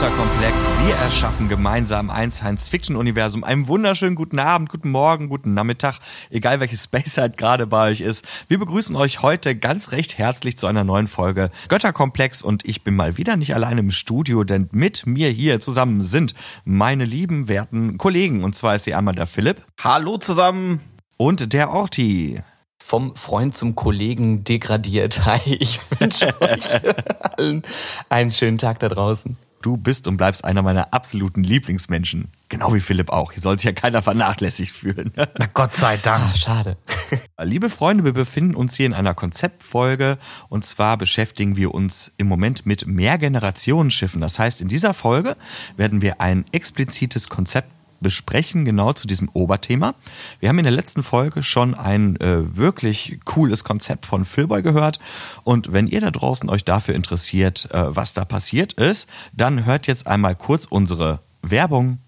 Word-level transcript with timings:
Götterkomplex. 0.00 0.56
Wir 0.86 0.94
erschaffen 0.94 1.50
gemeinsam 1.50 2.08
ein 2.08 2.30
Science-Fiction-Universum. 2.30 3.44
Einen 3.44 3.68
wunderschönen 3.68 4.14
guten 4.14 4.38
Abend, 4.38 4.70
guten 4.70 4.90
Morgen, 4.90 5.28
guten 5.28 5.52
Nachmittag, 5.52 5.98
egal 6.30 6.58
welche 6.58 6.76
Space 6.78 7.18
halt 7.18 7.36
gerade 7.36 7.66
bei 7.66 7.90
euch 7.90 8.00
ist. 8.00 8.24
Wir 8.48 8.58
begrüßen 8.58 8.96
euch 8.96 9.20
heute 9.20 9.54
ganz 9.54 9.92
recht 9.92 10.16
herzlich 10.16 10.56
zu 10.56 10.66
einer 10.66 10.84
neuen 10.84 11.06
Folge 11.06 11.50
Götterkomplex 11.68 12.40
und 12.40 12.66
ich 12.66 12.82
bin 12.82 12.96
mal 12.96 13.18
wieder 13.18 13.36
nicht 13.36 13.54
alleine 13.54 13.80
im 13.80 13.90
Studio, 13.90 14.42
denn 14.42 14.70
mit 14.72 15.06
mir 15.06 15.28
hier 15.28 15.60
zusammen 15.60 16.00
sind 16.00 16.34
meine 16.64 17.04
lieben, 17.04 17.48
werten 17.48 17.98
Kollegen. 17.98 18.42
Und 18.42 18.56
zwar 18.56 18.76
ist 18.76 18.84
hier 18.84 18.96
einmal 18.96 19.14
der 19.14 19.26
Philipp. 19.26 19.66
Hallo 19.84 20.16
zusammen. 20.16 20.80
Und 21.18 21.52
der 21.52 21.72
Orti 21.72 22.40
vom 22.82 23.16
Freund 23.16 23.54
zum 23.54 23.74
Kollegen 23.74 24.44
degradiert. 24.44 25.24
Hi, 25.26 25.56
ich 25.60 25.78
wünsche 26.00 26.40
euch 26.40 26.80
allen 27.36 27.62
einen 28.08 28.32
schönen 28.32 28.56
Tag 28.56 28.78
da 28.78 28.88
draußen. 28.88 29.36
Du 29.62 29.76
bist 29.76 30.08
und 30.08 30.16
bleibst 30.16 30.42
einer 30.46 30.62
meiner 30.62 30.94
absoluten 30.94 31.44
Lieblingsmenschen. 31.44 32.28
Genau 32.48 32.72
wie 32.72 32.80
Philipp 32.80 33.10
auch. 33.10 33.32
Hier 33.32 33.42
soll 33.42 33.58
sich 33.58 33.66
ja 33.66 33.72
keiner 33.72 34.00
vernachlässigt 34.00 34.72
fühlen. 34.72 35.12
Na 35.16 35.46
Gott 35.52 35.74
sei 35.74 35.98
Dank. 35.98 36.24
Ah, 36.30 36.34
schade. 36.34 36.78
Liebe 37.42 37.68
Freunde, 37.68 38.04
wir 38.04 38.14
befinden 38.14 38.54
uns 38.54 38.74
hier 38.74 38.86
in 38.86 38.94
einer 38.94 39.12
Konzeptfolge 39.12 40.16
und 40.48 40.64
zwar 40.64 40.96
beschäftigen 40.96 41.56
wir 41.56 41.74
uns 41.74 42.10
im 42.16 42.26
Moment 42.26 42.64
mit 42.64 42.86
Mehrgenerationenschiffen. 42.86 44.22
Das 44.22 44.38
heißt, 44.38 44.62
in 44.62 44.68
dieser 44.68 44.94
Folge 44.94 45.36
werden 45.76 46.00
wir 46.00 46.22
ein 46.22 46.46
explizites 46.52 47.28
Konzept 47.28 47.70
besprechen, 48.00 48.64
genau 48.64 48.92
zu 48.92 49.06
diesem 49.06 49.28
Oberthema. 49.32 49.94
Wir 50.40 50.48
haben 50.48 50.58
in 50.58 50.64
der 50.64 50.72
letzten 50.72 51.02
Folge 51.02 51.42
schon 51.42 51.74
ein 51.74 52.16
äh, 52.16 52.56
wirklich 52.56 53.20
cooles 53.24 53.64
Konzept 53.64 54.06
von 54.06 54.24
Philboy 54.24 54.62
gehört. 54.62 54.98
Und 55.44 55.72
wenn 55.72 55.86
ihr 55.86 56.00
da 56.00 56.10
draußen 56.10 56.48
euch 56.50 56.64
dafür 56.64 56.94
interessiert, 56.94 57.68
äh, 57.72 57.94
was 57.94 58.14
da 58.14 58.24
passiert 58.24 58.72
ist, 58.74 59.08
dann 59.32 59.64
hört 59.64 59.86
jetzt 59.86 60.06
einmal 60.06 60.34
kurz 60.34 60.64
unsere 60.64 61.20
Werbung. 61.42 61.98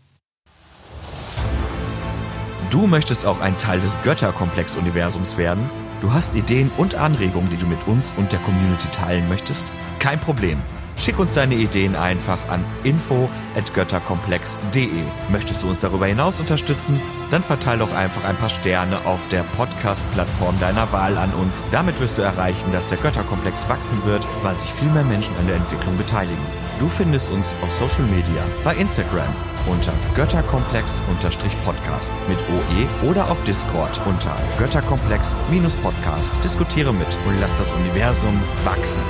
Du 2.70 2.86
möchtest 2.86 3.26
auch 3.26 3.40
ein 3.40 3.58
Teil 3.58 3.80
des 3.80 4.02
Götterkomplex-Universums 4.02 5.36
werden? 5.36 5.68
Du 6.00 6.12
hast 6.12 6.34
Ideen 6.34 6.70
und 6.78 6.94
Anregungen, 6.94 7.50
die 7.50 7.58
du 7.58 7.66
mit 7.66 7.86
uns 7.86 8.14
und 8.16 8.32
der 8.32 8.40
Community 8.40 8.88
teilen 8.88 9.28
möchtest? 9.28 9.66
Kein 9.98 10.18
Problem. 10.18 10.58
Schick 11.02 11.18
uns 11.18 11.34
deine 11.34 11.56
Ideen 11.56 11.96
einfach 11.96 12.38
an 12.48 12.64
info@götterkomplex.de. 12.84 15.02
Möchtest 15.32 15.64
du 15.64 15.68
uns 15.68 15.80
darüber 15.80 16.06
hinaus 16.06 16.38
unterstützen? 16.38 17.00
Dann 17.32 17.42
verteile 17.42 17.80
doch 17.80 17.92
einfach 17.92 18.22
ein 18.22 18.36
paar 18.36 18.50
Sterne 18.50 18.98
auf 19.04 19.18
der 19.32 19.42
Podcast-Plattform 19.56 20.60
deiner 20.60 20.92
Wahl 20.92 21.18
an 21.18 21.34
uns. 21.34 21.64
Damit 21.72 21.98
wirst 21.98 22.18
du 22.18 22.22
erreichen, 22.22 22.70
dass 22.70 22.90
der 22.90 22.98
Götterkomplex 22.98 23.68
wachsen 23.68 23.98
wird, 24.04 24.28
weil 24.44 24.56
sich 24.60 24.72
viel 24.74 24.90
mehr 24.90 25.02
Menschen 25.02 25.34
an 25.40 25.48
der 25.48 25.56
Entwicklung 25.56 25.96
beteiligen. 25.96 26.38
Du 26.78 26.88
findest 26.88 27.30
uns 27.30 27.56
auf 27.62 27.72
Social 27.72 28.04
Media, 28.04 28.44
bei 28.62 28.76
Instagram 28.76 29.34
unter 29.66 29.92
Götterkomplex-Podcast 30.14 32.14
mit 32.28 32.38
OE 32.38 32.86
oder 33.10 33.28
auf 33.28 33.42
Discord 33.42 34.00
unter 34.06 34.36
Götterkomplex-Podcast. 34.56 36.32
Diskutiere 36.44 36.94
mit 36.94 37.08
und 37.26 37.40
lass 37.40 37.58
das 37.58 37.72
Universum 37.72 38.40
wachsen. 38.64 39.02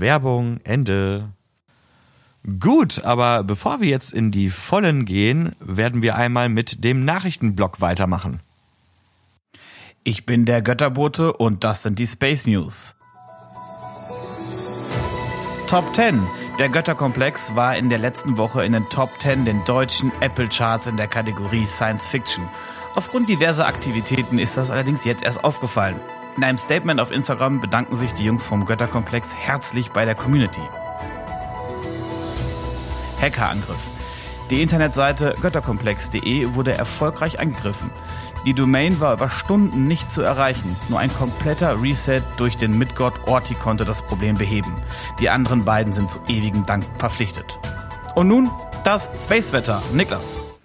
Werbung, 0.00 0.58
Ende. 0.64 1.30
Gut, 2.60 3.04
aber 3.04 3.44
bevor 3.44 3.80
wir 3.80 3.88
jetzt 3.88 4.12
in 4.12 4.30
die 4.30 4.50
Vollen 4.50 5.04
gehen, 5.04 5.54
werden 5.60 6.02
wir 6.02 6.16
einmal 6.16 6.48
mit 6.48 6.84
dem 6.84 7.04
Nachrichtenblock 7.04 7.80
weitermachen. 7.80 8.40
Ich 10.04 10.24
bin 10.24 10.46
der 10.46 10.62
Götterbote 10.62 11.34
und 11.34 11.64
das 11.64 11.82
sind 11.82 11.98
die 11.98 12.06
Space 12.06 12.46
News. 12.46 12.96
Top 15.68 15.94
10. 15.94 16.22
Der 16.58 16.70
Götterkomplex 16.70 17.54
war 17.54 17.76
in 17.76 17.90
der 17.90 17.98
letzten 17.98 18.38
Woche 18.38 18.64
in 18.64 18.72
den 18.72 18.88
Top 18.88 19.10
10 19.20 19.44
den 19.44 19.62
deutschen 19.64 20.10
Apple 20.20 20.48
Charts 20.48 20.86
in 20.86 20.96
der 20.96 21.08
Kategorie 21.08 21.66
Science 21.66 22.06
Fiction. 22.06 22.48
Aufgrund 22.94 23.28
diverser 23.28 23.66
Aktivitäten 23.66 24.38
ist 24.38 24.56
das 24.56 24.70
allerdings 24.70 25.04
jetzt 25.04 25.22
erst 25.22 25.44
aufgefallen. 25.44 26.00
In 26.38 26.44
einem 26.44 26.56
Statement 26.56 27.00
auf 27.00 27.10
Instagram 27.10 27.60
bedanken 27.60 27.96
sich 27.96 28.14
die 28.14 28.22
Jungs 28.22 28.46
vom 28.46 28.64
Götterkomplex 28.64 29.34
herzlich 29.34 29.90
bei 29.90 30.04
der 30.04 30.14
Community. 30.14 30.60
Hackerangriff. 33.20 33.88
Die 34.48 34.62
Internetseite 34.62 35.34
götterkomplex.de 35.42 36.54
wurde 36.54 36.74
erfolgreich 36.74 37.40
angegriffen. 37.40 37.90
Die 38.46 38.54
Domain 38.54 39.00
war 39.00 39.14
über 39.14 39.30
Stunden 39.30 39.88
nicht 39.88 40.12
zu 40.12 40.22
erreichen. 40.22 40.76
Nur 40.88 41.00
ein 41.00 41.12
kompletter 41.12 41.82
Reset 41.82 42.22
durch 42.36 42.56
den 42.56 42.78
Mitgott 42.78 43.14
Orti 43.26 43.54
konnte 43.54 43.84
das 43.84 44.02
Problem 44.02 44.36
beheben. 44.36 44.76
Die 45.18 45.30
anderen 45.30 45.64
beiden 45.64 45.92
sind 45.92 46.08
zu 46.08 46.20
ewigem 46.28 46.64
Dank 46.66 46.84
verpflichtet. 46.94 47.58
Und 48.14 48.28
nun 48.28 48.48
das 48.84 49.10
Spacewetter. 49.16 49.82
Niklas. 49.92 50.57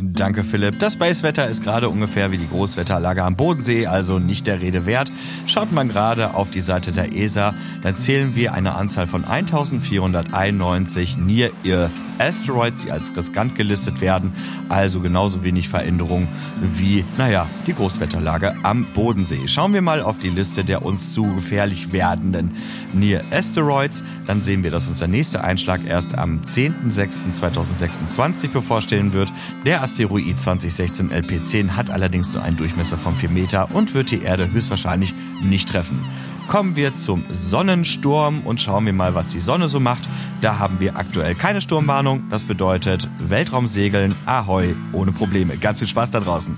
Danke, 0.00 0.44
Philipp. 0.44 0.78
Das 0.78 0.92
Spacewetter 0.92 1.48
ist 1.48 1.64
gerade 1.64 1.88
ungefähr 1.88 2.30
wie 2.30 2.38
die 2.38 2.48
Großwetterlage 2.48 3.24
am 3.24 3.34
Bodensee, 3.34 3.88
also 3.88 4.20
nicht 4.20 4.46
der 4.46 4.60
Rede 4.60 4.86
wert. 4.86 5.10
Schaut 5.48 5.72
man 5.72 5.88
gerade 5.88 6.34
auf 6.34 6.52
die 6.52 6.60
Seite 6.60 6.92
der 6.92 7.12
ESA, 7.12 7.52
dann 7.82 7.96
zählen 7.96 8.36
wir 8.36 8.54
eine 8.54 8.76
Anzahl 8.76 9.08
von 9.08 9.24
1491 9.24 11.16
Near-Earth 11.16 11.90
Asteroids, 12.18 12.82
die 12.82 12.92
als 12.92 13.16
riskant 13.16 13.56
gelistet 13.56 14.00
werden, 14.00 14.32
also 14.68 15.00
genauso 15.00 15.42
wenig 15.42 15.68
Veränderung 15.68 16.28
wie, 16.60 17.04
naja, 17.16 17.48
die 17.66 17.74
Großwetterlage 17.74 18.54
am 18.62 18.86
Bodensee. 18.94 19.46
Schauen 19.46 19.74
wir 19.74 19.82
mal 19.82 20.02
auf 20.02 20.18
die 20.18 20.30
Liste 20.30 20.64
der 20.64 20.84
uns 20.84 21.12
zu 21.12 21.22
gefährlich 21.34 21.92
werdenden 21.92 22.52
Near 22.92 23.22
Asteroids, 23.32 24.04
dann 24.26 24.42
sehen 24.42 24.62
wir, 24.62 24.70
dass 24.70 24.88
uns 24.88 24.98
der 24.98 25.08
nächste 25.08 25.42
Einschlag 25.42 25.80
erst 25.86 26.18
am 26.18 26.42
10.06.2026 26.42 28.48
bevorstehen 28.48 29.12
wird. 29.12 29.32
Der 29.64 29.80
Asteroid 29.88 30.38
2016 30.38 31.10
LP10 31.10 31.70
hat 31.70 31.90
allerdings 31.90 32.34
nur 32.34 32.42
einen 32.42 32.58
Durchmesser 32.58 32.98
von 32.98 33.14
4 33.14 33.30
Meter 33.30 33.74
und 33.74 33.94
wird 33.94 34.10
die 34.10 34.22
Erde 34.22 34.50
höchstwahrscheinlich 34.50 35.14
nicht 35.42 35.68
treffen 35.68 36.04
kommen 36.48 36.76
wir 36.76 36.94
zum 36.94 37.22
Sonnensturm 37.30 38.40
und 38.46 38.58
schauen 38.58 38.86
wir 38.86 38.94
mal, 38.94 39.14
was 39.14 39.28
die 39.28 39.38
Sonne 39.38 39.68
so 39.68 39.80
macht. 39.80 40.08
Da 40.40 40.58
haben 40.58 40.80
wir 40.80 40.96
aktuell 40.96 41.34
keine 41.34 41.60
Sturmwarnung. 41.60 42.22
Das 42.30 42.44
bedeutet 42.44 43.06
Weltraumsegeln, 43.18 44.14
Ahoi, 44.24 44.74
ohne 44.92 45.12
Probleme. 45.12 45.58
Ganz 45.58 45.80
viel 45.80 45.88
Spaß 45.88 46.10
da 46.10 46.20
draußen. 46.20 46.56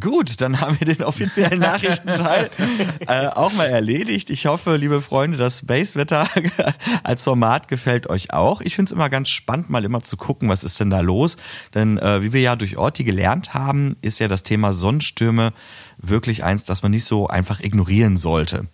Gut, 0.00 0.42
dann 0.42 0.60
haben 0.60 0.78
wir 0.78 0.86
den 0.86 1.02
offiziellen 1.02 1.60
Nachrichtenteil 1.60 2.50
äh, 3.06 3.28
auch 3.28 3.54
mal 3.54 3.68
erledigt. 3.68 4.28
Ich 4.28 4.44
hoffe, 4.44 4.76
liebe 4.76 5.00
Freunde, 5.00 5.38
das 5.38 5.60
Space-Wetter 5.60 6.28
als 7.04 7.24
Format 7.24 7.68
gefällt 7.68 8.06
euch 8.06 8.34
auch. 8.34 8.60
Ich 8.60 8.74
finde 8.76 8.90
es 8.90 8.92
immer 8.92 9.08
ganz 9.08 9.30
spannend, 9.30 9.70
mal 9.70 9.86
immer 9.86 10.02
zu 10.02 10.18
gucken, 10.18 10.50
was 10.50 10.62
ist 10.62 10.78
denn 10.78 10.90
da 10.90 11.00
los. 11.00 11.38
Denn 11.74 11.96
äh, 11.96 12.20
wie 12.20 12.34
wir 12.34 12.42
ja 12.42 12.54
durch 12.54 12.76
Orti 12.76 13.02
gelernt 13.02 13.54
haben, 13.54 13.96
ist 14.02 14.18
ja 14.18 14.28
das 14.28 14.42
Thema 14.42 14.74
Sonnenstürme 14.74 15.54
wirklich 15.96 16.44
eins, 16.44 16.66
das 16.66 16.82
man 16.82 16.90
nicht 16.90 17.06
so 17.06 17.26
einfach 17.26 17.60
ignorieren 17.60 18.18
sollte. 18.18 18.66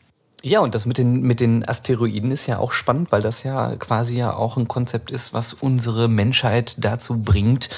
Ja, 0.44 0.60
und 0.60 0.75
das 0.75 0.84
mit 0.84 0.99
den, 0.99 1.22
mit 1.22 1.41
den 1.41 1.66
Asteroiden 1.66 2.31
ist 2.31 2.47
ja 2.47 2.59
auch 2.59 2.72
spannend, 2.72 3.10
weil 3.12 3.22
das 3.22 3.44
ja 3.44 3.77
quasi 3.77 4.19
ja 4.19 4.34
auch 4.34 4.59
ein 4.59 4.69
Konzept 4.69 5.10
ist, 5.10 5.32
was 5.32 5.55
unsere 5.55 6.06
Menschheit 6.06 6.77
dazu 6.84 7.22
bringt, 7.22 7.71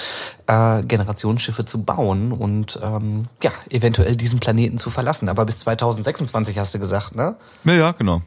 äh, 0.47 0.83
Generationsschiffe 0.83 1.63
zu 1.63 1.83
bauen 1.85 2.33
und 2.33 2.77
ähm, 2.83 3.27
ja, 3.41 3.51
eventuell 3.69 4.17
diesen 4.17 4.41
Planeten 4.41 4.77
zu 4.77 4.89
verlassen. 4.89 5.29
Aber 5.29 5.45
bis 5.45 5.59
2026 5.59 6.59
hast 6.59 6.73
du 6.73 6.79
gesagt, 6.79 7.15
ne? 7.15 7.37
Ja, 7.63 7.73
ja, 7.73 7.91
genau. 7.93 8.21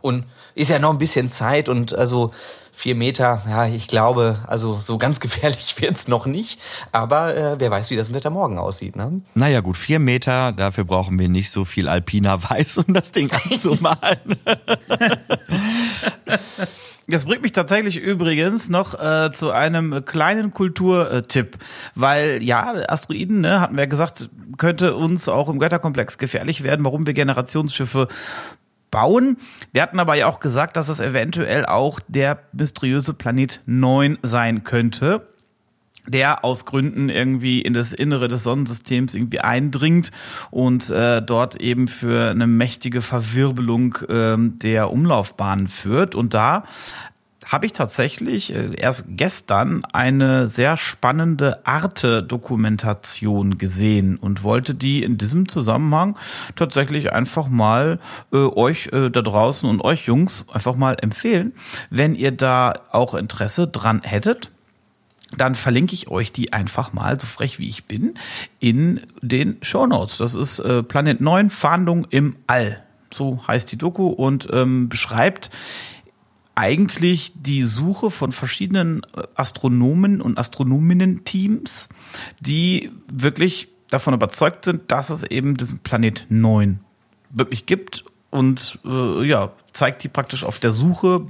Und 0.00 0.24
ist 0.54 0.70
ja 0.70 0.78
noch 0.78 0.90
ein 0.90 0.98
bisschen 0.98 1.30
Zeit 1.30 1.68
und 1.68 1.94
also 1.94 2.32
vier 2.72 2.94
Meter, 2.94 3.42
ja, 3.48 3.66
ich 3.66 3.88
glaube, 3.88 4.38
also 4.46 4.78
so 4.80 4.98
ganz 4.98 5.20
gefährlich 5.20 5.80
wird's 5.80 6.08
noch 6.08 6.26
nicht. 6.26 6.60
Aber 6.92 7.36
äh, 7.36 7.56
wer 7.58 7.70
weiß, 7.70 7.90
wie 7.90 7.96
das 7.96 8.14
Wetter 8.14 8.30
morgen 8.30 8.58
aussieht, 8.58 8.96
ne? 8.96 9.20
Naja, 9.34 9.60
gut, 9.60 9.76
vier 9.76 9.98
Meter, 9.98 10.52
dafür 10.52 10.84
brauchen 10.84 11.18
wir 11.18 11.28
nicht 11.28 11.50
so 11.50 11.64
viel 11.64 11.88
alpiner 11.88 12.42
Weiß, 12.50 12.78
um 12.78 12.94
das 12.94 13.12
Ding 13.12 13.30
anzumalen. 13.30 14.38
Das 17.08 17.24
bringt 17.24 17.42
mich 17.42 17.50
tatsächlich 17.50 17.96
übrigens 17.96 18.68
noch 18.68 18.94
äh, 18.94 19.32
zu 19.32 19.50
einem 19.50 20.04
kleinen 20.04 20.52
Kulturtipp, 20.52 21.58
weil 21.96 22.40
ja, 22.40 22.72
Asteroiden, 22.88 23.40
ne, 23.40 23.60
hatten 23.60 23.76
wir 23.76 23.88
gesagt, 23.88 24.30
könnte 24.58 24.94
uns 24.94 25.28
auch 25.28 25.48
im 25.48 25.58
Götterkomplex 25.58 26.18
gefährlich 26.18 26.62
werden, 26.62 26.84
warum 26.84 27.08
wir 27.08 27.14
Generationsschiffe 27.14 28.06
bauen. 28.90 29.36
Wir 29.72 29.82
hatten 29.82 30.00
aber 30.00 30.14
ja 30.14 30.26
auch 30.26 30.40
gesagt, 30.40 30.76
dass 30.76 30.88
es 30.88 31.00
eventuell 31.00 31.66
auch 31.66 32.00
der 32.08 32.40
mysteriöse 32.52 33.14
Planet 33.14 33.62
9 33.66 34.18
sein 34.22 34.64
könnte 34.64 35.26
der 36.06 36.44
aus 36.44 36.64
Gründen 36.64 37.08
irgendwie 37.08 37.60
in 37.60 37.74
das 37.74 37.92
Innere 37.92 38.28
des 38.28 38.42
Sonnensystems 38.42 39.14
irgendwie 39.14 39.40
eindringt 39.40 40.10
und 40.50 40.90
äh, 40.90 41.22
dort 41.22 41.60
eben 41.60 41.88
für 41.88 42.30
eine 42.30 42.46
mächtige 42.46 43.02
Verwirbelung 43.02 43.98
ähm, 44.08 44.58
der 44.58 44.90
Umlaufbahnen 44.90 45.68
führt. 45.68 46.14
Und 46.14 46.34
da 46.34 46.64
habe 47.46 47.66
ich 47.66 47.72
tatsächlich 47.72 48.54
äh, 48.54 48.74
erst 48.76 49.04
gestern 49.08 49.84
eine 49.92 50.46
sehr 50.46 50.76
spannende 50.76 51.66
Arte-Dokumentation 51.66 53.58
gesehen 53.58 54.16
und 54.16 54.42
wollte 54.42 54.74
die 54.74 55.02
in 55.02 55.16
diesem 55.16 55.48
Zusammenhang 55.48 56.18
tatsächlich 56.54 57.12
einfach 57.12 57.48
mal 57.48 57.98
äh, 58.32 58.36
euch 58.36 58.88
äh, 58.92 59.10
da 59.10 59.22
draußen 59.22 59.68
und 59.68 59.80
euch 59.82 60.06
Jungs 60.06 60.44
einfach 60.52 60.76
mal 60.76 60.96
empfehlen, 61.00 61.52
wenn 61.88 62.14
ihr 62.14 62.32
da 62.32 62.74
auch 62.90 63.14
Interesse 63.14 63.68
dran 63.68 64.02
hättet 64.02 64.50
dann 65.36 65.54
verlinke 65.54 65.94
ich 65.94 66.08
euch 66.08 66.32
die 66.32 66.52
einfach 66.52 66.92
mal, 66.92 67.18
so 67.20 67.24
frech 67.24 67.60
wie 67.60 67.68
ich 67.68 67.84
bin, 67.84 68.14
in 68.58 69.00
den 69.22 69.58
Show 69.62 69.86
Notes. 69.86 70.18
Das 70.18 70.34
ist 70.34 70.58
äh, 70.58 70.82
Planet 70.82 71.20
9 71.20 71.50
Fahndung 71.50 72.04
im 72.10 72.34
All. 72.48 72.82
So 73.12 73.40
heißt 73.46 73.70
die 73.70 73.78
Doku 73.78 74.08
und 74.08 74.48
ähm, 74.52 74.88
beschreibt 74.88 75.50
eigentlich 76.60 77.32
die 77.34 77.62
Suche 77.62 78.10
von 78.10 78.32
verschiedenen 78.32 79.00
äh, 79.16 79.22
Astronomen 79.34 80.20
und 80.20 80.36
Astronominnen-Teams, 80.36 81.88
die 82.38 82.90
wirklich 83.10 83.68
davon 83.88 84.12
überzeugt 84.12 84.66
sind, 84.66 84.92
dass 84.92 85.08
es 85.08 85.24
eben 85.24 85.56
diesen 85.56 85.78
Planet 85.78 86.26
9 86.28 86.80
wirklich 87.30 87.64
gibt 87.64 88.04
und 88.28 88.78
äh, 88.84 89.24
ja, 89.26 89.52
zeigt 89.72 90.04
die 90.04 90.08
praktisch 90.08 90.44
auf 90.44 90.60
der 90.60 90.72
Suche 90.72 91.24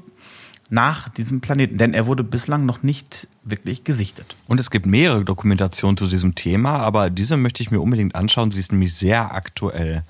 nach 0.69 1.09
diesem 1.09 1.41
Planeten, 1.41 1.79
denn 1.79 1.95
er 1.95 2.07
wurde 2.09 2.25
bislang 2.25 2.67
noch 2.67 2.83
nicht 2.83 3.29
wirklich 3.43 3.85
gesichtet. 3.85 4.37
Und 4.47 4.61
es 4.61 4.71
gibt 4.71 4.85
mehrere 4.85 5.25
Dokumentationen 5.25 5.97
zu 5.97 6.07
diesem 6.07 6.35
Thema, 6.35 6.79
aber 6.79 7.09
diese 7.09 7.37
möchte 7.37 7.63
ich 7.63 7.71
mir 7.71 7.81
unbedingt 7.81 8.15
anschauen. 8.15 8.51
Sie 8.51 8.61
ist 8.61 8.73
nämlich 8.73 8.95
sehr 8.95 9.35
aktuell. 9.35 10.05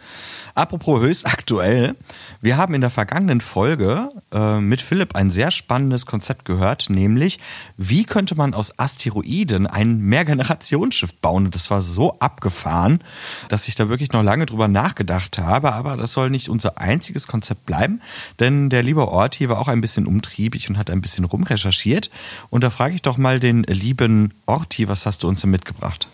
Apropos 0.54 1.00
höchst 1.00 1.26
aktuell, 1.26 1.94
wir 2.40 2.56
haben 2.56 2.74
in 2.74 2.80
der 2.80 2.90
vergangenen 2.90 3.40
Folge 3.40 4.10
äh, 4.32 4.58
mit 4.58 4.80
Philipp 4.80 5.14
ein 5.14 5.30
sehr 5.30 5.52
spannendes 5.52 6.06
Konzept 6.06 6.44
gehört, 6.44 6.90
nämlich 6.90 7.38
wie 7.76 8.04
könnte 8.04 8.34
man 8.34 8.52
aus 8.52 8.78
Asteroiden 8.78 9.68
ein 9.68 10.00
Mehrgenerationsschiff 10.00 11.14
bauen? 11.16 11.46
Und 11.46 11.54
das 11.54 11.70
war 11.70 11.80
so 11.80 12.18
abgefahren, 12.18 13.04
dass 13.48 13.68
ich 13.68 13.76
da 13.76 13.88
wirklich 13.88 14.12
noch 14.12 14.24
lange 14.24 14.46
drüber 14.46 14.66
nachgedacht 14.66 15.38
habe, 15.38 15.72
aber 15.72 15.96
das 15.96 16.12
soll 16.12 16.30
nicht 16.30 16.48
unser 16.48 16.78
einziges 16.78 17.28
Konzept 17.28 17.64
bleiben, 17.64 18.00
denn 18.40 18.70
der 18.70 18.82
liebe 18.82 19.06
Orti 19.06 19.48
war 19.48 19.58
auch 19.58 19.68
ein 19.68 19.80
bisschen 19.80 20.06
umtriebig 20.06 20.68
und 20.68 20.78
hat 20.78 20.90
ein 20.90 21.00
bisschen 21.00 21.24
rumrecherchiert. 21.24 22.10
Und 22.48 22.64
da 22.64 22.70
frage 22.70 22.94
ich 22.94 23.02
doch 23.02 23.19
mal 23.20 23.38
den 23.38 23.62
lieben 23.62 24.34
Orti, 24.46 24.88
was 24.88 25.06
hast 25.06 25.22
du 25.22 25.28
uns 25.28 25.42
denn 25.42 25.50
mitgebracht? 25.50 26.08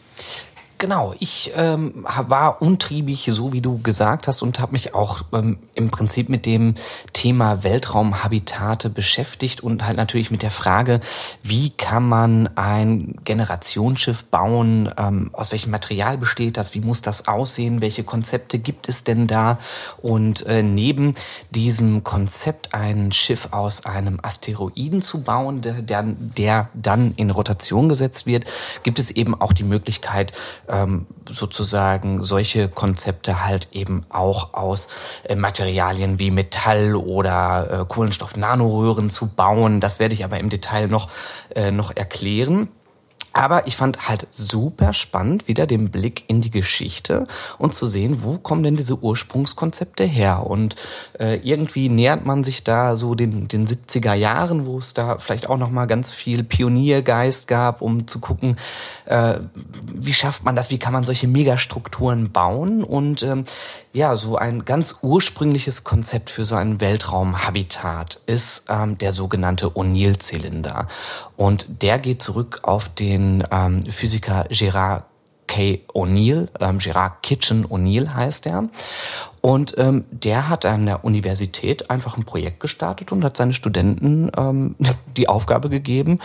Genau, 0.79 1.15
ich 1.21 1.53
ähm, 1.57 2.05
war 2.05 2.61
untriebig, 2.61 3.27
so 3.31 3.55
wie 3.55 3.63
du 3.63 3.79
gesagt 3.79 4.29
hast, 4.29 4.43
und 4.43 4.61
habe 4.61 4.73
mich 4.73 4.95
auch 4.95 5.23
ähm, 5.33 5.59
im 5.75 5.91
Prinzip 5.91 6.29
mit 6.29 6.45
dem 6.45 6.75
Thema 7.15 7.65
Weltraumhabitate 7.65 8.91
beschäftigt 8.91 9.63
und 9.63 9.87
halt 9.87 9.97
natürlich 9.97 10.31
mit 10.31 10.43
der 10.43 10.51
Frage, 10.51 11.01
wie 11.43 11.71
kann 11.71 12.07
man 12.07 12.51
ein 12.57 13.15
Generationsschiff 13.25 14.25
bauen, 14.25 14.93
ähm, 14.99 15.31
aus 15.33 15.51
welchem 15.51 15.71
Material 15.71 16.19
besteht 16.19 16.59
das, 16.59 16.75
wie 16.75 16.81
muss 16.81 17.01
das 17.01 17.27
aussehen, 17.27 17.81
welche 17.81 18.05
Konzepte 18.05 18.59
gibt 18.59 18.91
es 18.91 19.03
denn 19.03 19.27
da? 19.27 19.59
Und 20.03 20.45
äh, 20.45 20.63
neben 20.63 21.15
diesem 21.53 22.05
Konzept, 22.05 22.75
ein 22.75 23.13
Schiff 23.13 23.49
aus 23.53 23.87
einem 23.87 24.19
Asteroiden 24.23 25.01
zu 25.01 25.23
bauen, 25.23 25.63
der, 25.63 25.81
der, 25.81 26.03
der 26.03 26.69
dann 26.75 27.15
in 27.17 27.31
Rotation 27.31 27.89
gesetzt 27.89 28.27
wird, 28.27 28.45
gibt 28.83 28.99
es 28.99 29.11
eben 29.11 29.41
auch 29.41 29.55
die 29.55 29.65
Möglichkeit, 29.65 30.33
ähm, 30.69 31.07
sozusagen 31.29 32.23
solche 32.23 32.69
Konzepte 32.69 33.45
halt 33.45 33.69
eben 33.73 34.05
auch 34.09 34.55
aus 34.55 34.89
äh, 35.25 35.35
Materialien 35.35 36.19
wie 36.19 36.31
Metall 36.31 36.95
oder 36.95 37.83
äh, 37.83 37.85
Kohlenstoff-Nanoröhren 37.87 39.11
zu 39.11 39.29
bauen. 39.29 39.81
Das 39.81 39.99
werde 39.99 40.15
ich 40.15 40.25
aber 40.25 40.39
im 40.39 40.51
Detail 40.51 40.89
noch, 40.89 41.09
äh, 41.55 41.71
noch 41.71 41.95
erklären. 41.95 42.69
Aber 43.37 43.67
ich 43.67 43.77
fand 43.77 44.09
halt 44.09 44.27
super 44.31 44.95
spannend, 44.95 45.47
wieder 45.47 45.67
den 45.67 45.91
Blick 45.91 46.25
in 46.27 46.41
die 46.41 46.51
Geschichte 46.51 47.27
und 47.59 47.75
zu 47.75 47.85
sehen, 47.85 48.23
wo 48.23 48.39
kommen 48.39 48.63
denn 48.63 48.77
diese 48.77 48.97
Ursprungskonzepte 48.97 50.05
her? 50.05 50.47
Und 50.47 50.75
äh, 51.21 51.37
irgendwie 51.43 51.91
nähert 51.91 52.25
man 52.25 52.45
sich 52.45 52.65
da 52.65 52.97
so 52.97 53.15
den, 53.15 53.47
den 53.47 53.67
70er 53.67 54.15
Jahren, 54.15 54.65
wo 54.65 54.79
es 54.79 54.95
da 54.95 55.19
vielleicht 55.19 55.51
auch 55.51 55.59
nochmal 55.59 55.87
ganz 55.87 56.13
viel 56.13 56.45
Pioniergeist 56.45 57.47
gab, 57.47 57.83
um 57.83 58.07
zu 58.07 58.21
gucken, 58.21 58.57
äh, 59.05 59.35
wie 59.93 60.15
schafft 60.15 60.43
man 60.45 60.57
das, 60.57 60.71
wie 60.71 60.79
kann 60.79 60.95
man 60.95 61.05
solche 61.05 61.29
Megastrukturen 61.29 62.33
bauen? 62.33 62.83
Und 62.83 63.23
ähm, 63.23 63.45
ja, 63.97 64.15
so 64.15 64.37
ein 64.37 64.67
ganz 64.67 64.99
ursprüngliches 65.01 65.83
Konzept 65.83 66.29
für 66.29 66.45
so 66.45 66.55
ein 66.55 66.83
Weltraumhabitat 66.83 68.21
ist 68.27 68.67
ähm, 68.69 68.99
der 68.99 69.11
sogenannte 69.11 69.69
O'Neill-Zylinder. 69.69 70.87
Und 71.37 71.81
der 71.83 71.99
geht 71.99 72.21
zurück 72.21 72.61
auf 72.63 72.91
den 72.91 73.43
ähm, 73.51 73.91
Physiker 73.91 74.45
Gerard 74.51 75.05
K. 75.47 75.81
O'Neill, 75.95 76.49
ähm, 76.61 76.79
Gerard 76.79 77.23
Kitchen 77.23 77.65
O'Neill 77.65 78.13
heißt 78.13 78.47
er. 78.47 78.69
Und 79.41 79.79
ähm, 79.79 80.05
der 80.11 80.51
hat 80.51 80.67
an 80.67 80.85
der 80.85 81.03
Universität 81.03 81.89
einfach 81.89 82.19
ein 82.19 82.25
Projekt 82.25 82.61
gestartet 82.61 83.13
und 83.13 83.25
hat 83.25 83.39
seine 83.39 83.55
Studenten 83.55 84.31
ähm, 84.37 84.77
die 85.17 85.31
Aufgabe 85.31 85.71
gegeben, 85.71 86.19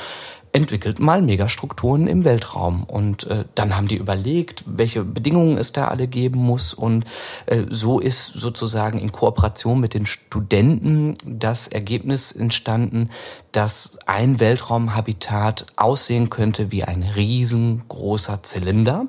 entwickelt 0.53 0.99
mal 0.99 1.21
Megastrukturen 1.21 2.07
im 2.07 2.25
Weltraum. 2.25 2.83
Und 2.83 3.27
äh, 3.27 3.45
dann 3.55 3.75
haben 3.75 3.87
die 3.87 3.95
überlegt, 3.95 4.63
welche 4.65 5.03
Bedingungen 5.03 5.57
es 5.57 5.71
da 5.71 5.87
alle 5.87 6.07
geben 6.07 6.39
muss. 6.39 6.73
Und 6.73 7.05
äh, 7.45 7.63
so 7.69 7.99
ist 7.99 8.27
sozusagen 8.27 8.99
in 8.99 9.11
Kooperation 9.11 9.79
mit 9.79 9.93
den 9.93 10.05
Studenten 10.05 11.15
das 11.25 11.67
Ergebnis 11.67 12.31
entstanden, 12.31 13.09
dass 13.51 13.99
ein 14.07 14.39
Weltraumhabitat 14.39 15.67
aussehen 15.75 16.29
könnte 16.29 16.71
wie 16.71 16.83
ein 16.83 17.03
riesengroßer 17.03 18.43
Zylinder. 18.43 19.07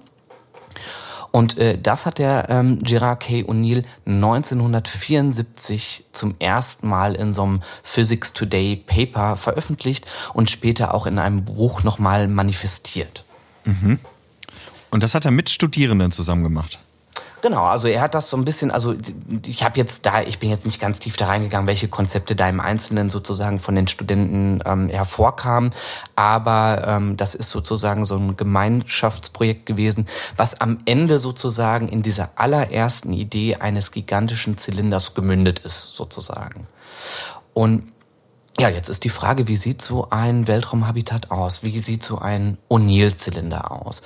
Und 1.33 1.59
äh, 1.59 1.79
das 1.79 2.07
hat 2.07 2.19
der 2.19 2.49
ähm, 2.51 2.79
Gerard 2.83 3.21
K. 3.21 3.43
O'Neill 3.43 3.85
1974 4.07 6.05
zum 6.13 6.37
ersten 6.39 6.87
Mal 6.89 7.15
in 7.15 7.33
so 7.33 7.43
einem 7.43 7.63
Physics 7.83 8.35
Today 8.35 8.77
Paper 8.77 9.37
veröffentlicht 9.37 10.07
und 10.35 10.51
später 10.51 10.95
auch 10.95 11.07
in 11.07 11.19
einem 11.19 11.45
Buch 11.45 11.83
nochmal 11.83 12.29
manifestiert. 12.29 13.25
Mhm. 13.65 13.99
Und 14.91 15.03
das 15.03 15.15
hat 15.15 15.25
er 15.25 15.31
mit 15.31 15.49
Studierenden 15.49 16.13
zusammen 16.13 16.43
gemacht? 16.43 16.79
Genau, 17.43 17.65
also 17.65 17.89
er 17.89 18.01
hat 18.01 18.15
das 18.15 18.31
so 18.31 18.37
ein 18.37 18.45
bisschen, 18.45 18.71
also 18.71 18.95
ich 19.45 19.65
habe 19.65 19.77
jetzt 19.77 20.07
da, 20.07 20.23
ich 20.23 20.39
bin 20.39 20.49
jetzt 20.49 20.65
nicht 20.65 20.81
ganz 20.81 21.01
tief 21.01 21.17
da 21.17 21.27
reingegangen, 21.27 21.67
welche 21.67 21.89
Konzepte 21.89 22.37
da 22.37 22.49
im 22.49 22.61
Einzelnen 22.61 23.11
sozusagen 23.11 23.59
von 23.59 23.75
den 23.75 23.89
Studenten 23.89 24.61
ähm, 24.65 24.89
hervorkamen, 24.89 25.71
aber 26.15 26.85
ähm, 26.87 27.17
das 27.17 27.35
ist 27.35 27.51
sozusagen 27.51 28.07
so 28.07 28.15
ein 28.15 28.37
Gemeinschaftsprojekt 28.37 29.67
gewesen, 29.67 30.07
was 30.37 30.61
am 30.61 30.79
Ende 30.85 31.19
sozusagen 31.19 31.89
in 31.89 32.03
dieser 32.03 32.31
allerersten 32.37 33.13
Idee 33.13 33.57
eines 33.57 33.91
gigantischen 33.91 34.57
Zylinders 34.57 35.15
gemündet 35.15 35.59
ist, 35.59 35.97
sozusagen. 35.97 36.69
Und 37.55 37.93
ja, 38.61 38.69
jetzt 38.69 38.89
ist 38.89 39.03
die 39.03 39.11
Frage, 39.11 39.49
wie 39.49 39.57
sieht 39.57 39.83
so 39.83 40.07
ein 40.11 40.47
Weltraumhabitat 40.47 41.33
aus? 41.33 41.65
Wie 41.65 41.81
sieht 41.81 42.05
so 42.05 42.19
ein 42.19 42.59
O'Neill-Zylinder 42.69 43.73
aus? 43.73 44.03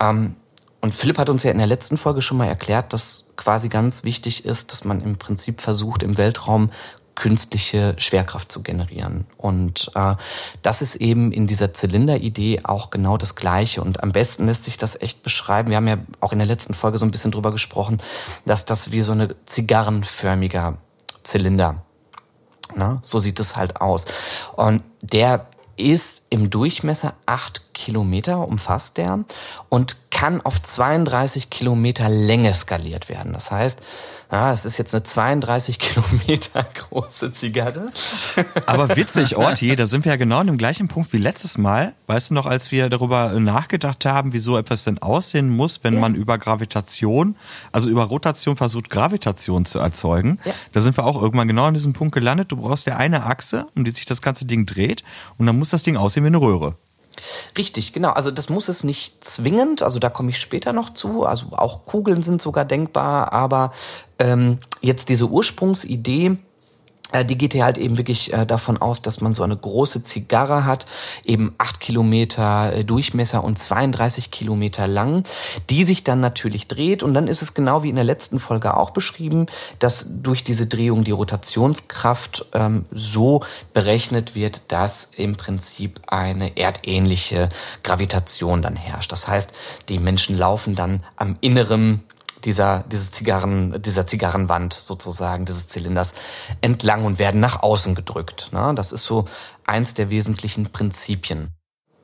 Ähm, 0.00 0.34
und 0.82 0.92
Philipp 0.92 1.18
hat 1.18 1.30
uns 1.30 1.44
ja 1.44 1.52
in 1.52 1.58
der 1.58 1.68
letzten 1.68 1.96
Folge 1.96 2.20
schon 2.20 2.36
mal 2.36 2.48
erklärt, 2.48 2.92
dass 2.92 3.30
quasi 3.36 3.68
ganz 3.68 4.02
wichtig 4.02 4.44
ist, 4.44 4.72
dass 4.72 4.84
man 4.84 5.00
im 5.00 5.16
Prinzip 5.16 5.60
versucht, 5.60 6.02
im 6.02 6.18
Weltraum 6.18 6.70
künstliche 7.14 7.94
Schwerkraft 7.98 8.50
zu 8.50 8.62
generieren. 8.62 9.26
Und 9.36 9.92
äh, 9.94 10.16
das 10.62 10.82
ist 10.82 10.96
eben 10.96 11.30
in 11.30 11.46
dieser 11.46 11.72
Zylinderidee 11.72 12.62
auch 12.64 12.90
genau 12.90 13.16
das 13.16 13.36
Gleiche. 13.36 13.80
Und 13.80 14.02
am 14.02 14.10
besten 14.10 14.46
lässt 14.46 14.64
sich 14.64 14.76
das 14.76 15.00
echt 15.00 15.22
beschreiben. 15.22 15.70
Wir 15.70 15.76
haben 15.76 15.86
ja 15.86 15.98
auch 16.20 16.32
in 16.32 16.38
der 16.38 16.48
letzten 16.48 16.74
Folge 16.74 16.98
so 16.98 17.06
ein 17.06 17.12
bisschen 17.12 17.30
drüber 17.30 17.52
gesprochen, 17.52 17.98
dass 18.44 18.64
das 18.64 18.90
wie 18.90 19.02
so 19.02 19.12
eine 19.12 19.28
zigarrenförmiger 19.44 20.78
Zylinder. 21.22 21.84
Na, 22.74 22.98
so 23.02 23.20
sieht 23.20 23.38
es 23.38 23.56
halt 23.56 23.80
aus. 23.80 24.06
Und 24.56 24.82
der 25.02 25.46
ist 25.90 26.26
im 26.30 26.50
Durchmesser 26.50 27.14
acht 27.26 27.74
Kilometer, 27.74 28.46
umfasst 28.46 28.98
der, 28.98 29.24
und 29.68 30.10
kann 30.10 30.40
auf 30.40 30.62
32 30.62 31.50
Kilometer 31.50 32.08
Länge 32.08 32.54
skaliert 32.54 33.08
werden. 33.08 33.32
Das 33.32 33.50
heißt, 33.50 33.80
ja, 34.32 34.50
es 34.50 34.64
ist 34.64 34.78
jetzt 34.78 34.94
eine 34.94 35.04
32 35.04 35.78
Kilometer 35.78 36.66
große 36.74 37.32
Zigarre. 37.32 37.92
Aber 38.64 38.88
witzig, 38.96 39.36
Orti, 39.36 39.76
da 39.76 39.86
sind 39.86 40.06
wir 40.06 40.12
ja 40.12 40.16
genau 40.16 40.38
an 40.38 40.46
dem 40.46 40.56
gleichen 40.56 40.88
Punkt 40.88 41.12
wie 41.12 41.18
letztes 41.18 41.58
Mal. 41.58 41.92
Weißt 42.06 42.30
du 42.30 42.34
noch, 42.34 42.46
als 42.46 42.72
wir 42.72 42.88
darüber 42.88 43.38
nachgedacht 43.38 44.06
haben, 44.06 44.32
wie 44.32 44.38
so 44.38 44.56
etwas 44.56 44.84
denn 44.84 45.00
aussehen 45.00 45.50
muss, 45.50 45.84
wenn 45.84 45.94
ja. 45.94 46.00
man 46.00 46.14
über 46.14 46.38
Gravitation, 46.38 47.36
also 47.72 47.90
über 47.90 48.04
Rotation 48.04 48.56
versucht, 48.56 48.88
Gravitation 48.88 49.66
zu 49.66 49.78
erzeugen. 49.78 50.38
Ja. 50.46 50.52
Da 50.72 50.80
sind 50.80 50.96
wir 50.96 51.04
auch 51.04 51.20
irgendwann 51.20 51.48
genau 51.48 51.64
an 51.64 51.74
diesem 51.74 51.92
Punkt 51.92 52.14
gelandet. 52.14 52.50
Du 52.50 52.56
brauchst 52.56 52.86
ja 52.86 52.96
eine 52.96 53.26
Achse, 53.26 53.66
um 53.76 53.84
die 53.84 53.90
sich 53.90 54.06
das 54.06 54.22
ganze 54.22 54.46
Ding 54.46 54.64
dreht. 54.64 55.04
Und 55.36 55.44
dann 55.44 55.58
muss 55.58 55.68
das 55.68 55.82
Ding 55.82 55.98
aussehen 55.98 56.24
wie 56.24 56.28
eine 56.28 56.40
Röhre. 56.40 56.76
Richtig, 57.56 57.92
genau. 57.92 58.10
Also 58.10 58.30
das 58.30 58.48
muss 58.48 58.68
es 58.68 58.84
nicht 58.84 59.22
zwingend, 59.24 59.82
also 59.82 59.98
da 59.98 60.10
komme 60.10 60.30
ich 60.30 60.38
später 60.38 60.72
noch 60.72 60.90
zu. 60.90 61.24
Also 61.24 61.48
auch 61.52 61.84
Kugeln 61.84 62.22
sind 62.22 62.42
sogar 62.42 62.64
denkbar, 62.64 63.32
aber 63.32 63.72
ähm, 64.18 64.58
jetzt 64.80 65.08
diese 65.08 65.28
Ursprungsidee, 65.28 66.38
die 67.12 67.38
geht 67.38 67.54
ja 67.54 67.64
halt 67.64 67.78
eben 67.78 67.98
wirklich 67.98 68.32
äh, 68.32 68.46
davon 68.46 68.78
aus, 68.78 69.02
dass 69.02 69.20
man 69.20 69.34
so 69.34 69.42
eine 69.42 69.56
große 69.56 70.02
Zigarre 70.02 70.64
hat, 70.64 70.86
eben 71.24 71.54
acht 71.58 71.80
Kilometer 71.80 72.72
äh, 72.72 72.84
Durchmesser 72.84 73.44
und 73.44 73.58
32 73.58 74.30
Kilometer 74.30 74.86
lang, 74.86 75.24
die 75.70 75.84
sich 75.84 76.04
dann 76.04 76.20
natürlich 76.20 76.68
dreht. 76.68 77.02
Und 77.02 77.14
dann 77.14 77.28
ist 77.28 77.42
es 77.42 77.54
genau 77.54 77.82
wie 77.82 77.90
in 77.90 77.96
der 77.96 78.04
letzten 78.04 78.38
Folge 78.38 78.76
auch 78.76 78.90
beschrieben, 78.90 79.46
dass 79.78 80.22
durch 80.22 80.44
diese 80.44 80.66
Drehung 80.66 81.04
die 81.04 81.10
Rotationskraft 81.10 82.46
ähm, 82.54 82.86
so 82.90 83.42
berechnet 83.72 84.34
wird, 84.34 84.62
dass 84.68 85.12
im 85.16 85.36
Prinzip 85.36 86.00
eine 86.06 86.56
erdähnliche 86.56 87.48
Gravitation 87.82 88.62
dann 88.62 88.76
herrscht. 88.76 89.12
Das 89.12 89.28
heißt, 89.28 89.52
die 89.88 89.98
Menschen 89.98 90.36
laufen 90.38 90.74
dann 90.74 91.02
am 91.16 91.36
inneren 91.40 92.02
dieser, 92.44 92.84
diese 92.90 93.10
Zigarren, 93.10 93.80
dieser 93.82 94.06
Zigarrenwand 94.06 94.74
sozusagen, 94.74 95.44
dieses 95.44 95.68
Zylinders 95.68 96.14
entlang 96.60 97.04
und 97.04 97.18
werden 97.18 97.40
nach 97.40 97.62
außen 97.62 97.94
gedrückt. 97.94 98.50
Ne? 98.52 98.72
Das 98.74 98.92
ist 98.92 99.04
so 99.04 99.24
eins 99.64 99.94
der 99.94 100.10
wesentlichen 100.10 100.70
Prinzipien. 100.72 101.50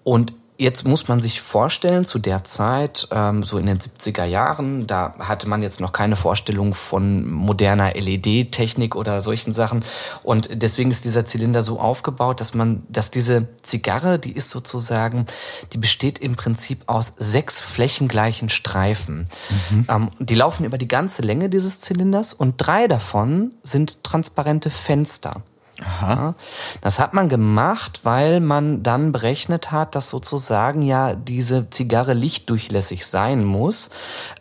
Und 0.05 0.33
Jetzt 0.61 0.85
muss 0.85 1.07
man 1.07 1.21
sich 1.21 1.41
vorstellen, 1.41 2.05
zu 2.05 2.19
der 2.19 2.43
Zeit, 2.43 3.07
ähm, 3.13 3.45
so 3.45 3.59
in 3.59 3.67
den 3.67 3.79
70er 3.79 4.25
Jahren, 4.25 4.89
da 4.89 5.15
hatte 5.21 5.49
man 5.49 5.63
jetzt 5.63 5.81
noch 5.81 5.93
keine 5.93 6.17
Vorstellung 6.17 6.75
von 6.75 7.31
moderner 7.31 7.93
LED-Technik 7.95 8.97
oder 8.97 9.21
solchen 9.21 9.53
Sachen. 9.53 9.85
Und 10.25 10.49
deswegen 10.61 10.91
ist 10.91 11.05
dieser 11.05 11.25
Zylinder 11.25 11.63
so 11.63 11.79
aufgebaut, 11.79 12.41
dass 12.41 12.55
man, 12.55 12.83
dass 12.89 13.13
diese 13.13 13.47
Zigarre, 13.63 14.19
die 14.19 14.33
ist 14.33 14.51
sozusagen, 14.51 15.27
die 15.73 15.79
besteht 15.79 16.19
im 16.19 16.35
Prinzip 16.35 16.81
aus 16.89 17.13
sechs 17.17 17.61
flächengleichen 17.61 18.49
Streifen. 18.49 19.29
Mhm. 19.71 19.87
Ähm, 19.89 20.11
die 20.19 20.35
laufen 20.35 20.65
über 20.65 20.77
die 20.77 20.89
ganze 20.89 21.23
Länge 21.23 21.51
dieses 21.51 21.79
Zylinders 21.79 22.33
und 22.33 22.57
drei 22.59 22.89
davon 22.89 23.55
sind 23.63 24.03
transparente 24.03 24.71
Fenster. 24.71 25.45
Aha. 25.81 26.35
Das 26.81 26.99
hat 26.99 27.15
man 27.15 27.29
gemacht, 27.29 28.01
weil 28.03 28.41
man 28.41 28.83
dann 28.83 29.13
berechnet 29.13 29.71
hat, 29.71 29.95
dass 29.95 30.11
sozusagen 30.11 30.83
ja 30.83 31.15
diese 31.15 31.71
Zigarre 31.71 32.15
lichtdurchlässig 32.15 33.07
sein 33.07 33.45
muss, 33.45 33.91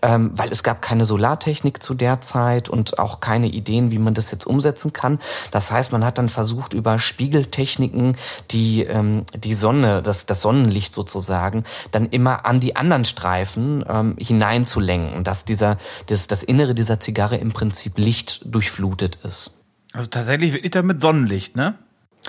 ähm, 0.02 0.32
weil 0.36 0.52
es 0.52 0.64
gab 0.64 0.82
keine 0.82 1.06
Solartechnik 1.06 1.84
zu 1.84 1.94
der 1.94 2.22
Zeit 2.22 2.70
und 2.70 2.98
auch 2.98 3.20
keine 3.20 3.48
Ideen, 3.48 3.92
wie 3.92 4.00
man 4.00 4.16
das 4.16 4.32
jetzt 4.32 4.48
umsetzen 4.48 4.94
kann. 4.94 5.20
Das 5.52 5.70
heißt, 5.70 5.92
man 5.92 6.04
hat 6.04 6.18
dann 6.18 6.30
versucht, 6.30 6.74
über 6.74 6.98
Spiegeltechniken 6.98 8.18
die, 8.50 8.84
ähm, 8.86 9.24
die 9.36 9.54
Sonne, 9.54 10.02
das, 10.02 10.26
das 10.26 10.42
Sonnenlicht 10.42 10.96
sozusagen, 10.96 11.66
dann 11.92 12.08
immer 12.08 12.48
an 12.48 12.60
die 12.60 12.76
anderen 12.76 13.06
Streifen 13.06 13.86
ähm, 13.88 14.16
hineinzulenken, 14.18 15.24
dass 15.24 15.46
dieser, 15.46 15.78
das, 16.08 16.26
das 16.26 16.42
Innere 16.42 16.74
dieser 16.74 17.00
Zigarre 17.00 17.38
im 17.38 17.54
Prinzip 17.54 18.00
lichtdurchflutet 18.00 19.18
ist. 19.24 19.67
Also 19.94 20.08
tatsächlich 20.08 20.54
wirklich 20.54 20.72
dann 20.72 20.86
mit 20.86 21.02
Sonnenlicht, 21.02 21.56
ne? 21.56 21.76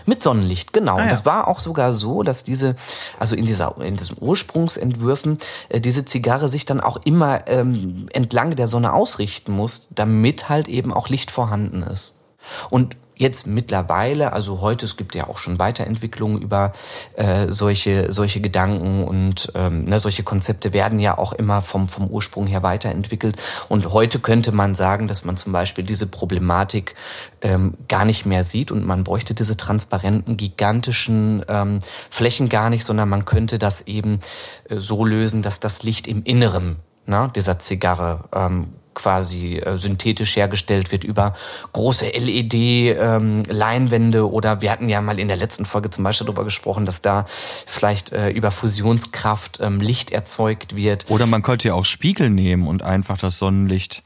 Mit 0.07 0.23
Sonnenlicht, 0.23 0.73
genau. 0.73 0.97
Ah, 0.97 1.05
ja. 1.05 1.09
Das 1.09 1.27
war 1.27 1.49
auch 1.49 1.59
sogar 1.59 1.93
so, 1.93 2.23
dass 2.23 2.45
diese, 2.45 2.77
also 3.19 3.35
in 3.35 3.47
dieser, 3.47 3.77
in 3.81 3.97
diesen 3.97 4.17
Ursprungsentwürfen, 4.21 5.39
äh, 5.69 5.81
diese 5.81 6.05
Zigarre 6.05 6.49
sich 6.49 6.67
dann 6.67 6.81
auch 6.81 6.99
immer 7.05 7.49
ähm, 7.49 8.07
entlang 8.13 8.55
der 8.55 8.69
Sonne 8.69 8.93
ausrichten 8.93 9.53
muss, 9.53 9.89
damit 9.91 10.49
halt 10.49 10.69
eben 10.69 10.93
auch 10.93 11.09
Licht 11.09 11.31
vorhanden 11.31 11.83
ist. 11.83 12.25
Und 12.71 12.97
jetzt 13.19 13.47
mittlerweile, 13.47 14.33
also 14.33 14.61
heute, 14.61 14.87
es 14.87 14.97
gibt 14.97 15.15
ja 15.15 15.29
auch 15.29 15.39
schon 15.39 15.59
Weiterentwicklungen 15.59 16.41
über 16.41 16.73
äh, 17.17 17.47
solche, 17.49 18.13
solche 18.13 18.41
Gedanken 18.41 19.05
und 19.05 19.53
ähm, 19.55 19.85
ne, 19.85 19.99
solche 19.99 20.23
Konzepte 20.23 20.73
werden 20.73 21.01
ja 21.01 21.19
auch 21.19 21.33
immer 21.33 21.61
vom, 21.61 21.89
vom 21.89 22.07
Ursprung 22.07 22.47
her 22.47 22.63
weiterentwickelt. 22.63 23.37
Und 23.69 23.93
heute 23.93 24.21
könnte 24.21 24.53
man 24.53 24.75
sagen, 24.75 25.09
dass 25.09 25.25
man 25.25 25.37
zum 25.37 25.53
Beispiel 25.53 25.85
diese 25.85 26.07
Problematik 26.07 26.95
ähm, 27.43 27.75
gar 27.89 28.05
nicht 28.05 28.25
mehr 28.25 28.45
sieht 28.45 28.71
und 28.71 28.87
man 28.87 29.05
bräuchte 29.05 29.35
diese 29.35 29.57
transparenten, 29.57 30.37
gigantischen 30.37 31.45
ähm, 31.49 31.81
Flächen 32.11 32.49
gar 32.49 32.71
nicht, 32.71 32.85
sondern 32.85 33.09
man 33.09 33.25
könnte 33.25 33.59
das 33.59 33.83
eben 33.83 34.21
äh, 34.69 34.79
so 34.79 35.05
lösen, 35.05 35.43
dass 35.43 35.61
das 35.61 35.83
Licht 35.83 36.07
im 36.07 36.23
Inneren 36.23 36.77
ne, 37.07 37.31
dieser 37.35 37.59
Zigarre 37.59 38.25
ähm, 38.33 38.69
quasi 38.99 39.59
äh, 39.59 39.79
synthetisch 39.79 40.37
hergestellt 40.37 40.91
wird 40.91 41.05
über 41.05 41.35
große 41.73 42.07
LED-Leinwände 42.07 44.19
ähm, 44.19 44.25
oder 44.25 44.61
wir 44.61 44.73
hatten 44.73 44.89
ja 44.89 45.01
mal 45.01 45.21
in 45.21 45.29
der 45.29 45.37
letzten 45.37 45.65
Folge 45.65 45.91
zum 45.91 46.03
Beispiel 46.03 46.27
darüber 46.27 46.43
gesprochen, 46.43 46.85
dass 46.85 47.01
da 47.01 47.25
vielleicht 47.29 48.11
äh, 48.13 48.31
über 48.31 48.51
Fusionskraft 48.51 49.61
ähm, 49.63 49.81
Licht 49.81 50.11
erzeugt 50.11 50.75
wird. 50.75 51.09
Oder 51.09 51.27
man 51.27 51.43
könnte 51.43 51.69
ja 51.69 51.75
auch 51.75 51.85
Spiegel 51.85 52.29
nehmen 52.29 52.67
und 52.67 52.83
einfach 52.83 53.19
das 53.19 53.39
Sonnenlicht 53.39 54.03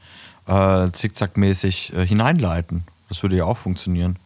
äh, 0.47 0.91
zickzackmäßig 0.91 1.93
äh, 1.93 2.05
hineinleiten. 2.05 2.83
Das 3.09 3.23
würde 3.23 3.37
ja 3.37 3.45
auch 3.45 3.57
funktionieren. 3.57 4.19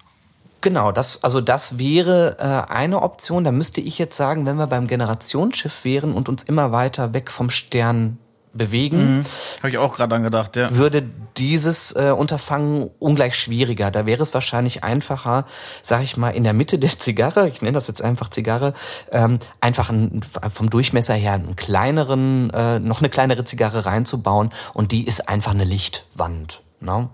Genau, 0.60 0.92
das, 0.92 1.24
also 1.24 1.40
das 1.40 1.80
wäre 1.80 2.36
äh, 2.40 2.74
eine 2.74 3.02
Option. 3.02 3.46
Da 3.46 3.54
müsste 3.54 3.80
ich 3.80 3.98
jetzt 4.00 4.18
sagen, 4.18 4.46
wenn 4.46 4.58
wir 4.58 4.68
beim 4.68 4.88
Generationsschiff 4.88 5.86
wären 5.86 6.12
und 6.14 6.28
uns 6.28 6.44
immer 6.44 6.74
weiter 6.74 7.14
weg 7.14 7.32
vom 7.32 7.50
Stern 7.50 8.18
bewegen. 8.58 9.18
Mhm. 9.18 9.24
Habe 9.58 9.70
ich 9.70 9.78
auch 9.78 9.96
gerade 9.96 10.16
angedacht, 10.16 10.56
ja. 10.56 10.76
Würde 10.76 11.04
dieses 11.38 11.92
äh, 11.92 12.12
Unterfangen 12.12 12.90
ungleich 13.00 13.36
schwieriger. 13.36 13.92
Da 13.92 14.06
wäre 14.06 14.24
es 14.24 14.34
wahrscheinlich 14.34 14.84
einfacher, 14.84 15.46
sag 15.84 16.04
ich 16.04 16.18
mal, 16.18 16.32
in 16.32 16.44
der 16.44 16.54
Mitte 16.54 16.80
der 16.80 16.98
Zigarre, 16.98 17.48
ich 17.48 17.62
nenne 17.62 17.74
das 17.74 17.88
jetzt 17.88 18.02
einfach 18.02 18.30
Zigarre, 18.30 18.74
ähm, 19.12 19.40
einfach 19.62 19.90
ein, 19.90 20.22
vom 20.50 20.70
Durchmesser 20.70 21.14
her 21.14 21.34
einen 21.34 21.56
kleineren, 21.56 22.50
äh, 22.50 22.80
noch 22.80 23.00
eine 23.00 23.10
kleinere 23.10 23.44
Zigarre 23.44 23.86
reinzubauen 23.86 24.50
und 24.74 24.92
die 24.92 25.06
ist 25.06 25.30
einfach 25.30 25.52
eine 25.52 25.66
Lichtwand. 25.66 26.62
Ne? 26.80 27.10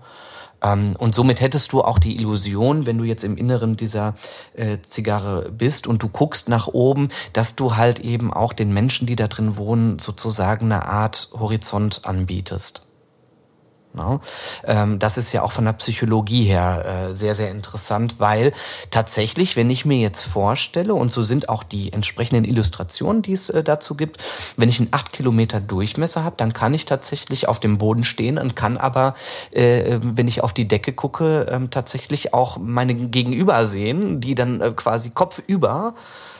Ähm, 0.64 0.94
und 0.98 1.14
somit 1.14 1.40
hättest 1.40 1.72
du 1.72 1.82
auch 1.82 1.98
die 1.98 2.16
Illusion, 2.16 2.86
wenn 2.86 2.98
du 2.98 3.04
jetzt 3.04 3.24
im 3.24 3.36
Inneren 3.36 3.76
dieser 3.76 4.14
äh, 4.54 4.78
Zigarre 4.82 5.50
bist 5.50 5.86
und 5.86 6.02
du 6.02 6.08
guckst 6.08 6.48
nach 6.48 6.68
oben, 6.68 7.10
dass 7.32 7.54
du 7.54 7.76
halt 7.76 8.00
eben 8.00 8.32
auch 8.32 8.52
den 8.52 8.72
Menschen, 8.72 9.06
die 9.06 9.16
da 9.16 9.28
drin 9.28 9.56
wohnen, 9.56 9.98
sozusagen 9.98 10.66
eine 10.66 10.86
Art 10.86 11.28
Horizont 11.38 12.02
anbietest. 12.04 12.83
Ne? 13.94 14.20
Ähm, 14.64 14.98
das 14.98 15.16
ist 15.16 15.32
ja 15.32 15.42
auch 15.42 15.52
von 15.52 15.64
der 15.64 15.72
Psychologie 15.74 16.44
her 16.44 17.10
äh, 17.10 17.14
sehr, 17.14 17.34
sehr 17.34 17.50
interessant, 17.50 18.16
weil 18.18 18.52
tatsächlich, 18.90 19.56
wenn 19.56 19.70
ich 19.70 19.84
mir 19.84 19.98
jetzt 19.98 20.24
vorstelle, 20.24 20.94
und 20.94 21.12
so 21.12 21.22
sind 21.22 21.48
auch 21.48 21.62
die 21.62 21.92
entsprechenden 21.92 22.44
Illustrationen, 22.44 23.22
die 23.22 23.32
es 23.32 23.50
äh, 23.50 23.62
dazu 23.62 23.94
gibt, 23.94 24.22
wenn 24.56 24.68
ich 24.68 24.80
einen 24.80 24.88
8 24.90 25.12
Kilometer 25.12 25.60
Durchmesser 25.60 26.24
habe, 26.24 26.36
dann 26.36 26.52
kann 26.52 26.74
ich 26.74 26.86
tatsächlich 26.86 27.46
auf 27.46 27.60
dem 27.60 27.78
Boden 27.78 28.04
stehen 28.04 28.38
und 28.38 28.56
kann 28.56 28.76
aber, 28.76 29.14
äh, 29.52 29.98
wenn 30.02 30.26
ich 30.26 30.42
auf 30.42 30.52
die 30.52 30.66
Decke 30.66 30.92
gucke, 30.92 31.46
ähm, 31.50 31.70
tatsächlich 31.70 32.34
auch 32.34 32.58
meine 32.58 32.94
Gegenüber 32.94 33.64
sehen, 33.64 34.20
die 34.20 34.34
dann 34.34 34.74
quasi 34.76 35.10
kopfüber 35.10 35.94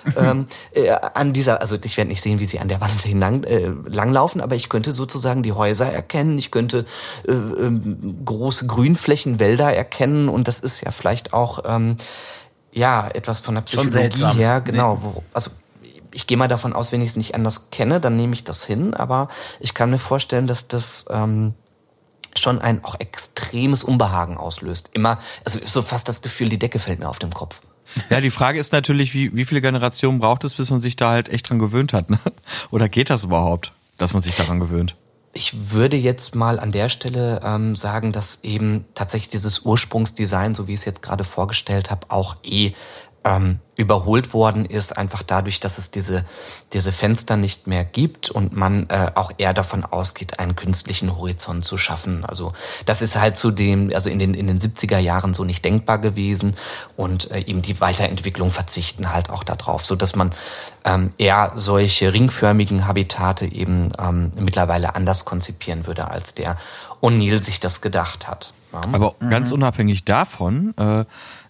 ähm, 0.17 0.47
äh, 0.73 0.91
an 0.91 1.33
dieser, 1.33 1.61
also 1.61 1.77
ich 1.83 1.97
werde 1.97 2.09
nicht 2.09 2.21
sehen, 2.21 2.41
wie 2.41 2.47
sie 2.47 2.61
an 2.61 2.69
der 2.69 2.81
Wand 2.81 3.03
hinan, 3.03 3.45
äh, 3.45 3.71
langlaufen, 3.87 4.41
aber 4.41 4.55
ich 4.55 4.69
könnte 4.69 4.93
sozusagen 4.93 5.43
die 5.43 5.53
Häuser 5.53 5.93
erkennen, 5.93 6.39
ich 6.39 6.51
könnte 6.51 6.85
äh, 7.27 7.33
äh, 7.33 7.81
große 8.25 8.67
Grünflächen, 8.67 9.39
Wälder 9.41 9.73
erkennen. 9.73 10.29
Und 10.29 10.49
das 10.49 10.61
ist 10.61 10.83
ja 10.83 10.91
vielleicht 10.91 11.33
auch 11.33 11.65
ähm, 11.67 11.97
ja 12.73 13.09
etwas 13.09 13.41
von 13.41 13.55
der 13.55 13.63
Psychologie 13.63 14.25
her, 14.37 14.61
genau, 14.61 14.99
wo, 15.03 15.23
also 15.33 15.51
ich 16.13 16.27
gehe 16.27 16.37
mal 16.37 16.49
davon 16.49 16.73
aus, 16.73 16.93
wenn 16.93 17.03
ich 17.03 17.11
es 17.11 17.17
nicht 17.17 17.35
anders 17.35 17.71
kenne, 17.71 18.01
dann 18.01 18.17
nehme 18.17 18.35
ich 18.35 18.45
das 18.45 18.65
hin, 18.65 18.95
aber 18.95 19.29
ich 19.59 19.75
kann 19.75 19.91
mir 19.91 19.99
vorstellen, 19.99 20.47
dass 20.47 20.69
das 20.69 21.07
ähm, 21.11 21.55
schon 22.39 22.61
ein 22.61 22.85
auch 22.85 22.99
extremes 22.99 23.85
Unbehagen 23.85 24.37
auslöst. 24.37 24.91
Immer, 24.93 25.19
also 25.45 25.59
so 25.65 25.83
fast 25.83 26.09
das 26.09 26.23
Gefühl, 26.23 26.49
die 26.49 26.59
Decke 26.59 26.79
fällt 26.79 27.01
mir 27.01 27.09
auf 27.09 27.19
den 27.19 27.33
Kopf. 27.33 27.61
Ja, 28.11 28.21
die 28.21 28.31
Frage 28.31 28.59
ist 28.59 28.73
natürlich, 28.73 29.15
wie, 29.15 29.35
wie 29.35 29.45
viele 29.45 29.61
Generationen 29.61 30.19
braucht 30.19 30.45
es, 30.45 30.55
bis 30.55 30.71
man 30.71 30.81
sich 30.81 30.97
da 30.97 31.11
halt 31.11 31.29
echt 31.29 31.49
dran 31.49 31.59
gewöhnt 31.59 31.93
hat? 31.93 32.11
Ne? 32.11 32.19
Oder 32.71 32.89
geht 32.89 33.11
das 33.11 33.25
überhaupt, 33.25 33.73
dass 33.99 34.13
man 34.13 34.23
sich 34.23 34.35
daran 34.35 34.61
gewöhnt? 34.61 34.97
Ich 35.37 35.73
würde 35.73 35.97
jetzt 35.97 36.37
mal 36.37 36.61
an 36.61 36.71
der 36.71 36.89
Stelle 36.89 37.41
ähm, 37.45 37.75
sagen, 37.75 38.13
dass 38.13 38.45
eben 38.45 38.85
tatsächlich 38.95 39.31
dieses 39.31 39.61
Ursprungsdesign, 39.61 40.55
so 40.55 40.69
wie 40.69 40.75
ich 40.75 40.81
es 40.81 40.85
jetzt 40.85 41.03
gerade 41.03 41.25
vorgestellt 41.25 41.91
habe, 41.91 42.07
auch 42.11 42.37
eh 42.45 42.73
ähm, 43.25 43.59
überholt 43.77 44.35
worden 44.35 44.67
ist, 44.67 44.97
einfach 44.97 45.23
dadurch, 45.23 45.59
dass 45.59 45.79
es 45.79 45.91
diese, 45.91 46.25
diese 46.73 46.93
Fenster 46.93 47.37
nicht 47.37 47.67
mehr 47.67 47.85
gibt 47.85 48.31
und 48.31 48.55
man 48.55 48.89
äh, 48.89 49.11
auch 49.15 49.33
eher 49.39 49.53
davon 49.53 49.85
ausgeht, 49.85 50.39
einen 50.39 50.55
künstlichen 50.55 51.17
Horizont 51.17 51.65
zu 51.65 51.77
schaffen. 51.77 52.25
Also 52.25 52.53
das 52.87 53.03
ist 53.03 53.17
halt 53.17 53.37
zu 53.37 53.51
dem, 53.51 53.91
also 53.93 54.11
in 54.11 54.19
den, 54.19 54.35
in 54.35 54.47
den 54.47 54.61
70er 54.61 54.99
Jahren 54.99 55.35
so 55.35 55.45
nicht 55.45 55.65
denkbar 55.65 55.99
gewesen 55.99 56.57
und 56.97 57.31
äh, 57.31 57.41
eben 57.41 57.63
die 57.63 57.81
Weiterentwicklung 57.81 58.51
verzichten 58.51 59.13
halt 59.13 59.31
auch 59.31 59.43
darauf, 59.43 59.85
so 59.85 59.97
dass 59.97 60.15
man 60.15 60.33
ähm, 60.85 61.11
eher 61.19 61.51
solche 61.55 62.13
ringförmigen 62.13 62.87
Habitate 62.87 63.47
eben 63.47 63.93
ähm, 63.99 64.31
mittlerweile 64.39 64.95
anders 64.95 65.25
konzipieren 65.25 65.87
würde, 65.87 66.09
als 66.11 66.35
der 66.35 66.57
O'Neill 67.03 67.41
sich 67.41 67.59
das 67.59 67.81
gedacht 67.81 68.29
hat. 68.29 68.53
Ja. 68.75 68.95
Aber 68.95 69.15
ganz 69.31 69.53
unabhängig 69.53 70.05
davon, 70.05 70.75
äh, 70.77 71.05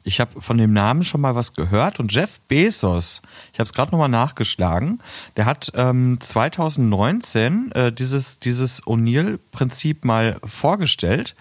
Ich 0.07 0.21
habe 0.21 0.43
von 0.43 0.59
dem 0.59 0.75
Namen 0.75 1.03
schon 1.03 1.23
mal 1.23 1.35
was 1.35 1.55
gehört 1.55 1.99
und 1.99 2.13
Jeff 2.13 2.39
Bezos, 2.43 3.23
ich 3.55 3.59
habe 3.59 3.65
es 3.67 3.73
gerade 3.73 3.91
nochmal 3.91 4.11
nachgeschlagen, 4.11 5.01
der 5.37 5.47
hat 5.47 5.73
ähm, 5.75 6.19
2019 6.21 7.73
äh, 7.73 7.91
dieses, 7.91 8.39
dieses 8.39 8.83
O'Neill-Prinzip 8.87 10.05
mal 10.05 10.37
vorgestellt, 10.45 11.35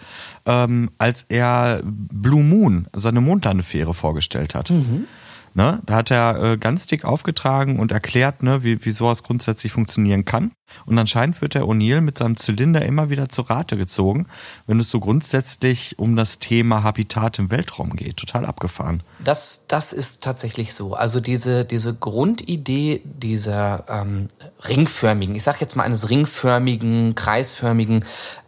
ähm, 0.45 0.91
als 0.97 1.25
er 1.27 1.81
Blue 1.83 2.43
Moon, 2.43 2.87
seine 2.93 3.19
Mondlandefähre, 3.19 3.93
vorgestellt 3.93 4.55
hat. 4.55 4.69
Mhm. 4.69 5.07
Ne? 5.55 5.81
Da 5.85 5.95
hat 5.95 6.11
er 6.11 6.41
äh, 6.41 6.57
ganz 6.57 6.87
dick 6.87 7.05
aufgetragen 7.05 7.79
und 7.79 7.91
erklärt, 7.91 8.41
ne, 8.41 8.63
wie, 8.63 8.83
wie 8.85 8.91
sowas 8.91 9.23
grundsätzlich 9.23 9.71
funktionieren 9.71 10.25
kann. 10.25 10.51
Und 10.85 10.97
anscheinend 10.97 11.41
wird 11.41 11.53
der 11.53 11.65
O'Neill 11.65 12.01
mit 12.01 12.17
seinem 12.17 12.37
Zylinder 12.37 12.83
immer 12.83 13.09
wieder 13.09 13.29
zur 13.29 13.49
Rate 13.49 13.77
gezogen, 13.77 14.27
wenn 14.65 14.79
es 14.79 14.89
so 14.89 14.99
grundsätzlich 14.99 15.99
um 15.99 16.15
das 16.15 16.39
Thema 16.39 16.81
Habitat 16.81 17.37
im 17.37 17.51
Weltraum 17.51 17.95
geht. 17.95 18.17
Total 18.17 18.45
abgefahren. 18.45 19.03
Das, 19.23 19.65
das 19.67 19.93
ist 19.93 20.23
tatsächlich 20.23 20.73
so. 20.73 20.95
Also 20.95 21.19
diese, 21.19 21.65
diese 21.65 21.93
Grundidee 21.93 23.01
dieser 23.05 23.85
ähm, 23.87 24.29
ringförmigen, 24.67 25.35
ich 25.35 25.43
sage 25.43 25.59
jetzt 25.61 25.75
mal 25.75 25.83
eines 25.83 26.09
ringförmigen, 26.09 27.15
kreisförmigen 27.15 28.03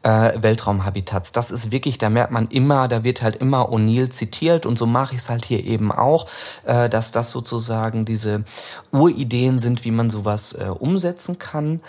äh, 0.06 0.34
Weltraumhabitats, 0.42 1.32
das 1.32 1.50
ist 1.50 1.72
wirklich, 1.72 1.98
da 1.98 2.12
merkt 2.12 2.32
man 2.32 2.48
immer, 2.50 2.88
da 2.88 3.04
wird 3.04 3.24
halt 3.24 3.38
immer 3.38 3.72
O'Neill 3.72 4.12
zitiert 4.12 4.68
und 4.68 4.78
so 4.78 4.86
mache 4.86 5.16
ich 5.16 5.22
es 5.22 5.30
halt 5.30 5.46
hier 5.46 5.66
eben 5.66 5.92
auch, 5.92 6.28
äh, 6.66 6.90
dass 6.90 7.12
das 7.12 7.32
sozusagen 7.32 8.06
diese 8.06 8.44
Urideen 8.92 9.58
sind, 9.58 9.84
wie 9.84 9.90
man 9.90 10.12
sowas 10.12 10.54
äh, 10.54 10.66
umsetzen 10.70 11.40
kann. 11.40 11.82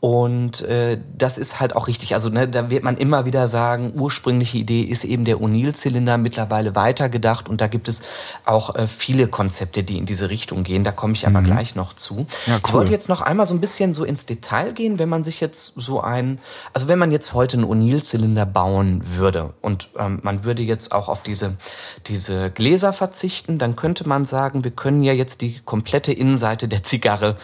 Und 0.00 0.62
äh, 0.62 0.98
das 1.16 1.36
ist 1.36 1.60
halt 1.60 1.76
auch 1.76 1.86
richtig. 1.86 2.14
Also 2.14 2.30
ne, 2.30 2.48
da 2.48 2.70
wird 2.70 2.82
man 2.82 2.96
immer 2.96 3.26
wieder 3.26 3.48
sagen, 3.48 3.92
ursprüngliche 3.94 4.56
Idee 4.56 4.82
ist 4.82 5.04
eben 5.04 5.26
der 5.26 5.36
O'Neill-Zylinder 5.38 6.16
mittlerweile 6.16 6.74
weitergedacht 6.74 7.50
und 7.50 7.60
da 7.60 7.66
gibt 7.66 7.86
es 7.86 8.00
auch 8.46 8.74
äh, 8.74 8.86
viele 8.86 9.28
Konzepte, 9.28 9.82
die 9.82 9.98
in 9.98 10.06
diese 10.06 10.30
Richtung 10.30 10.62
gehen. 10.62 10.84
Da 10.84 10.92
komme 10.92 11.12
ich 11.12 11.26
aber 11.26 11.42
mhm. 11.42 11.44
gleich 11.44 11.74
noch 11.74 11.92
zu. 11.92 12.26
Ja, 12.46 12.54
cool. 12.54 12.60
Ich 12.66 12.72
wollte 12.72 12.92
jetzt 12.92 13.10
noch 13.10 13.20
einmal 13.20 13.44
so 13.44 13.52
ein 13.52 13.60
bisschen 13.60 13.92
so 13.92 14.04
ins 14.04 14.24
Detail 14.24 14.72
gehen, 14.72 14.98
wenn 14.98 15.10
man 15.10 15.22
sich 15.22 15.40
jetzt 15.40 15.74
so 15.76 16.00
ein, 16.00 16.38
also 16.72 16.88
wenn 16.88 16.98
man 16.98 17.12
jetzt 17.12 17.34
heute 17.34 17.58
einen 17.58 17.66
O'Neill-Zylinder 17.66 18.46
bauen 18.46 19.02
würde 19.04 19.52
und 19.60 19.90
ähm, 19.98 20.20
man 20.22 20.44
würde 20.44 20.62
jetzt 20.62 20.92
auch 20.92 21.08
auf 21.08 21.22
diese 21.22 21.58
diese 22.06 22.50
Gläser 22.50 22.92
verzichten, 22.92 23.58
dann 23.58 23.76
könnte 23.76 24.08
man 24.08 24.24
sagen, 24.24 24.64
wir 24.64 24.70
können 24.70 25.02
ja 25.02 25.12
jetzt 25.12 25.42
die 25.42 25.60
komplette 25.64 26.12
Innenseite 26.12 26.68
der 26.68 26.82
Zigarre 26.82 27.36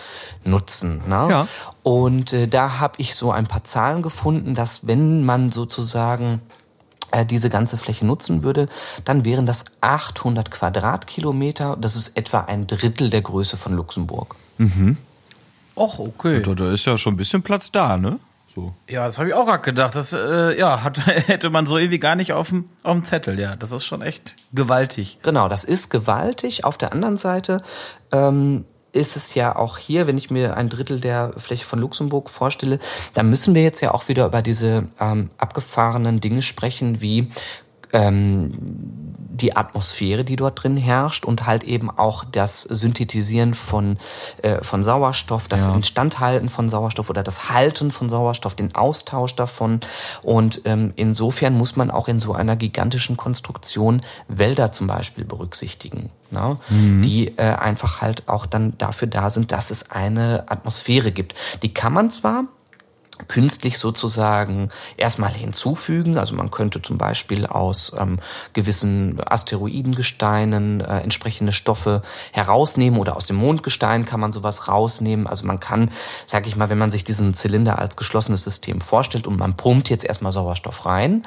nutzen. 0.44 1.02
Ne? 1.06 1.26
Ja. 1.30 1.48
Und 1.82 2.32
äh, 2.32 2.45
da 2.46 2.78
habe 2.80 2.94
ich 2.98 3.14
so 3.14 3.30
ein 3.30 3.46
paar 3.46 3.64
Zahlen 3.64 4.02
gefunden, 4.02 4.54
dass 4.54 4.86
wenn 4.86 5.24
man 5.24 5.52
sozusagen 5.52 6.40
äh, 7.12 7.24
diese 7.24 7.50
ganze 7.50 7.78
Fläche 7.78 8.06
nutzen 8.06 8.42
würde, 8.42 8.68
dann 9.04 9.24
wären 9.24 9.46
das 9.46 9.64
800 9.80 10.50
Quadratkilometer. 10.50 11.76
Das 11.80 11.96
ist 11.96 12.16
etwa 12.16 12.40
ein 12.40 12.66
Drittel 12.66 13.10
der 13.10 13.22
Größe 13.22 13.56
von 13.56 13.74
Luxemburg. 13.74 14.36
Mhm. 14.58 14.96
Och, 15.76 15.98
okay. 15.98 16.42
Da, 16.42 16.54
da 16.54 16.72
ist 16.72 16.86
ja 16.86 16.96
schon 16.96 17.14
ein 17.14 17.16
bisschen 17.16 17.42
Platz 17.42 17.70
da, 17.70 17.96
ne? 17.96 18.18
So. 18.54 18.74
Ja, 18.88 19.04
das 19.04 19.18
habe 19.18 19.28
ich 19.28 19.34
auch 19.34 19.44
gerade 19.44 19.62
gedacht. 19.62 19.94
Das 19.94 20.14
äh, 20.14 20.58
ja, 20.58 20.82
hat, 20.82 21.06
hätte 21.06 21.50
man 21.50 21.66
so 21.66 21.76
irgendwie 21.76 21.98
gar 21.98 22.16
nicht 22.16 22.32
auf 22.32 22.48
dem, 22.48 22.70
auf 22.82 22.94
dem 22.94 23.04
Zettel. 23.04 23.38
Ja, 23.38 23.54
das 23.54 23.70
ist 23.70 23.84
schon 23.84 24.00
echt 24.00 24.34
gewaltig. 24.52 25.18
Genau, 25.22 25.48
das 25.48 25.64
ist 25.64 25.90
gewaltig. 25.90 26.64
Auf 26.64 26.78
der 26.78 26.92
anderen 26.92 27.18
Seite 27.18 27.62
ähm, 28.12 28.64
ist 28.96 29.16
es 29.16 29.34
ja 29.34 29.54
auch 29.54 29.78
hier, 29.78 30.06
wenn 30.06 30.18
ich 30.18 30.30
mir 30.30 30.56
ein 30.56 30.68
Drittel 30.68 31.00
der 31.00 31.32
Fläche 31.36 31.64
von 31.64 31.78
Luxemburg 31.78 32.30
vorstelle, 32.30 32.78
da 33.14 33.22
müssen 33.22 33.54
wir 33.54 33.62
jetzt 33.62 33.80
ja 33.80 33.92
auch 33.92 34.08
wieder 34.08 34.26
über 34.26 34.42
diese 34.42 34.88
ähm, 35.00 35.30
abgefahrenen 35.38 36.20
Dinge 36.20 36.42
sprechen, 36.42 37.00
wie 37.00 37.28
ähm, 37.96 38.52
die 39.36 39.54
Atmosphäre, 39.54 40.24
die 40.24 40.36
dort 40.36 40.62
drin 40.62 40.76
herrscht 40.76 41.24
und 41.24 41.46
halt 41.46 41.64
eben 41.64 41.90
auch 41.90 42.24
das 42.24 42.62
Synthetisieren 42.62 43.54
von, 43.54 43.98
äh, 44.42 44.62
von 44.62 44.82
Sauerstoff, 44.82 45.48
das 45.48 45.66
ja. 45.66 45.74
Instandhalten 45.74 46.48
von 46.48 46.68
Sauerstoff 46.68 47.10
oder 47.10 47.22
das 47.22 47.50
Halten 47.50 47.90
von 47.90 48.08
Sauerstoff, 48.08 48.54
den 48.54 48.74
Austausch 48.74 49.36
davon. 49.36 49.80
Und 50.22 50.62
ähm, 50.64 50.92
insofern 50.96 51.54
muss 51.54 51.76
man 51.76 51.90
auch 51.90 52.08
in 52.08 52.18
so 52.20 52.32
einer 52.32 52.56
gigantischen 52.56 53.16
Konstruktion 53.16 54.00
Wälder 54.28 54.72
zum 54.72 54.86
Beispiel 54.86 55.24
berücksichtigen, 55.24 56.10
ne? 56.30 56.56
Mhm. 56.70 57.02
die 57.02 57.28
äh, 57.36 57.42
einfach 57.42 58.00
halt 58.00 58.28
auch 58.28 58.46
dann 58.46 58.78
dafür 58.78 59.08
da 59.08 59.28
sind, 59.30 59.52
dass 59.52 59.70
es 59.70 59.90
eine 59.90 60.44
Atmosphäre 60.48 61.12
gibt. 61.12 61.34
Die 61.62 61.74
kann 61.74 61.92
man 61.92 62.10
zwar 62.10 62.44
künstlich 63.28 63.78
sozusagen 63.78 64.70
erstmal 64.96 65.32
hinzufügen. 65.32 66.18
Also 66.18 66.34
man 66.34 66.50
könnte 66.50 66.82
zum 66.82 66.98
Beispiel 66.98 67.46
aus 67.46 67.92
ähm, 67.98 68.18
gewissen 68.52 69.20
Asteroidengesteinen 69.24 70.80
äh, 70.80 71.00
entsprechende 71.00 71.52
Stoffe 71.52 72.02
herausnehmen 72.32 72.98
oder 72.98 73.16
aus 73.16 73.26
dem 73.26 73.36
Mondgestein 73.36 74.04
kann 74.04 74.20
man 74.20 74.32
sowas 74.32 74.68
rausnehmen. 74.68 75.26
Also 75.26 75.46
man 75.46 75.60
kann, 75.60 75.90
sage 76.26 76.48
ich 76.48 76.56
mal, 76.56 76.68
wenn 76.68 76.78
man 76.78 76.90
sich 76.90 77.04
diesen 77.04 77.34
Zylinder 77.34 77.78
als 77.78 77.96
geschlossenes 77.96 78.44
System 78.44 78.80
vorstellt 78.80 79.26
und 79.26 79.38
man 79.38 79.56
pumpt 79.56 79.90
jetzt 79.90 80.04
erstmal 80.04 80.32
Sauerstoff 80.32 80.86
rein, 80.86 81.24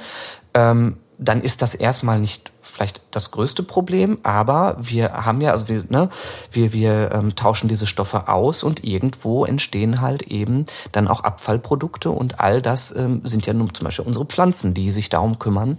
ähm, 0.53 0.97
dann 1.19 1.41
ist 1.41 1.61
das 1.61 1.75
erstmal 1.75 2.19
nicht 2.19 2.51
vielleicht 2.61 3.01
das 3.11 3.31
größte 3.31 3.63
Problem, 3.63 4.19
aber 4.23 4.77
wir 4.79 5.25
haben 5.25 5.41
ja, 5.41 5.51
also 5.51 5.67
wir, 5.67 5.83
ne, 5.89 6.09
wir, 6.51 6.73
wir 6.73 7.11
ähm, 7.13 7.35
tauschen 7.35 7.67
diese 7.67 7.87
Stoffe 7.87 8.27
aus 8.27 8.63
und 8.63 8.83
irgendwo 8.83 9.45
entstehen 9.45 10.01
halt 10.01 10.23
eben 10.23 10.65
dann 10.91 11.07
auch 11.07 11.23
Abfallprodukte 11.23 12.11
und 12.11 12.39
all 12.39 12.61
das 12.61 12.95
ähm, 12.95 13.21
sind 13.23 13.45
ja 13.45 13.53
nun 13.53 13.73
zum 13.73 13.85
Beispiel 13.85 14.05
unsere 14.05 14.25
Pflanzen, 14.25 14.73
die 14.73 14.91
sich 14.91 15.09
darum 15.09 15.39
kümmern, 15.39 15.77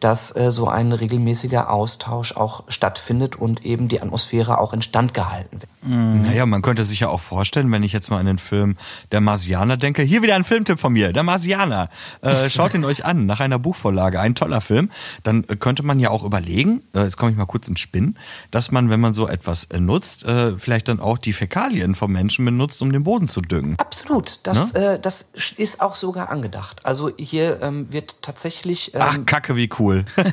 dass 0.00 0.34
äh, 0.36 0.50
so 0.50 0.68
ein 0.68 0.92
regelmäßiger 0.92 1.70
Austausch 1.70 2.36
auch 2.36 2.64
stattfindet 2.68 3.36
und 3.36 3.64
eben 3.64 3.88
die 3.88 4.00
Atmosphäre 4.00 4.58
auch 4.58 4.72
instand 4.72 5.14
gehalten 5.14 5.60
wird. 5.60 5.70
Mhm. 5.82 6.22
Naja, 6.22 6.44
man 6.46 6.62
könnte 6.62 6.84
sich 6.84 7.00
ja 7.00 7.08
auch 7.08 7.20
vorstellen, 7.20 7.70
wenn 7.72 7.82
ich 7.82 7.92
jetzt 7.92 8.10
mal 8.10 8.18
an 8.18 8.26
den 8.26 8.38
Film 8.38 8.76
Der 9.12 9.20
Marsianer 9.20 9.76
denke, 9.76 10.02
hier 10.02 10.22
wieder 10.22 10.34
ein 10.34 10.44
Filmtipp 10.44 10.78
von 10.78 10.92
mir, 10.92 11.12
Der 11.12 11.22
Marsianer. 11.22 11.88
Äh, 12.20 12.50
schaut 12.50 12.74
ihn 12.74 12.84
euch 12.88 13.04
an, 13.04 13.26
nach 13.26 13.40
einer 13.40 13.58
Buchvorlage, 13.58 14.20
ein 14.20 14.34
toller 14.34 14.60
Film. 14.60 14.90
Dann 15.22 15.46
könnte 15.46 15.82
man 15.82 16.00
ja 16.00 16.10
auch 16.10 16.17
überlegen, 16.24 16.82
äh, 16.94 17.02
jetzt 17.02 17.16
komme 17.16 17.30
ich 17.30 17.36
mal 17.36 17.46
kurz 17.46 17.68
ins 17.68 17.80
Spinnen, 17.80 18.18
dass 18.50 18.70
man, 18.70 18.90
wenn 18.90 19.00
man 19.00 19.14
so 19.14 19.28
etwas 19.28 19.64
äh, 19.64 19.80
nutzt, 19.80 20.24
äh, 20.24 20.56
vielleicht 20.56 20.88
dann 20.88 21.00
auch 21.00 21.18
die 21.18 21.32
Fäkalien 21.32 21.94
vom 21.94 22.12
Menschen 22.12 22.44
benutzt, 22.44 22.80
um 22.82 22.92
den 22.92 23.04
Boden 23.04 23.28
zu 23.28 23.40
düngen. 23.40 23.76
Absolut, 23.78 24.40
das, 24.44 24.74
ne? 24.74 24.94
äh, 24.94 25.00
das 25.00 25.32
ist 25.56 25.80
auch 25.80 25.94
sogar 25.94 26.30
angedacht. 26.30 26.84
Also 26.84 27.10
hier 27.18 27.62
ähm, 27.62 27.92
wird 27.92 28.22
tatsächlich... 28.22 28.94
Ähm 28.94 29.00
Ach, 29.02 29.18
Kacke, 29.26 29.56
wie 29.56 29.70
cool. 29.78 30.04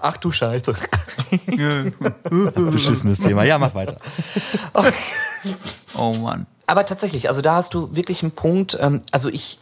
Ach 0.00 0.16
du 0.16 0.30
Scheiße. 0.30 0.74
Beschissenes 2.54 3.20
Thema. 3.20 3.44
Ja, 3.44 3.58
mach 3.58 3.74
weiter. 3.74 3.98
Oh 5.96 6.14
Mann. 6.14 6.46
Aber 6.66 6.86
tatsächlich, 6.86 7.28
also 7.28 7.42
da 7.42 7.56
hast 7.56 7.74
du 7.74 7.94
wirklich 7.96 8.22
einen 8.22 8.32
Punkt. 8.32 8.78
Ähm, 8.80 9.02
also 9.10 9.28
ich 9.28 9.58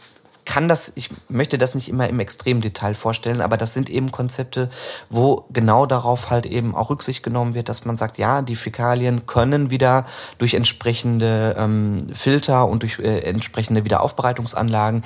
kann 0.49 0.67
das, 0.67 0.91
ich 0.95 1.11
möchte 1.29 1.59
das 1.59 1.75
nicht 1.75 1.89
immer 1.89 2.09
im 2.09 2.19
extremen 2.19 2.59
Detail 2.59 2.95
vorstellen, 2.95 3.39
aber 3.39 3.55
das 3.55 3.75
sind 3.75 3.87
eben 3.87 4.11
Konzepte, 4.11 4.69
wo 5.07 5.45
genau 5.51 5.85
darauf 5.85 6.31
halt 6.31 6.47
eben 6.47 6.73
auch 6.73 6.89
Rücksicht 6.89 7.21
genommen 7.21 7.53
wird, 7.53 7.69
dass 7.69 7.85
man 7.85 7.97
sagt, 7.97 8.17
ja, 8.17 8.41
die 8.41 8.55
Fäkalien 8.55 9.27
können 9.27 9.69
wieder 9.69 10.07
durch 10.39 10.55
entsprechende 10.55 11.55
ähm, 11.55 12.07
Filter 12.13 12.67
und 12.67 12.81
durch 12.81 12.97
äh, 12.97 13.19
entsprechende 13.19 13.85
Wiederaufbereitungsanlagen 13.85 15.03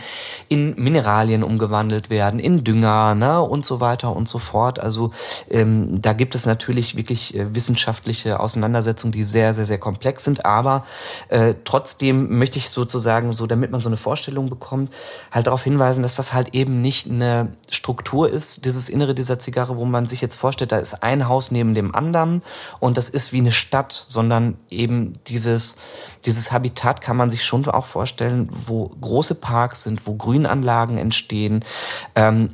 in 0.48 0.76
Mineralien 0.82 1.44
umgewandelt 1.44 2.10
werden, 2.10 2.40
in 2.40 2.64
Dünger 2.64 3.14
ne, 3.14 3.42
und 3.42 3.66
so 3.66 3.82
weiter 3.82 4.16
und 4.16 4.30
so 4.30 4.40
fort. 4.40 4.80
Also 4.80 5.12
ähm, 5.50 6.02
da 6.02 6.14
gibt 6.14 6.36
es 6.36 6.46
natürlich 6.46 6.96
wirklich 6.96 7.36
äh, 7.36 7.54
wissenschaftliche 7.54 8.40
Auseinandersetzungen, 8.40 9.12
die 9.12 9.26
sehr, 9.26 9.54
sehr, 9.54 9.66
sehr 9.66 9.78
komplex 9.78 10.24
sind, 10.24 10.46
aber 10.46 10.86
äh, 11.28 11.54
trotzdem 11.66 12.38
möchte 12.38 12.60
ich 12.60 12.70
sozusagen 12.70 13.34
so, 13.34 13.46
damit 13.46 13.72
man 13.72 13.82
so 13.82 13.90
eine 13.90 13.98
Vorstellung 13.98 14.50
bekommt, 14.50 14.94
halt 15.34 15.48
darauf 15.48 15.64
hinweisen, 15.64 16.04
dass 16.04 16.16
das 16.16 16.32
halt 16.32 16.54
eben 16.54 16.82
nicht 16.82 17.10
eine 17.10 17.54
Struktur 17.70 18.30
ist, 18.30 18.66
dieses 18.66 18.88
Innere 18.88 19.16
dieser 19.16 19.40
Zigarre, 19.40 19.78
wo 19.78 19.86
man 19.86 20.06
sich 20.06 20.22
jetzt 20.22 20.36
vorstellt, 20.36 20.72
da 20.72 20.78
ist 20.78 21.02
ein 21.02 21.28
Haus 21.28 21.50
neben 21.50 21.74
dem 21.74 21.96
anderen 21.96 22.44
und 22.80 22.98
das 22.98 23.10
ist 23.10 23.34
wie 23.34 23.40
eine 23.40 23.52
Stadt, 23.52 23.92
sondern 23.92 24.58
eben 24.70 25.14
dieses, 25.28 25.76
dieses 26.26 26.52
Habitat 26.52 27.02
kann 27.02 27.18
man 27.18 27.32
sich 27.32 27.44
schon 27.44 27.66
auch 27.68 27.86
vorstellen, 27.86 28.48
wo 28.68 28.90
große 28.90 29.36
Parks 29.36 29.84
sind, 29.84 30.06
wo 30.06 30.14
Grünanlagen 30.14 30.98
entstehen, 31.00 31.66
ähm, 32.16 32.50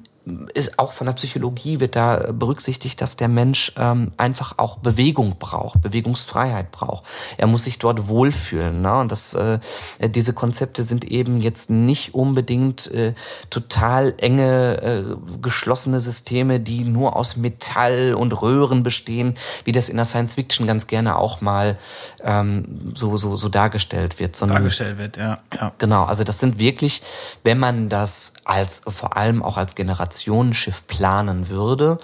ist 0.53 0.79
auch 0.79 0.93
von 0.93 1.07
der 1.07 1.13
Psychologie 1.13 1.79
wird 1.79 1.95
da 1.95 2.31
berücksichtigt, 2.31 3.01
dass 3.01 3.17
der 3.17 3.27
Mensch 3.27 3.73
ähm, 3.77 4.11
einfach 4.17 4.57
auch 4.57 4.77
Bewegung 4.77 5.37
braucht, 5.39 5.81
Bewegungsfreiheit 5.81 6.71
braucht. 6.71 7.05
Er 7.37 7.47
muss 7.47 7.63
sich 7.63 7.79
dort 7.79 8.07
wohlfühlen. 8.07 8.81
Ne? 8.81 8.99
Und 8.99 9.11
das, 9.11 9.33
äh, 9.33 9.59
diese 9.99 10.33
Konzepte 10.33 10.83
sind 10.83 11.05
eben 11.05 11.41
jetzt 11.41 11.69
nicht 11.69 12.13
unbedingt 12.13 12.91
äh, 12.91 13.13
total 13.49 14.13
enge, 14.17 14.81
äh, 14.81 15.37
geschlossene 15.41 15.99
Systeme, 15.99 16.59
die 16.59 16.83
nur 16.83 17.15
aus 17.15 17.35
Metall 17.35 18.13
und 18.13 18.41
Röhren 18.41 18.83
bestehen, 18.83 19.35
wie 19.63 19.71
das 19.71 19.89
in 19.89 19.95
der 19.95 20.05
Science 20.05 20.35
Fiction 20.35 20.67
ganz 20.67 20.87
gerne 20.87 21.17
auch 21.17 21.41
mal 21.41 21.77
ähm, 22.23 22.91
so, 22.93 23.17
so, 23.17 23.35
so 23.35 23.49
dargestellt 23.49 24.19
wird. 24.19 24.35
Sondern, 24.35 24.57
dargestellt 24.57 24.97
wird, 24.97 25.17
ja, 25.17 25.39
ja. 25.59 25.71
Genau, 25.77 26.03
also 26.03 26.23
das 26.23 26.39
sind 26.39 26.59
wirklich, 26.59 27.01
wenn 27.43 27.59
man 27.59 27.89
das 27.89 28.33
als 28.45 28.81
vor 28.87 29.17
allem 29.17 29.43
auch 29.43 29.57
als 29.57 29.75
Generation 29.75 30.18
Generationenschiff 30.19 30.87
planen 30.87 31.49
würde, 31.49 31.99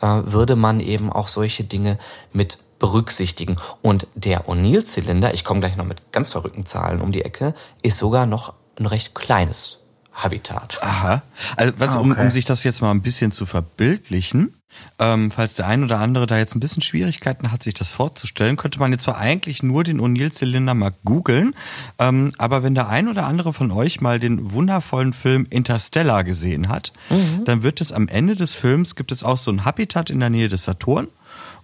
äh, 0.00 0.06
würde 0.06 0.56
man 0.56 0.80
eben 0.80 1.12
auch 1.12 1.28
solche 1.28 1.64
Dinge 1.64 1.98
mit 2.32 2.58
berücksichtigen. 2.78 3.56
Und 3.82 4.06
der 4.14 4.48
O'Neill-Zylinder, 4.48 5.34
ich 5.34 5.44
komme 5.44 5.60
gleich 5.60 5.76
noch 5.76 5.84
mit 5.84 6.12
ganz 6.12 6.30
verrückten 6.30 6.64
Zahlen 6.64 7.00
um 7.00 7.12
die 7.12 7.24
Ecke, 7.24 7.54
ist 7.82 7.98
sogar 7.98 8.26
noch 8.26 8.54
ein 8.78 8.86
recht 8.86 9.14
kleines 9.14 9.84
Habitat. 10.12 10.78
Aha. 10.82 11.22
Also 11.56 11.74
was, 11.78 11.96
Ah, 11.96 12.00
um, 12.00 12.12
okay. 12.12 12.22
um 12.22 12.30
sich 12.30 12.44
das 12.44 12.62
jetzt 12.64 12.80
mal 12.80 12.90
ein 12.90 13.02
bisschen 13.02 13.32
zu 13.32 13.46
verbildlichen, 13.46 14.54
ähm, 14.98 15.30
falls 15.30 15.54
der 15.54 15.66
ein 15.66 15.82
oder 15.82 15.98
andere 15.98 16.26
da 16.26 16.38
jetzt 16.38 16.54
ein 16.54 16.60
bisschen 16.60 16.82
Schwierigkeiten 16.82 17.50
hat, 17.50 17.62
sich 17.62 17.74
das 17.74 17.92
vorzustellen, 17.92 18.56
könnte 18.56 18.78
man 18.78 18.92
jetzt 18.92 19.04
zwar 19.04 19.18
eigentlich 19.18 19.62
nur 19.62 19.84
den 19.84 20.00
O'Neill-Zylinder 20.00 20.74
mal 20.74 20.92
googeln, 21.04 21.54
ähm, 21.98 22.30
aber 22.38 22.62
wenn 22.62 22.74
der 22.74 22.88
ein 22.88 23.08
oder 23.08 23.26
andere 23.26 23.52
von 23.52 23.70
euch 23.70 24.00
mal 24.00 24.18
den 24.18 24.52
wundervollen 24.52 25.12
Film 25.12 25.46
Interstellar 25.50 26.24
gesehen 26.24 26.68
hat, 26.68 26.92
dann 27.44 27.62
wird 27.62 27.80
es 27.80 27.92
am 27.92 28.08
Ende 28.08 28.36
des 28.36 28.54
Films, 28.54 28.96
gibt 28.96 29.12
es 29.12 29.22
auch 29.22 29.38
so 29.38 29.50
ein 29.50 29.64
Habitat 29.64 30.10
in 30.10 30.20
der 30.20 30.30
Nähe 30.30 30.48
des 30.48 30.64
Saturn 30.64 31.08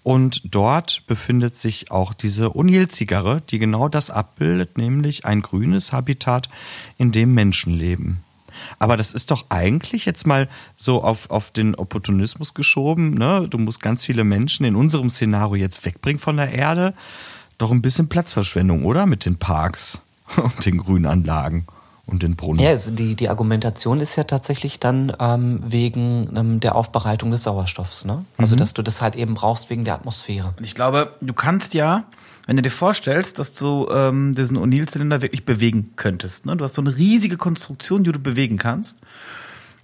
und 0.03 0.55
dort 0.55 1.07
befindet 1.07 1.55
sich 1.55 1.91
auch 1.91 2.13
diese 2.15 2.55
O'Neill-Zigarre, 2.55 3.43
die 3.49 3.59
genau 3.59 3.89
das 3.89 4.11
abbildet, 4.11 4.79
nämlich 4.79 5.25
ein 5.25 5.43
grünes 5.43 5.93
Habitat, 5.93 6.49
in 6.99 7.13
dem 7.13 7.35
Menschen 7.35 7.73
leben. 7.73 8.24
Aber 8.79 8.97
das 8.97 9.15
ist 9.15 9.31
doch 9.31 9.47
eigentlich 9.49 10.05
jetzt 10.05 10.27
mal 10.27 10.49
so 10.77 11.03
auf, 11.03 11.31
auf 11.31 11.51
den 11.51 11.75
Opportunismus 11.75 12.55
geschoben. 12.55 13.15
Ne? 13.15 13.47
Du 13.49 13.59
musst 13.59 13.81
ganz 13.81 14.05
viele 14.05 14.25
Menschen 14.25 14.65
in 14.65 14.77
unserem 14.77 15.11
Szenario 15.11 15.57
jetzt 15.57 15.85
wegbringen 15.85 16.21
von 16.21 16.37
der 16.37 16.53
Erde. 16.53 16.95
Doch 17.59 17.71
ein 17.71 17.83
bisschen 17.83 18.09
Platzverschwendung, 18.09 18.85
oder? 18.85 19.07
Mit 19.07 19.25
den 19.25 19.37
Parks 19.37 20.01
und 20.37 20.65
den 20.65 20.79
Grünanlagen 20.79 21.67
und 22.07 22.23
den 22.23 22.37
Brunnen. 22.37 22.61
Ja, 22.61 22.71
also 22.71 22.93
die, 22.93 23.15
die 23.15 23.29
Argumentation 23.29 24.01
ist 24.01 24.17
ja 24.17 24.25
tatsächlich 24.25 24.79
dann 24.79 25.13
ähm, 25.19 25.61
wegen 25.65 26.29
ähm, 26.37 26.61
der 26.61 26.75
Aufbereitung 26.75 27.31
des 27.31 27.45
Sauerstoffs. 27.45 28.05
Ne? 28.05 28.25
Also, 28.37 28.57
dass 28.57 28.75
du 28.75 28.83
das 28.83 29.01
halt 29.01 29.17
eben 29.17 29.35
brauchst 29.35 29.71
wegen 29.71 29.85
der 29.85 29.95
Atmosphäre. 29.95 30.55
Und 30.57 30.65
ich 30.65 30.75
glaube, 30.75 31.15
du 31.21 31.33
kannst 31.33 31.75
ja, 31.75 32.05
wenn 32.47 32.57
du 32.57 32.63
dir 32.63 32.71
vorstellst, 32.71 33.39
dass 33.39 33.55
du 33.55 33.89
ähm, 33.91 34.35
diesen 34.35 34.59
O'Neill-Zylinder 34.59 35.23
wirklich 35.23 35.45
bewegen 35.45 35.93
könntest, 35.97 36.47
ne? 36.47 36.57
du 36.57 36.65
hast 36.65 36.75
so 36.75 36.83
eine 36.83 36.97
riesige 36.97 37.37
Konstruktion, 37.37 38.05
die 38.05 38.13
du 38.13 38.19
bewegen 38.19 38.59
kannst, 38.59 39.01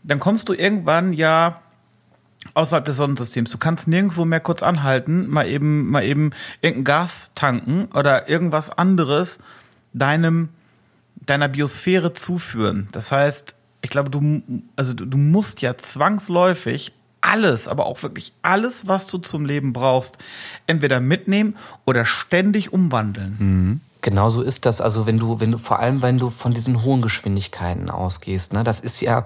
dann 0.03 0.19
kommst 0.19 0.49
du 0.49 0.55
irgendwann 0.55 1.13
ja 1.13 1.61
außerhalb 2.55 2.85
des 2.85 2.97
Sonnensystems. 2.97 3.51
Du 3.51 3.59
kannst 3.59 3.89
nirgendwo 3.89 4.25
mehr 4.25 4.41
kurz 4.41 4.63
anhalten, 4.63 5.29
mal 5.29 5.47
eben, 5.47 5.91
mal 5.91 6.05
eben 6.05 6.31
irgendein 6.63 6.85
Gas 6.85 7.33
tanken 7.35 7.87
oder 7.95 8.29
irgendwas 8.29 8.71
anderes 8.71 9.39
deinem, 9.93 10.49
deiner 11.27 11.49
Biosphäre 11.49 12.13
zuführen. 12.13 12.89
Das 12.93 13.13
heißt, 13.13 13.55
ich 13.83 13.91
glaube, 13.91 14.11
du, 14.11 14.43
also 14.77 14.95
du, 14.95 15.07
du 15.07 15.19
musst 15.19 15.63
ja 15.63 15.77
zwangsläufig 15.77 16.93
alles, 17.21 17.69
aber 17.69 17.87
auch 17.87 18.03
wirklich 18.03 18.33
alles, 18.43 18.89
was 18.89 19.07
du 19.07 19.19
zum 19.19 19.45
Leben 19.45 19.73
brauchst, 19.73 20.19
entweder 20.67 21.01
mitnehmen 21.01 21.57
oder 21.85 22.05
ständig 22.05 22.73
umwandeln. 22.73 23.81
Genau 24.03 24.31
so 24.31 24.41
ist 24.41 24.65
das. 24.65 24.81
Also 24.81 25.07
wenn 25.07 25.19
du, 25.19 25.41
wenn 25.41 25.53
du, 25.53 25.59
vor 25.59 25.79
allem 25.79 26.01
wenn 26.03 26.19
du 26.19 26.31
von 26.31 26.55
diesen 26.55 26.83
hohen 26.83 27.03
Geschwindigkeiten 27.03 27.91
ausgehst, 27.91 28.53
ne, 28.53 28.65
das 28.65 28.81
ist 28.81 29.01
ja 29.01 29.25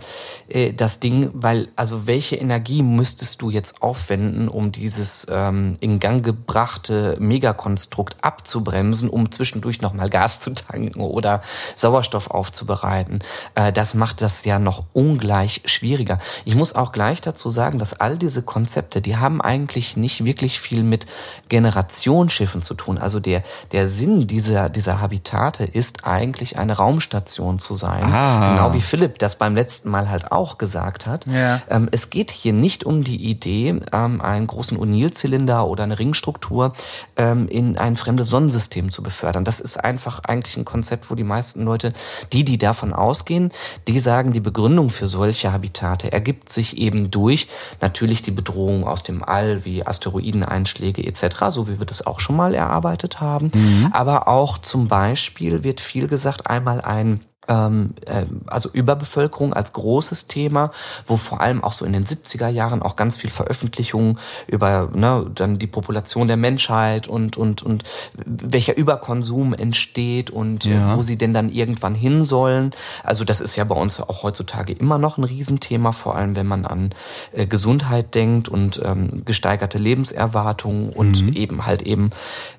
äh, 0.49 0.73
das 0.73 0.99
Ding, 0.99 1.31
weil, 1.33 1.69
also 1.77 2.07
welche 2.07 2.37
Energie 2.37 2.83
müsstest 2.83 3.41
du 3.43 3.51
jetzt 3.51 3.83
aufwenden, 3.83 4.49
um 4.49 4.73
dieses 4.73 5.27
ähm, 5.31 5.77
in 5.81 6.01
Gang 6.01 6.25
gebrachte 6.25 7.15
Megakonstrukt 7.21 8.17
abzubremsen, 8.23 9.09
um 9.09 9.31
zwischendurch 9.31 9.81
nochmal 9.81 10.11
Gas 10.11 10.41
zu 10.41 10.53
tanken 10.53 11.01
oder 11.01 11.41
Sauerstoff 11.77 12.31
aufzubereiten? 12.31 13.21
Äh, 13.55 13.73
das 13.73 13.95
macht 13.95 14.23
das 14.23 14.45
ja 14.45 14.59
noch 14.59 14.85
ungleich 14.93 15.63
schwieriger. 15.67 16.19
Ich 16.45 16.57
muss 16.57 16.75
auch 16.75 16.91
gleich 16.91 17.21
dazu 17.21 17.49
sagen, 17.49 17.79
dass 17.79 18.01
all 18.01 18.19
diese 18.19 18.43
Konzepte, 18.43 19.01
die 19.01 19.17
haben 19.17 19.41
eigentlich 19.41 19.97
nicht 19.97 20.25
wirklich 20.25 20.59
viel 20.59 20.83
mit 20.83 21.07
Generationsschiffen 21.49 22.61
zu 22.61 22.75
tun. 22.75 22.99
Also 22.99 23.21
der, 23.21 23.45
der 23.71 23.87
Sinn 23.87 24.27
dieser, 24.27 24.64
dieser 24.69 25.01
Habitate 25.01 25.65
ist 25.65 26.05
eigentlich 26.05 26.59
eine 26.59 26.75
Raumstation 26.75 27.59
zu 27.59 27.75
sein. 27.75 28.03
Ah. 28.05 28.55
Genau 28.55 28.75
wie 28.75 28.81
Philipp 28.81 29.19
das 29.19 29.37
beim 29.37 29.55
letzten 29.55 29.91
Mal 29.91 30.11
halt 30.11 30.33
auch 30.33 30.59
gesagt 30.59 31.07
hat. 31.07 31.27
Ja. 31.27 31.61
Ähm, 31.69 31.89
es 31.91 32.11
geht 32.11 32.31
hier 32.31 32.53
nicht 32.53 32.85
um 32.85 33.05
die 33.05 33.25
Idee, 33.25 33.81
ähm, 33.93 34.21
einen 34.21 34.47
großen 34.47 34.79
O'Neill-Zylinder 34.79 35.67
oder 35.67 35.85
eine 35.85 35.99
Ringstruktur 35.99 36.73
ähm, 37.17 37.49
in 37.49 37.79
ein 37.79 37.97
fremdes 37.97 38.29
Sonnensystem 38.29 38.91
zu 38.91 39.03
befördern. 39.03 39.45
Das 39.45 39.61
ist 39.61 39.77
einfach 39.77 40.21
eigentlich 40.21 40.57
ein 40.57 40.65
Konzept, 40.65 41.11
wo 41.11 41.15
die 41.15 41.25
meisten 41.25 41.65
Leute, 41.65 41.93
die, 42.33 42.45
die 42.45 42.59
davon 42.59 42.93
ausgehen, 42.93 43.53
die 43.89 43.99
sagen, 43.99 44.33
die 44.33 44.41
Begründung 44.41 44.91
für 44.91 45.07
solche 45.07 45.53
Habitate 45.53 46.13
ergibt 46.13 46.51
sich 46.51 46.79
eben 46.79 47.11
durch 47.11 47.49
natürlich 47.81 48.23
die 48.23 48.31
Bedrohung 48.31 48.87
aus 48.87 49.03
dem 49.03 49.23
All, 49.23 49.65
wie 49.65 49.87
Asteroideneinschläge 49.87 51.05
etc., 51.05 51.47
so 51.49 51.69
wie 51.69 51.79
wir 51.79 51.87
das 51.87 52.07
auch 52.07 52.21
schon 52.21 52.37
mal 52.37 52.55
erarbeitet 52.55 53.21
haben. 53.21 53.51
Aber 53.93 54.29
auch 54.29 54.54
zum 54.59 54.89
Beispiel 54.89 55.65
wird 55.65 55.81
viel 55.81 56.09
gesagt, 56.09 56.49
einmal 56.49 56.81
ein 56.81 57.25
also 57.47 58.71
Überbevölkerung 58.73 59.53
als 59.53 59.73
großes 59.73 60.27
Thema, 60.29 60.71
wo 61.07 61.17
vor 61.17 61.41
allem 61.41 61.63
auch 61.63 61.73
so 61.73 61.85
in 61.85 61.93
den 61.93 62.05
70er 62.07 62.49
Jahren 62.49 62.83
auch 62.83 62.97
ganz 62.97 63.17
viel 63.17 63.31
Veröffentlichungen 63.31 64.19
über 64.47 64.89
ne, 64.95 65.27
dann 65.35 65.59
die 65.59 65.67
Population 65.67 66.27
der 66.27 66.37
Menschheit 66.37 67.09
und 67.09 67.37
und 67.37 67.63
und 67.63 67.85
welcher 68.25 68.77
Überkonsum 68.77 69.55
entsteht 69.55 70.31
und 70.31 70.65
Ja. 70.65 70.93
äh, 70.93 70.97
wo 70.97 71.03
sie 71.03 71.17
denn 71.17 71.35
dann 71.35 71.51
irgendwann 71.51 71.95
hin 71.95 72.23
sollen. 72.23 72.71
Also 73.03 73.25
das 73.25 73.41
ist 73.41 73.57
ja 73.57 73.65
bei 73.65 73.75
uns 73.75 74.01
auch 74.01 74.23
heutzutage 74.23 74.73
immer 74.73 74.99
noch 74.99 75.19
ein 75.19 75.25
Riesenthema, 75.25 75.93
vor 75.93 76.17
allem 76.17 76.37
wenn 76.37 76.47
man 76.47 76.65
an 76.67 76.91
äh, 77.33 77.47
Gesundheit 77.47 78.15
denkt 78.15 78.49
und 78.49 78.81
ähm, 78.85 79.23
gesteigerte 79.25 79.79
Lebenserwartung 79.79 80.91
und 80.91 81.37
eben 81.37 81.67
halt 81.67 81.83
eben 81.83 82.11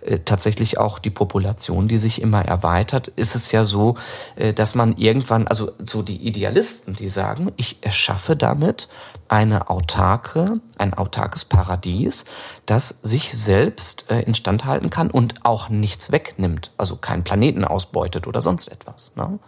äh, 0.02 0.20
tatsächlich 0.24 0.78
auch 0.78 1.00
die 1.00 1.10
Population, 1.10 1.88
die 1.88 1.98
sich 1.98 2.22
immer 2.22 2.44
erweitert, 2.46 3.08
ist 3.10 3.36
es 3.36 3.52
ja 3.52 3.64
so, 3.64 3.96
äh, 4.36 4.54
dass 4.54 4.75
man 4.76 4.98
irgendwann, 4.98 5.48
also 5.48 5.72
so 5.84 6.02
die 6.02 6.18
Idealisten, 6.18 6.96
die 6.96 7.10
sagen, 7.10 7.52
ich 7.58 7.78
erschaffe 7.82 8.36
damit 8.36 8.88
eine 9.28 9.70
autarke, 9.70 10.60
ein 10.78 10.94
autarkes 10.94 11.46
Paradies, 11.46 12.26
das 12.66 12.90
sich 12.90 13.34
selbst 13.34 14.06
äh, 14.10 14.22
instand 14.22 14.66
halten 14.66 14.90
kann 14.90 15.10
und 15.10 15.46
auch 15.46 15.70
nichts 15.70 16.12
wegnimmt, 16.12 16.72
also 16.78 16.98
keinen 16.98 17.24
Planeten 17.24 17.66
ausbeutet 17.66 18.28
oder 18.28 18.42
sonst 18.42 18.68
etwas. 18.68 19.14
Ne? 19.16 19.40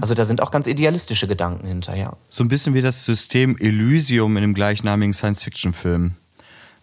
Also 0.00 0.14
da 0.14 0.24
sind 0.24 0.40
auch 0.42 0.50
ganz 0.50 0.66
idealistische 0.66 1.28
Gedanken 1.28 1.66
hinterher. 1.66 2.16
So 2.28 2.42
ein 2.42 2.48
bisschen 2.48 2.74
wie 2.74 2.80
das 2.80 3.04
System 3.04 3.58
Elysium 3.58 4.36
in 4.36 4.42
dem 4.42 4.54
gleichnamigen 4.54 5.12
Science-Fiction-Film. 5.12 6.14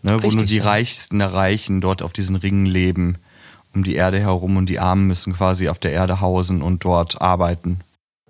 Ne, 0.03 0.21
wo 0.21 0.29
nur 0.29 0.45
die 0.45 0.57
ja. 0.57 0.63
Reichsten 0.63 1.17
der 1.17 1.33
Reichen 1.33 1.81
dort 1.81 2.03
auf 2.03 2.13
diesen 2.13 2.35
Ringen 2.35 2.67
leben, 2.67 3.17
um 3.77 3.83
die 3.83 3.95
Erde 3.95 4.19
herum 4.19 4.57
und 4.57 4.67
die 4.67 4.79
Armen 4.79 5.05
müssen 5.05 5.33
quasi 5.33 5.69
auf 5.69 5.77
der 5.77 5.91
Erde 5.91 6.19
hausen 6.19 6.61
und 6.63 6.83
dort 6.83 7.21
arbeiten. 7.21 7.81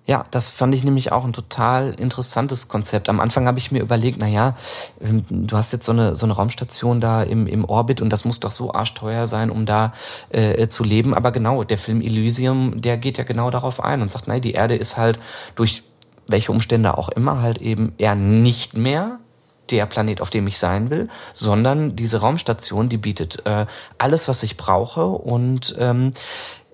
Ja, 0.05 0.25
das 0.31 0.49
fand 0.49 0.73
ich 0.73 0.85
nämlich 0.85 1.11
auch 1.11 1.25
ein 1.25 1.33
total 1.33 1.93
interessantes 1.99 2.69
Konzept. 2.69 3.09
Am 3.09 3.19
Anfang 3.19 3.45
habe 3.45 3.59
ich 3.59 3.73
mir 3.73 3.81
überlegt, 3.81 4.17
na 4.19 4.27
ja, 4.27 4.55
ähm, 5.01 5.25
du 5.29 5.57
hast 5.57 5.73
jetzt 5.73 5.85
so 5.85 5.91
eine, 5.91 6.15
so 6.15 6.25
eine 6.25 6.33
Raumstation 6.33 7.01
da 7.01 7.23
im, 7.23 7.45
im 7.45 7.65
Orbit 7.65 8.01
und 8.01 8.09
das 8.09 8.23
muss 8.23 8.39
doch 8.39 8.51
so 8.51 8.73
arschteuer 8.73 9.27
sein, 9.27 9.49
um 9.49 9.65
da 9.65 9.91
äh, 10.29 10.69
zu 10.69 10.85
leben. 10.85 11.13
Aber 11.13 11.33
genau, 11.33 11.65
der 11.65 11.77
Film 11.77 12.01
Elysium, 12.01 12.79
der 12.79 12.97
geht 12.97 13.17
ja 13.17 13.25
genau 13.25 13.51
darauf 13.51 13.83
ein 13.83 14.01
und 14.01 14.09
sagt, 14.09 14.29
nein, 14.29 14.41
die 14.41 14.53
Erde 14.53 14.75
ist 14.75 14.95
halt 14.95 15.19
durch 15.55 15.83
welche 16.29 16.53
Umstände 16.53 16.97
auch 16.97 17.09
immer 17.09 17.41
halt 17.41 17.57
eben 17.57 17.93
eher 17.97 18.15
nicht 18.15 18.77
mehr 18.77 19.19
der 19.71 19.85
Planet, 19.85 20.21
auf 20.21 20.29
dem 20.29 20.47
ich 20.47 20.57
sein 20.57 20.89
will, 20.89 21.07
sondern 21.33 21.95
diese 21.95 22.21
Raumstation, 22.21 22.89
die 22.89 22.97
bietet 22.97 23.45
äh, 23.45 23.65
alles, 23.97 24.27
was 24.27 24.43
ich 24.43 24.57
brauche. 24.57 25.05
Und 25.05 25.75
ähm, 25.79 26.13
äh, 26.13 26.66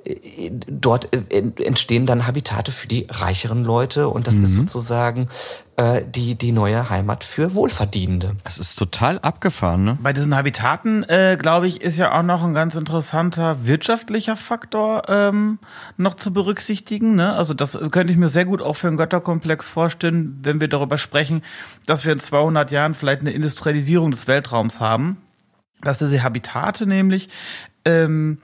dort 0.67 1.13
äh, 1.13 1.21
en- 1.29 1.55
entstehen 1.57 2.05
dann 2.05 2.27
Habitate 2.27 2.71
für 2.71 2.87
die 2.87 3.07
reicheren 3.09 3.63
Leute 3.63 4.09
und 4.09 4.27
das 4.27 4.39
ist 4.39 4.53
sozusagen 4.53 5.29
äh, 5.77 6.01
die, 6.05 6.35
die 6.35 6.51
neue 6.51 6.89
Heimat 6.89 7.23
für 7.23 7.55
Wohlverdienende. 7.55 8.35
Das 8.43 8.57
ist 8.57 8.75
total 8.77 9.19
abgefahren, 9.19 9.83
ne? 9.83 9.97
Bei 10.01 10.13
diesen 10.13 10.35
Habitaten, 10.35 11.03
äh, 11.03 11.37
glaube 11.39 11.67
ich, 11.67 11.81
ist 11.81 11.97
ja 11.97 12.11
auch 12.17 12.23
noch 12.23 12.43
ein 12.43 12.53
ganz 12.53 12.75
interessanter 12.75 13.65
wirtschaftlicher 13.65 14.35
Faktor 14.35 15.03
ähm, 15.07 15.59
noch 15.97 16.15
zu 16.15 16.33
berücksichtigen. 16.33 17.15
Ne? 17.15 17.33
Also 17.33 17.53
das 17.53 17.79
könnte 17.91 18.11
ich 18.11 18.19
mir 18.19 18.27
sehr 18.27 18.45
gut 18.45 18.61
auch 18.61 18.75
für 18.75 18.87
einen 18.87 18.97
Götterkomplex 18.97 19.67
vorstellen, 19.67 20.39
wenn 20.43 20.59
wir 20.61 20.67
darüber 20.67 20.97
sprechen, 20.97 21.43
dass 21.85 22.05
wir 22.05 22.13
in 22.13 22.19
200 22.19 22.71
Jahren 22.71 22.93
vielleicht 22.93 23.21
eine 23.21 23.31
Industrialisierung 23.31 24.11
des 24.11 24.27
Weltraums 24.27 24.79
haben. 24.79 25.17
Dass 25.81 25.97
diese 25.97 26.23
Habitate 26.23 26.85
nämlich 26.85 27.29
ähm, 27.83 28.37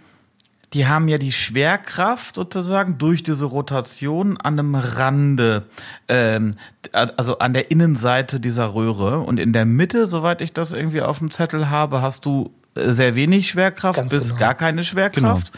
die 0.73 0.87
haben 0.87 1.07
ja 1.07 1.17
die 1.17 1.31
Schwerkraft 1.31 2.35
sozusagen 2.35 2.97
durch 2.97 3.23
diese 3.23 3.45
Rotation 3.45 4.37
an 4.37 4.59
einem 4.59 4.75
Rande, 4.75 5.63
ähm, 6.07 6.51
also 6.91 7.39
an 7.39 7.53
der 7.53 7.71
Innenseite 7.71 8.39
dieser 8.39 8.73
Röhre. 8.75 9.19
Und 9.19 9.39
in 9.39 9.51
der 9.51 9.65
Mitte, 9.65 10.05
soweit 10.05 10.41
ich 10.41 10.53
das 10.53 10.73
irgendwie 10.73 11.01
auf 11.01 11.19
dem 11.19 11.31
Zettel 11.31 11.69
habe, 11.69 12.01
hast 12.01 12.25
du 12.25 12.53
äh, 12.75 12.93
sehr 12.93 13.15
wenig 13.15 13.49
Schwerkraft 13.49 13.97
Ganz 13.97 14.13
bis 14.13 14.29
genau. 14.29 14.39
gar 14.39 14.53
keine 14.53 14.83
Schwerkraft. 14.83 15.51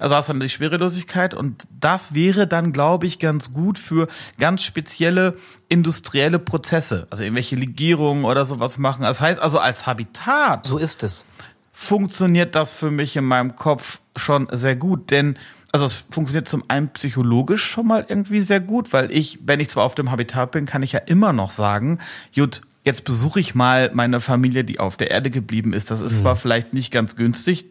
Also 0.00 0.16
hast 0.16 0.28
du 0.28 0.32
dann 0.32 0.40
die 0.40 0.48
Schwerelosigkeit 0.48 1.32
und 1.32 1.64
das 1.78 2.14
wäre 2.14 2.48
dann, 2.48 2.72
glaube 2.72 3.06
ich, 3.06 3.20
ganz 3.20 3.52
gut 3.52 3.78
für 3.78 4.08
ganz 4.38 4.62
spezielle 4.64 5.36
industrielle 5.68 6.40
Prozesse, 6.40 7.06
also 7.10 7.22
irgendwelche 7.22 7.54
Legierungen 7.54 8.24
oder 8.24 8.44
sowas 8.46 8.78
machen. 8.78 9.02
Das 9.02 9.20
heißt 9.20 9.38
also 9.40 9.60
als 9.60 9.86
Habitat 9.86 10.66
So 10.66 10.78
ist 10.78 11.04
es. 11.04 11.28
Funktioniert 11.78 12.54
das 12.54 12.72
für 12.72 12.90
mich 12.90 13.16
in 13.16 13.26
meinem 13.26 13.54
Kopf 13.54 14.00
schon 14.16 14.48
sehr 14.50 14.76
gut, 14.76 15.10
denn 15.10 15.38
also 15.72 15.84
es 15.84 15.92
funktioniert 15.92 16.48
zum 16.48 16.64
einen 16.68 16.88
psychologisch 16.88 17.66
schon 17.66 17.86
mal 17.86 18.06
irgendwie 18.08 18.40
sehr 18.40 18.60
gut, 18.60 18.94
weil 18.94 19.12
ich, 19.12 19.40
wenn 19.44 19.60
ich 19.60 19.68
zwar 19.68 19.84
auf 19.84 19.94
dem 19.94 20.10
Habitat 20.10 20.52
bin, 20.52 20.64
kann 20.64 20.82
ich 20.82 20.92
ja 20.92 21.00
immer 21.00 21.34
noch 21.34 21.50
sagen, 21.50 21.98
gut, 22.34 22.62
jetzt 22.82 23.04
besuche 23.04 23.40
ich 23.40 23.54
mal 23.54 23.90
meine 23.92 24.20
Familie, 24.20 24.64
die 24.64 24.80
auf 24.80 24.96
der 24.96 25.10
Erde 25.10 25.28
geblieben 25.28 25.74
ist. 25.74 25.90
Das 25.90 26.00
ist 26.00 26.16
zwar 26.16 26.34
vielleicht 26.34 26.72
nicht 26.72 26.92
ganz 26.92 27.14
günstig, 27.14 27.66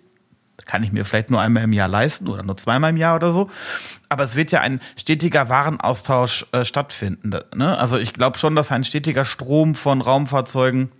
kann 0.65 0.83
ich 0.83 0.91
mir 0.91 1.03
vielleicht 1.03 1.31
nur 1.31 1.41
einmal 1.41 1.63
im 1.63 1.73
Jahr 1.73 1.87
leisten 1.87 2.27
oder 2.27 2.43
nur 2.43 2.57
zweimal 2.57 2.91
im 2.91 2.97
Jahr 2.97 3.15
oder 3.15 3.31
so. 3.31 3.49
Aber 4.07 4.23
es 4.23 4.35
wird 4.35 4.51
ja 4.51 4.61
ein 4.61 4.81
stetiger 4.95 5.49
Warenaustausch 5.49 6.45
äh, 6.51 6.63
stattfinden. 6.63 7.31
Ne? 7.55 7.75
Also 7.75 7.97
ich 7.97 8.13
glaube 8.13 8.37
schon, 8.37 8.55
dass 8.55 8.71
ein 8.71 8.83
stetiger 8.83 9.25
Strom 9.25 9.73
von 9.73 10.01
Raumfahrzeugen 10.01 10.91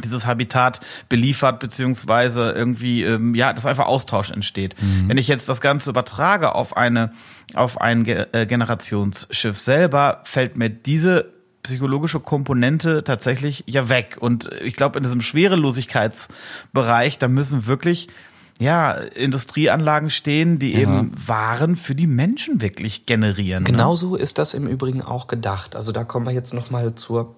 dieses 0.00 0.26
Habitat 0.26 0.80
beliefert, 1.08 1.60
beziehungsweise 1.60 2.52
irgendwie, 2.52 3.04
ähm, 3.04 3.34
ja, 3.34 3.52
dass 3.52 3.66
einfach 3.66 3.86
Austausch 3.86 4.30
entsteht. 4.30 4.74
Wenn 5.06 5.18
ich 5.18 5.28
jetzt 5.28 5.48
das 5.48 5.60
Ganze 5.60 5.90
übertrage 5.90 6.54
auf 6.54 6.76
eine, 6.76 7.12
auf 7.54 7.80
ein 7.80 8.04
Ge 8.04 8.26
äh, 8.32 8.46
Generationsschiff 8.46 9.58
selber, 9.58 10.20
fällt 10.24 10.56
mir 10.56 10.70
diese 10.70 11.32
psychologische 11.62 12.20
Komponente 12.20 13.04
tatsächlich 13.04 13.64
ja 13.66 13.88
weg. 13.88 14.16
Und 14.20 14.50
ich 14.62 14.74
glaube, 14.74 14.98
in 14.98 15.04
diesem 15.04 15.20
Schwerelosigkeitsbereich, 15.20 17.18
da 17.18 17.28
müssen 17.28 17.66
wirklich 17.66 18.08
ja, 18.60 18.92
Industrieanlagen 18.92 20.10
stehen, 20.10 20.58
die 20.58 20.74
eben 20.74 21.12
Waren 21.26 21.76
für 21.76 21.94
die 21.94 22.06
Menschen 22.06 22.60
wirklich 22.60 23.06
generieren. 23.06 23.62
ne? 23.62 23.70
Genauso 23.70 24.16
ist 24.16 24.36
das 24.36 24.52
im 24.52 24.66
Übrigen 24.66 25.00
auch 25.00 25.28
gedacht. 25.28 25.74
Also 25.74 25.92
da 25.92 26.04
kommen 26.04 26.26
wir 26.26 26.34
jetzt 26.34 26.52
nochmal 26.52 26.94
zur 26.94 27.34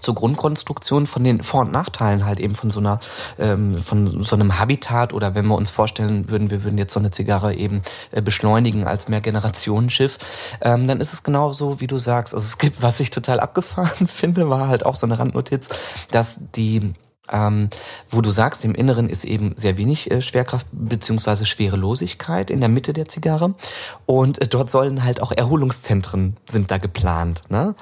zur 0.00 0.14
Grundkonstruktion 0.14 1.06
von 1.06 1.22
den 1.22 1.42
Vor- 1.42 1.62
und 1.62 1.72
Nachteilen 1.72 2.24
halt 2.24 2.40
eben 2.40 2.54
von 2.54 2.70
so 2.70 2.80
einer 2.80 2.98
ähm, 3.38 3.78
von 3.78 4.22
so 4.22 4.34
einem 4.34 4.58
Habitat 4.58 5.12
oder 5.12 5.34
wenn 5.34 5.46
wir 5.46 5.54
uns 5.54 5.70
vorstellen 5.70 6.30
würden, 6.30 6.50
wir 6.50 6.64
würden 6.64 6.78
jetzt 6.78 6.94
so 6.94 7.00
eine 7.00 7.10
Zigarre 7.10 7.54
eben 7.54 7.82
äh, 8.10 8.22
beschleunigen 8.22 8.86
als 8.86 9.08
Mehrgenerationenschiff, 9.08 10.56
ähm, 10.62 10.88
dann 10.88 11.00
ist 11.00 11.12
es 11.12 11.22
genauso, 11.22 11.80
wie 11.80 11.86
du 11.86 11.98
sagst. 11.98 12.32
Also 12.32 12.46
es 12.46 12.56
gibt, 12.56 12.82
was 12.82 13.00
ich 13.00 13.10
total 13.10 13.38
abgefahren 13.38 14.08
finde, 14.08 14.48
war 14.48 14.68
halt 14.68 14.86
auch 14.86 14.96
so 14.96 15.06
eine 15.06 15.18
Randnotiz, 15.18 15.68
dass 16.10 16.50
die 16.52 16.94
ähm, 17.30 17.68
wo 18.10 18.20
du 18.20 18.30
sagst, 18.30 18.64
im 18.64 18.74
Inneren 18.74 19.08
ist 19.08 19.24
eben 19.24 19.52
sehr 19.56 19.78
wenig 19.78 20.10
äh, 20.10 20.20
Schwerkraft 20.20 20.66
beziehungsweise 20.72 21.46
Schwerelosigkeit 21.46 22.50
in 22.50 22.60
der 22.60 22.68
Mitte 22.68 22.92
der 22.92 23.08
Zigarre 23.08 23.54
und 24.06 24.40
äh, 24.40 24.48
dort 24.48 24.70
sollen 24.70 25.04
halt 25.04 25.22
auch 25.22 25.32
Erholungszentren 25.32 26.36
sind 26.50 26.70
da 26.70 26.78
geplant. 26.78 27.42
Ne? 27.48 27.74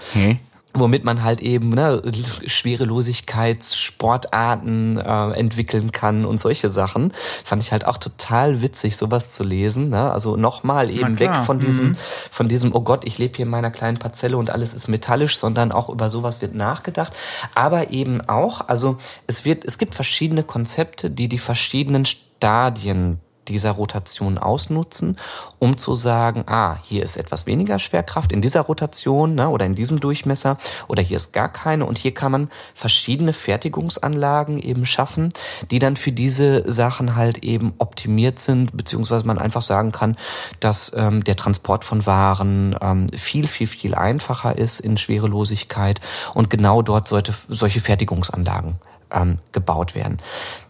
Womit 0.74 1.04
man 1.04 1.22
halt 1.22 1.40
eben 1.40 1.70
ne, 1.70 2.02
Schwerelosigkeitssportarten 2.46 4.98
äh, 4.98 5.30
entwickeln 5.32 5.92
kann 5.92 6.24
und 6.24 6.40
solche 6.40 6.70
Sachen. 6.70 7.12
Fand 7.44 7.62
ich 7.62 7.70
halt 7.72 7.84
auch 7.86 7.98
total 7.98 8.62
witzig, 8.62 8.96
sowas 8.96 9.32
zu 9.32 9.42
lesen. 9.42 9.90
Ne? 9.90 10.12
Also 10.12 10.36
nochmal 10.36 10.88
eben 10.90 11.18
weg 11.18 11.34
von 11.44 11.58
diesem, 11.60 11.96
von 12.30 12.48
diesem, 12.48 12.74
oh 12.74 12.82
Gott, 12.82 13.04
ich 13.04 13.18
lebe 13.18 13.36
hier 13.36 13.46
in 13.46 13.50
meiner 13.50 13.70
kleinen 13.70 13.98
Parzelle 13.98 14.36
und 14.36 14.50
alles 14.50 14.74
ist 14.74 14.88
metallisch, 14.88 15.38
sondern 15.38 15.72
auch 15.72 15.88
über 15.88 16.08
sowas 16.08 16.40
wird 16.40 16.54
nachgedacht. 16.54 17.12
Aber 17.54 17.90
eben 17.90 18.20
auch, 18.28 18.68
also 18.68 18.98
es 19.26 19.44
wird, 19.44 19.64
es 19.64 19.78
gibt 19.78 19.94
verschiedene 19.94 20.44
Konzepte, 20.44 21.10
die 21.10 21.28
die 21.28 21.38
verschiedenen 21.38 22.04
Stadien 22.04 23.18
dieser 23.48 23.72
Rotation 23.72 24.38
ausnutzen, 24.38 25.16
um 25.58 25.76
zu 25.76 25.94
sagen, 25.94 26.44
ah, 26.46 26.76
hier 26.82 27.02
ist 27.02 27.16
etwas 27.16 27.46
weniger 27.46 27.78
Schwerkraft 27.78 28.32
in 28.32 28.42
dieser 28.42 28.62
Rotation 28.62 29.34
ne, 29.34 29.48
oder 29.48 29.66
in 29.66 29.74
diesem 29.74 30.00
Durchmesser 30.00 30.56
oder 30.88 31.02
hier 31.02 31.16
ist 31.16 31.32
gar 31.32 31.48
keine 31.48 31.84
und 31.84 31.98
hier 31.98 32.14
kann 32.14 32.32
man 32.32 32.48
verschiedene 32.74 33.32
Fertigungsanlagen 33.32 34.58
eben 34.58 34.86
schaffen, 34.86 35.30
die 35.70 35.78
dann 35.78 35.96
für 35.96 36.12
diese 36.12 36.70
Sachen 36.70 37.16
halt 37.16 37.38
eben 37.44 37.74
optimiert 37.78 38.38
sind, 38.38 38.76
beziehungsweise 38.76 39.26
man 39.26 39.38
einfach 39.38 39.62
sagen 39.62 39.92
kann, 39.92 40.16
dass 40.60 40.92
ähm, 40.96 41.24
der 41.24 41.36
Transport 41.36 41.84
von 41.84 42.06
Waren 42.06 42.76
ähm, 42.80 43.08
viel, 43.10 43.48
viel, 43.48 43.66
viel 43.66 43.94
einfacher 43.94 44.56
ist 44.56 44.80
in 44.80 44.96
Schwerelosigkeit 44.96 46.00
und 46.34 46.50
genau 46.50 46.82
dort 46.82 47.08
sollte 47.08 47.34
solche 47.48 47.80
Fertigungsanlagen 47.80 48.76
ähm, 49.12 49.38
gebaut 49.52 49.94
werden. 49.94 50.18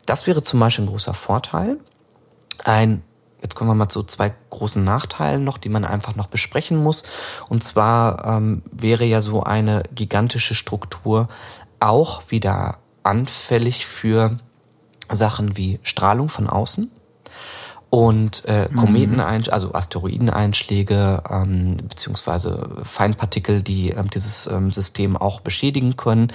Das 0.07 0.27
wäre 0.27 0.43
zum 0.43 0.61
Beispiel 0.61 0.85
ein 0.85 0.89
großer 0.89 1.15
Vorteil. 1.15 1.79
Ein, 2.65 3.03
jetzt 3.43 3.55
kommen 3.55 3.71
wir 3.71 3.75
mal 3.75 3.89
zu 3.89 4.03
zwei 4.03 4.33
großen 4.51 4.83
Nachteilen 4.85 5.45
noch, 5.45 5.59
die 5.59 5.69
man 5.69 5.85
einfach 5.85 6.17
noch 6.17 6.27
besprechen 6.27 6.77
muss. 6.83 7.05
Und 7.49 7.65
zwar 7.65 8.25
ähm, 8.27 8.63
wäre 8.71 9.05
ja 9.05 9.21
so 9.21 9.43
eine 9.43 9.83
gigantische 9.95 10.55
Struktur 10.55 11.29
auch 11.79 12.31
wieder 12.31 12.79
anfällig 13.03 13.87
für 13.87 14.39
Sachen 15.09 15.57
wie 15.57 15.81
Strahlung 15.83 16.29
von 16.29 16.49
außen 16.49 16.91
und 17.91 18.45
äh, 18.45 18.69
Kometeneinschläge, 18.75 19.53
also 19.53 19.75
Asteroideneinschläge 19.75 21.25
ähm, 21.29 21.77
beziehungsweise 21.89 22.71
Feinpartikel, 22.85 23.63
die 23.63 23.91
ähm, 23.91 24.09
dieses 24.11 24.47
ähm, 24.47 24.71
System 24.71 25.17
auch 25.17 25.41
beschädigen 25.41 25.97
können. 25.97 26.33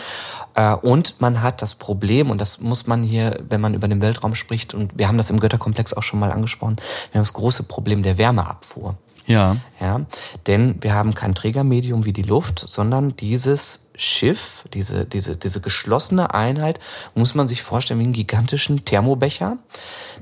Äh, 0.54 0.74
und 0.76 1.22
man 1.22 1.42
hat 1.42 1.62
das 1.62 1.76
Problem, 1.76 2.30
und 2.30 2.42
das 2.42 2.60
muss 2.60 2.88
man 2.88 3.04
hier, 3.04 3.38
wenn 3.48 3.62
man 3.62 3.74
über 3.74 3.88
den 3.88 4.02
Weltraum 4.02 4.36
spricht, 4.36 4.74
und 4.74 4.98
wir 4.98 5.08
haben 5.08 5.18
das 5.18 5.30
im 5.30 5.40
Götterkomplex 5.40 5.94
auch 5.94 6.04
schon 6.04 6.20
mal 6.20 6.34
angesprochen, 6.34 6.76
wir 7.12 7.20
haben 7.20 7.26
das 7.26 7.34
große 7.34 7.64
Problem 7.64 8.04
der 8.04 8.18
Wärmeabfuhr. 8.18 8.98
Ja. 9.28 9.58
Ja, 9.80 10.06
denn 10.48 10.82
wir 10.82 10.94
haben 10.94 11.16
kein 11.16 11.36
Trägermedium 11.36 12.06
wie 12.06 12.14
die 12.14 12.22
Luft, 12.22 12.60
sondern 12.60 13.16
dieses 13.18 13.92
Schiff, 13.96 14.66
diese, 14.74 15.06
diese, 15.06 15.36
diese 15.36 15.62
geschlossene 15.62 16.34
Einheit, 16.34 16.80
muss 17.14 17.36
man 17.36 17.48
sich 17.48 17.62
vorstellen 17.62 18.00
wie 18.00 18.06
einen 18.06 18.14
gigantischen 18.14 18.86
Thermobecher, 18.86 19.58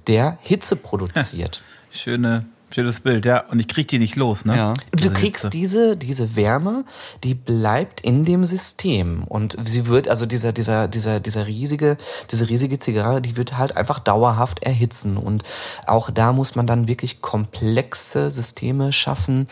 der 0.07 0.37
Hitze 0.41 0.75
produziert. 0.75 1.61
Schöne, 1.91 2.45
schönes 2.73 2.99
Bild, 2.99 3.25
ja. 3.25 3.45
Und 3.47 3.59
ich 3.59 3.67
krieg 3.67 3.87
die 3.87 3.99
nicht 3.99 4.15
los, 4.15 4.45
ne? 4.45 4.55
Ja. 4.55 4.73
Du 4.91 5.11
kriegst 5.11 5.43
Hitze. 5.43 5.49
diese, 5.49 5.97
diese 5.97 6.35
Wärme, 6.35 6.85
die 7.23 7.35
bleibt 7.35 8.01
in 8.01 8.25
dem 8.25 8.45
System. 8.45 9.23
Und 9.23 9.57
sie 9.63 9.87
wird, 9.87 10.07
also 10.07 10.25
dieser, 10.25 10.51
dieser, 10.51 10.87
dieser, 10.87 11.19
dieser 11.19 11.47
riesige, 11.47 11.97
diese 12.31 12.49
riesige 12.49 12.79
Zigarre, 12.79 13.21
die 13.21 13.37
wird 13.37 13.57
halt 13.57 13.77
einfach 13.77 13.99
dauerhaft 13.99 14.63
erhitzen. 14.63 15.17
Und 15.17 15.43
auch 15.85 16.09
da 16.09 16.33
muss 16.33 16.55
man 16.55 16.67
dann 16.67 16.87
wirklich 16.87 17.21
komplexe 17.21 18.29
Systeme 18.29 18.91
schaffen, 18.91 19.45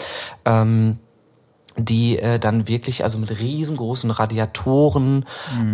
ähm, 0.46 1.00
die 1.78 2.20
äh, 2.20 2.40
dann 2.40 2.68
wirklich 2.68 3.04
also 3.04 3.18
mit 3.18 3.40
riesengroßen 3.40 4.12
Radiatoren 4.12 5.26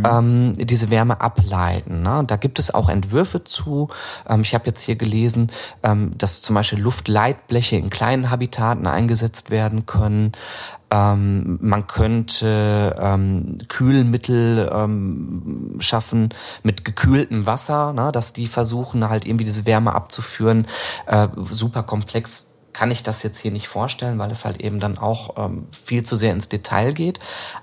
ähm, 0.06 0.54
diese 0.58 0.90
Wärme 0.90 1.22
ableiten. 1.22 2.04
Ne? 2.04 2.20
Und 2.20 2.32
da 2.32 2.36
gibt 2.36 2.60
es 2.60 2.74
auch 2.74 2.90
Entwürfe 2.90 3.44
zu. 3.44 3.90
Ähm, 4.28 4.42
ich 4.42 4.54
habe 4.54 4.66
jetzt 4.66 4.82
hier 4.82 4.96
gelesen, 4.96 5.52
ähm, 5.84 6.18
dass 6.18 6.42
zum 6.42 6.56
Beispiel 6.56 6.80
Luftleitbleche 6.80 7.78
in 7.78 7.90
kleinen 7.90 8.30
Habitaten 8.30 8.88
eingesetzt 8.88 9.52
werden 9.52 9.86
können. 9.86 10.34
Ähm, 10.90 11.60
man 11.62 11.88
könnte 11.88 12.96
ähm, 13.00 13.58
Kühlmittel 13.68 14.70
ähm, 14.72 15.76
schaffen 15.80 16.30
mit 16.64 16.86
gekühltem 16.86 17.46
Wasser, 17.46 17.92
ne? 17.92 18.12
dass 18.14 18.34
die 18.34 18.48
versuchen 18.48 19.10
halt 19.10 19.26
irgendwie 19.26 19.46
diese 19.46 19.66
Wärme 19.66 19.94
abzuführen. 19.94 20.66
Äh, 21.08 21.28
super 21.50 21.84
komplex 21.84 22.57
kann 22.78 22.92
ich 22.92 23.02
das 23.02 23.24
jetzt 23.24 23.40
hier 23.40 23.50
nicht 23.50 23.68
vorstellen, 23.68 24.20
weil 24.20 24.30
es 24.30 24.46
halt 24.46 24.62
eben 24.62 24.80
dann 24.80 25.00
auch 25.00 25.36
ähm, 25.44 25.68
viel 25.72 26.04
zu 26.04 26.16
sehr 26.16 26.32
ins 26.32 26.48
Detail 26.48 26.94
geht. 26.94 27.20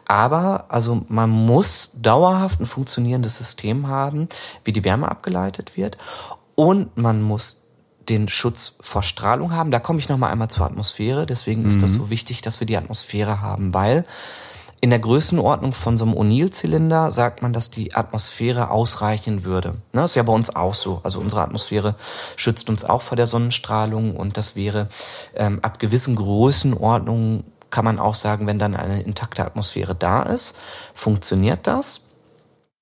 Aber 0.08 0.64
also 0.70 1.04
man 1.06 1.30
muss 1.30 1.92
dauerhaft 2.02 2.58
ein 2.58 2.66
funktionierendes 2.66 3.36
System 3.36 3.86
haben, 3.86 4.26
wie 4.64 4.72
die 4.72 4.82
Wärme 4.82 5.08
abgeleitet 5.08 5.76
wird. 5.76 5.98
Und 6.56 6.96
man 6.96 7.22
muss 7.22 7.68
den 8.08 8.26
Schutz 8.26 8.74
vor 8.80 9.04
Strahlung 9.04 9.52
haben. 9.52 9.70
Da 9.70 9.78
komme 9.78 10.00
ich 10.00 10.08
noch 10.08 10.18
mal 10.18 10.30
einmal 10.30 10.50
zur 10.50 10.66
Atmosphäre. 10.66 11.26
Deswegen 11.26 11.64
ist 11.64 11.80
das 11.80 11.92
so 11.92 12.10
wichtig, 12.10 12.42
dass 12.42 12.58
wir 12.58 12.66
die 12.66 12.76
Atmosphäre 12.76 13.40
haben, 13.40 13.72
weil 13.72 14.04
in 14.84 14.90
der 14.90 14.98
Größenordnung 14.98 15.72
von 15.72 15.96
so 15.96 16.04
einem 16.04 16.12
O'Neill-Zylinder 16.12 17.10
sagt 17.10 17.40
man, 17.40 17.54
dass 17.54 17.70
die 17.70 17.94
Atmosphäre 17.94 18.68
ausreichen 18.70 19.42
würde. 19.42 19.78
Ne, 19.94 20.04
ist 20.04 20.14
ja 20.14 20.22
bei 20.22 20.32
uns 20.34 20.54
auch 20.54 20.74
so. 20.74 21.00
Also 21.04 21.20
unsere 21.20 21.40
Atmosphäre 21.40 21.94
schützt 22.36 22.68
uns 22.68 22.84
auch 22.84 23.00
vor 23.00 23.16
der 23.16 23.26
Sonnenstrahlung 23.26 24.14
und 24.14 24.36
das 24.36 24.56
wäre 24.56 24.90
ähm, 25.36 25.58
ab 25.62 25.78
gewissen 25.78 26.16
Größenordnungen 26.16 27.44
kann 27.70 27.86
man 27.86 27.98
auch 27.98 28.14
sagen, 28.14 28.46
wenn 28.46 28.58
dann 28.58 28.76
eine 28.76 29.00
intakte 29.00 29.46
Atmosphäre 29.46 29.94
da 29.94 30.22
ist, 30.22 30.54
funktioniert 30.92 31.66
das. 31.66 32.10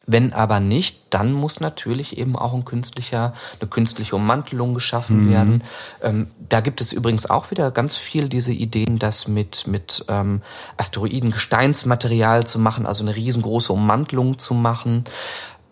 Wenn 0.07 0.33
aber 0.33 0.59
nicht, 0.59 1.03
dann 1.11 1.33
muss 1.33 1.61
natürlich 1.61 2.19
eben 2.19 2.35
auch 2.37 2.55
ein 2.55 2.65
künstlicher, 2.65 3.35
eine 3.61 3.69
künstliche 3.69 4.17
Ummantelung 4.17 4.75
geschaffen 4.75 5.31
werden. 5.31 5.63
Ähm, 6.03 6.29
da 6.49 6.61
gibt 6.61 6.81
es 6.81 6.93
übrigens 6.93 7.31
auch 7.31 7.51
wieder 7.51 7.71
ganz 7.71 7.97
viel 7.97 8.29
diese 8.29 8.53
Ideen, 8.53 8.99
das 8.99 9.29
mit, 9.29 9.67
mit 9.67 10.05
ähm, 10.09 10.43
Asteroiden 10.77 11.31
Gesteinsmaterial 11.31 12.45
zu 12.45 12.59
machen, 12.59 12.87
also 12.87 13.05
eine 13.05 13.15
riesengroße 13.15 13.73
Ummantelung 13.73 14.39
zu 14.39 14.55
machen. 14.55 15.05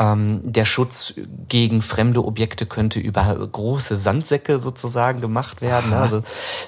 Ähm, 0.00 0.40
der 0.42 0.64
Schutz 0.64 1.12
gegen 1.48 1.82
fremde 1.82 2.24
Objekte 2.24 2.64
könnte 2.64 2.98
über 2.98 3.36
große 3.36 3.98
Sandsäcke 3.98 4.58
sozusagen 4.58 5.20
gemacht 5.20 5.60
werden. 5.60 5.92
Also 5.92 6.22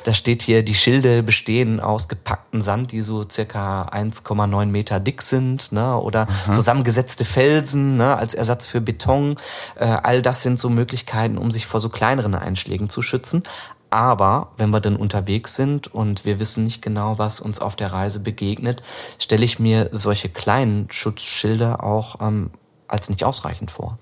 da 0.05 0.13
steht 0.13 0.43
hier, 0.43 0.63
die 0.63 0.75
Schilde 0.75 1.23
bestehen 1.23 1.81
aus 1.81 2.09
gepackten 2.09 2.61
Sand, 2.61 2.93
die 2.93 3.01
so 3.01 3.25
circa 3.29 3.85
1,9 3.85 4.67
Meter 4.67 5.01
dick 5.01 5.23
sind, 5.23 5.73
ne? 5.73 5.97
oder 5.97 6.29
Aha. 6.29 6.53
zusammengesetzte 6.53 7.25
Felsen 7.25 7.97
ne? 7.97 8.19
als 8.19 8.35
Ersatz 8.35 8.67
für 8.67 8.83
Beton. 8.83 9.37
Äh, 9.77 9.87
all 9.87 10.21
das 10.21 10.43
sind 10.43 10.61
so 10.61 10.69
Möglichkeiten, 10.69 11.39
um 11.39 11.51
sich 11.51 11.65
vor 11.65 11.81
so 11.81 11.89
kleineren 11.89 12.35
Einschlägen 12.35 12.91
zu 12.91 13.01
schützen. 13.01 13.45
Aber 13.89 14.53
wenn 14.59 14.71
wir 14.71 14.81
dann 14.81 14.97
unterwegs 14.97 15.57
sind 15.57 15.93
und 15.93 16.27
wir 16.27 16.39
wissen 16.39 16.65
nicht 16.65 16.83
genau, 16.83 17.19
was 17.19 17.41
uns 17.41 17.61
auf 17.61 17.77
der 17.77 17.93
Reise 17.93 18.21
begegnet, 18.21 18.83
stelle 19.19 19.45
ich 19.45 19.59
mir 19.59 19.89
solche 19.93 20.29
kleinen 20.29 20.91
Schutzschilder 20.91 21.83
auch 21.83 22.17
ähm, 22.21 22.51
als 22.93 23.09
nicht 23.09 23.25
ausreichend 23.25 23.71
vor. 23.71 23.99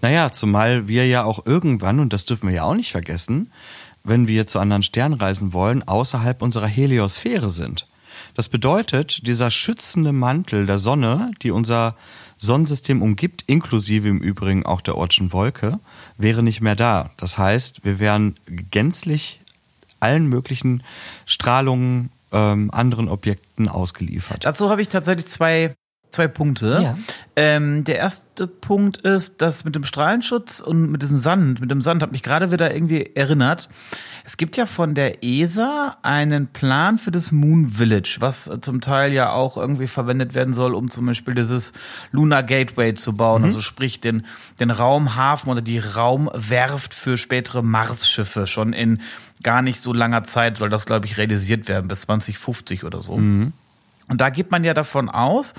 Naja, 0.00 0.32
zumal 0.32 0.88
wir 0.88 1.06
ja 1.06 1.24
auch 1.24 1.44
irgendwann, 1.46 2.00
und 2.00 2.12
das 2.12 2.24
dürfen 2.24 2.48
wir 2.48 2.56
ja 2.56 2.62
auch 2.64 2.74
nicht 2.74 2.92
vergessen, 2.92 3.52
wenn 4.04 4.26
wir 4.26 4.46
zu 4.46 4.58
anderen 4.58 4.82
Sternen 4.82 5.14
reisen 5.14 5.52
wollen, 5.52 5.86
außerhalb 5.86 6.40
unserer 6.40 6.66
Heliosphäre 6.66 7.50
sind. 7.50 7.86
Das 8.34 8.48
bedeutet, 8.48 9.26
dieser 9.26 9.50
schützende 9.50 10.12
Mantel 10.12 10.66
der 10.66 10.78
Sonne, 10.78 11.32
die 11.42 11.50
unser 11.50 11.96
Sonnensystem 12.36 13.02
umgibt, 13.02 13.42
inklusive 13.46 14.08
im 14.08 14.18
Übrigen 14.18 14.64
auch 14.64 14.80
der 14.80 14.96
Ortschen 14.96 15.32
Wolke, 15.32 15.78
wäre 16.16 16.42
nicht 16.42 16.60
mehr 16.60 16.76
da. 16.76 17.10
Das 17.16 17.36
heißt, 17.36 17.84
wir 17.84 17.98
wären 17.98 18.36
gänzlich 18.46 19.40
allen 20.00 20.26
möglichen 20.26 20.82
Strahlungen, 21.26 22.10
ähm, 22.30 22.70
anderen 22.70 23.08
Objekten 23.08 23.68
ausgeliefert. 23.68 24.44
Dazu 24.44 24.70
habe 24.70 24.82
ich 24.82 24.88
tatsächlich 24.88 25.26
zwei 25.26 25.74
zwei 26.10 26.28
Punkte. 26.28 26.80
Ja. 26.82 26.96
Ähm, 27.36 27.84
der 27.84 27.96
erste 27.98 28.46
Punkt 28.46 28.98
ist, 28.98 29.40
dass 29.42 29.64
mit 29.64 29.74
dem 29.74 29.84
Strahlenschutz 29.84 30.60
und 30.60 30.90
mit 30.90 31.02
diesem 31.02 31.18
Sand, 31.18 31.60
mit 31.60 31.70
dem 31.70 31.82
Sand 31.82 32.02
hat 32.02 32.12
mich 32.12 32.22
gerade 32.22 32.50
wieder 32.50 32.74
irgendwie 32.74 33.14
erinnert. 33.14 33.68
Es 34.24 34.36
gibt 34.36 34.56
ja 34.56 34.66
von 34.66 34.94
der 34.94 35.22
ESA 35.22 35.98
einen 36.02 36.48
Plan 36.48 36.98
für 36.98 37.10
das 37.10 37.30
Moon 37.30 37.70
Village, 37.70 38.16
was 38.20 38.50
zum 38.60 38.80
Teil 38.80 39.12
ja 39.12 39.30
auch 39.30 39.56
irgendwie 39.56 39.86
verwendet 39.86 40.34
werden 40.34 40.52
soll, 40.52 40.74
um 40.74 40.90
zum 40.90 41.06
Beispiel 41.06 41.34
dieses 41.34 41.72
Lunar 42.10 42.42
Gateway 42.42 42.94
zu 42.94 43.16
bauen, 43.16 43.42
mhm. 43.42 43.46
also 43.46 43.60
sprich 43.60 44.00
den, 44.00 44.26
den 44.58 44.70
Raumhafen 44.70 45.50
oder 45.50 45.62
die 45.62 45.78
Raumwerft 45.78 46.92
für 46.92 47.16
spätere 47.16 47.62
Marsschiffe. 47.62 48.46
Schon 48.46 48.72
in 48.72 49.00
gar 49.42 49.62
nicht 49.62 49.80
so 49.80 49.92
langer 49.92 50.24
Zeit 50.24 50.58
soll 50.58 50.70
das, 50.70 50.86
glaube 50.86 51.06
ich, 51.06 51.18
realisiert 51.18 51.68
werden, 51.68 51.88
bis 51.88 52.00
2050 52.00 52.84
oder 52.84 53.00
so. 53.00 53.16
Mhm. 53.16 53.52
Und 54.08 54.20
da 54.20 54.30
geht 54.30 54.50
man 54.50 54.64
ja 54.64 54.74
davon 54.74 55.08
aus, 55.08 55.54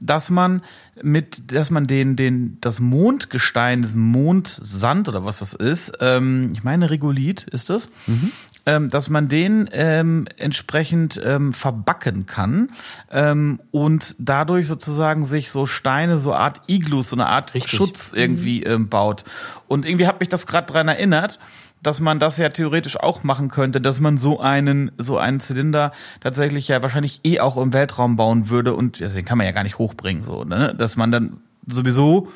dass 0.00 0.28
man 0.28 0.62
mit, 1.00 1.52
dass 1.52 1.70
man 1.70 1.86
den, 1.86 2.16
den, 2.16 2.58
das 2.60 2.80
Mondgestein, 2.80 3.82
das 3.82 3.94
Mondsand 3.96 5.08
oder 5.08 5.24
was 5.24 5.38
das 5.38 5.54
ist, 5.54 5.92
ähm, 6.00 6.50
ich 6.52 6.64
meine 6.64 6.90
Regolith 6.90 7.42
ist 7.42 7.70
das, 7.70 7.88
mhm. 8.06 8.32
ähm, 8.66 8.88
dass 8.88 9.08
man 9.08 9.28
den 9.28 9.70
ähm, 9.72 10.26
entsprechend 10.36 11.20
ähm, 11.24 11.52
verbacken 11.52 12.26
kann 12.26 12.70
ähm, 13.10 13.60
und 13.70 14.16
dadurch 14.18 14.66
sozusagen 14.66 15.24
sich 15.24 15.50
so 15.50 15.66
Steine, 15.66 16.18
so 16.18 16.34
Art 16.34 16.60
Iglus, 16.66 17.10
so 17.10 17.16
eine 17.16 17.26
Art 17.26 17.54
Richtig. 17.54 17.72
Schutz 17.72 18.12
irgendwie 18.12 18.60
mhm. 18.60 18.72
ähm, 18.72 18.88
baut. 18.88 19.24
Und 19.68 19.86
irgendwie 19.86 20.06
hat 20.06 20.20
mich 20.20 20.28
das 20.28 20.46
gerade 20.46 20.70
dran 20.70 20.88
erinnert, 20.88 21.38
dass 21.82 22.00
man 22.00 22.20
das 22.20 22.38
ja 22.38 22.48
theoretisch 22.48 22.98
auch 22.98 23.24
machen 23.24 23.48
könnte, 23.48 23.80
dass 23.80 24.00
man 24.00 24.18
so 24.18 24.40
einen, 24.40 24.92
so 24.98 25.18
einen 25.18 25.40
Zylinder 25.40 25.92
tatsächlich 26.20 26.68
ja 26.68 26.82
wahrscheinlich 26.82 27.20
eh 27.24 27.40
auch 27.40 27.56
im 27.56 27.72
Weltraum 27.72 28.16
bauen 28.16 28.48
würde 28.48 28.74
und 28.74 29.00
also 29.02 29.16
den 29.16 29.24
kann 29.24 29.38
man 29.38 29.46
ja 29.46 29.52
gar 29.52 29.64
nicht 29.64 29.78
hochbringen, 29.78 30.22
so, 30.22 30.44
ne? 30.44 30.74
Dass 30.76 30.96
man 30.96 31.10
dann 31.10 31.40
sowieso 31.66 32.28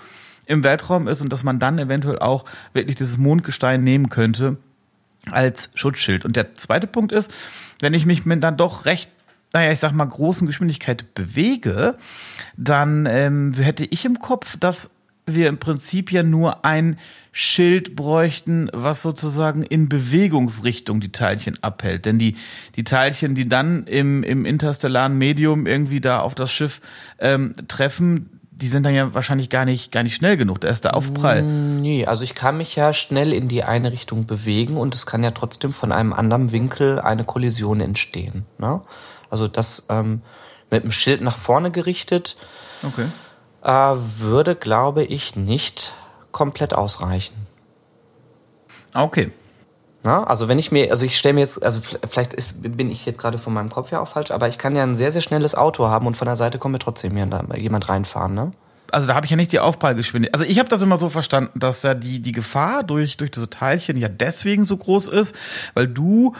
im 0.46 0.64
Weltraum 0.64 1.08
ist 1.08 1.22
und 1.22 1.32
dass 1.32 1.42
man 1.42 1.58
dann 1.58 1.78
eventuell 1.78 2.18
auch 2.18 2.44
wirklich 2.72 2.96
dieses 2.96 3.18
Mondgestein 3.18 3.82
nehmen 3.82 4.08
könnte 4.08 4.56
als 5.30 5.70
Schutzschild. 5.74 6.24
Und 6.24 6.36
der 6.36 6.54
zweite 6.54 6.86
Punkt 6.86 7.10
ist, 7.10 7.32
wenn 7.80 7.94
ich 7.94 8.06
mich 8.06 8.24
mit 8.26 8.42
dann 8.44 8.56
doch 8.56 8.84
recht 8.84 9.10
naja, 9.52 9.72
ich 9.72 9.78
sag 9.78 9.92
mal, 9.92 10.04
großen 10.04 10.46
Geschwindigkeit 10.46 11.14
bewege, 11.14 11.96
dann 12.56 13.06
ähm, 13.06 13.54
hätte 13.54 13.86
ich 13.86 14.04
im 14.04 14.18
Kopf, 14.18 14.56
dass 14.58 14.95
wir 15.26 15.48
im 15.48 15.58
Prinzip 15.58 16.12
ja 16.12 16.22
nur 16.22 16.64
ein 16.64 16.98
Schild 17.32 17.96
bräuchten, 17.96 18.70
was 18.72 19.02
sozusagen 19.02 19.62
in 19.62 19.88
Bewegungsrichtung 19.88 21.00
die 21.00 21.12
Teilchen 21.12 21.62
abhält. 21.62 22.06
Denn 22.06 22.18
die, 22.18 22.36
die 22.76 22.84
Teilchen, 22.84 23.34
die 23.34 23.48
dann 23.48 23.84
im, 23.84 24.22
im 24.22 24.46
interstellaren 24.46 25.18
Medium 25.18 25.66
irgendwie 25.66 26.00
da 26.00 26.20
auf 26.20 26.34
das 26.34 26.52
Schiff 26.52 26.80
ähm, 27.18 27.54
treffen, 27.68 28.30
die 28.52 28.68
sind 28.68 28.84
dann 28.84 28.94
ja 28.94 29.12
wahrscheinlich 29.12 29.50
gar 29.50 29.66
nicht, 29.66 29.92
gar 29.92 30.02
nicht 30.02 30.14
schnell 30.14 30.38
genug. 30.38 30.62
Da 30.62 30.68
ist 30.68 30.84
der 30.84 30.96
Aufprall. 30.96 31.42
Mm, 31.42 31.74
nee, 31.74 32.06
also 32.06 32.24
ich 32.24 32.34
kann 32.34 32.56
mich 32.56 32.74
ja 32.74 32.94
schnell 32.94 33.34
in 33.34 33.48
die 33.48 33.64
eine 33.64 33.92
Richtung 33.92 34.24
bewegen 34.24 34.78
und 34.78 34.94
es 34.94 35.04
kann 35.04 35.22
ja 35.22 35.32
trotzdem 35.32 35.74
von 35.74 35.92
einem 35.92 36.14
anderen 36.14 36.52
Winkel 36.52 37.00
eine 37.00 37.24
Kollision 37.24 37.80
entstehen. 37.80 38.46
Ne? 38.58 38.80
Also 39.28 39.46
das 39.46 39.88
ähm, 39.90 40.22
mit 40.70 40.84
dem 40.84 40.92
Schild 40.92 41.20
nach 41.20 41.36
vorne 41.36 41.70
gerichtet. 41.70 42.36
Okay 42.82 43.06
äh, 43.66 43.70
würde, 43.70 44.54
glaube 44.54 45.02
ich, 45.02 45.34
nicht 45.34 45.94
komplett 46.30 46.72
ausreichen. 46.72 47.34
Okay. 48.94 49.32
Na, 50.04 50.22
also 50.22 50.46
wenn 50.46 50.58
ich 50.58 50.70
mir, 50.70 50.92
also 50.92 51.04
ich 51.04 51.18
stelle 51.18 51.34
mir 51.34 51.40
jetzt, 51.40 51.62
also 51.64 51.80
vielleicht 51.80 52.32
ist, 52.32 52.62
bin 52.62 52.90
ich 52.90 53.04
jetzt 53.06 53.18
gerade 53.18 53.38
von 53.38 53.52
meinem 53.52 53.68
Kopf 53.68 53.90
her 53.90 54.00
auch 54.00 54.08
falsch, 54.08 54.30
aber 54.30 54.48
ich 54.48 54.56
kann 54.56 54.76
ja 54.76 54.84
ein 54.84 54.94
sehr, 54.94 55.10
sehr 55.10 55.20
schnelles 55.20 55.56
Auto 55.56 55.88
haben 55.88 56.06
und 56.06 56.16
von 56.16 56.26
der 56.26 56.36
Seite 56.36 56.58
kommt 56.58 56.74
mir 56.74 56.78
trotzdem 56.78 57.16
jemand 57.16 57.88
reinfahren, 57.88 58.34
ne? 58.34 58.52
Also 58.92 59.08
da 59.08 59.16
habe 59.16 59.26
ich 59.26 59.30
ja 59.30 59.36
nicht 59.36 59.50
die 59.50 59.58
Aufprallgeschwindigkeit. 59.58 60.40
Also 60.40 60.48
ich 60.48 60.60
habe 60.60 60.68
das 60.68 60.80
immer 60.80 60.96
so 60.96 61.08
verstanden, 61.08 61.58
dass 61.58 61.82
ja 61.82 61.94
die, 61.94 62.20
die 62.20 62.30
Gefahr 62.30 62.84
durch, 62.84 63.16
durch 63.16 63.32
diese 63.32 63.50
Teilchen 63.50 63.96
ja 63.96 64.06
deswegen 64.06 64.64
so 64.64 64.76
groß 64.76 65.08
ist, 65.08 65.34
weil 65.74 65.88
du, 65.88 66.36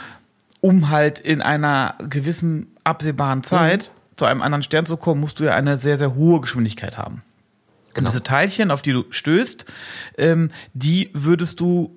um 0.61 0.91
halt 0.91 1.19
in 1.19 1.43
einer 1.43 1.97
gewissen 2.09 2.77
absehbaren 2.85 3.43
Zeit 3.43 3.91
mhm 3.91 3.96
zu 4.17 4.25
einem 4.25 4.43
anderen 4.43 4.63
Stern 4.63 4.87
zu 4.87 4.97
kommen, 4.97 5.21
musst 5.21 5.41
du 5.41 5.45
ja 5.45 5.55
eine 5.55 5.79
sehr, 5.79 5.99
sehr 5.99 6.15
hohe 6.15 6.41
Geschwindigkeit 6.41 6.97
haben. 6.97 7.23
Genau. 7.93 8.07
Und 8.09 8.13
diese 8.13 8.23
Teilchen, 8.23 8.71
auf 8.71 8.83
die 8.83 8.93
du 8.93 9.05
stößt, 9.11 9.65
ähm, 10.19 10.51
die 10.75 11.11
würdest 11.13 11.61
du, 11.61 11.97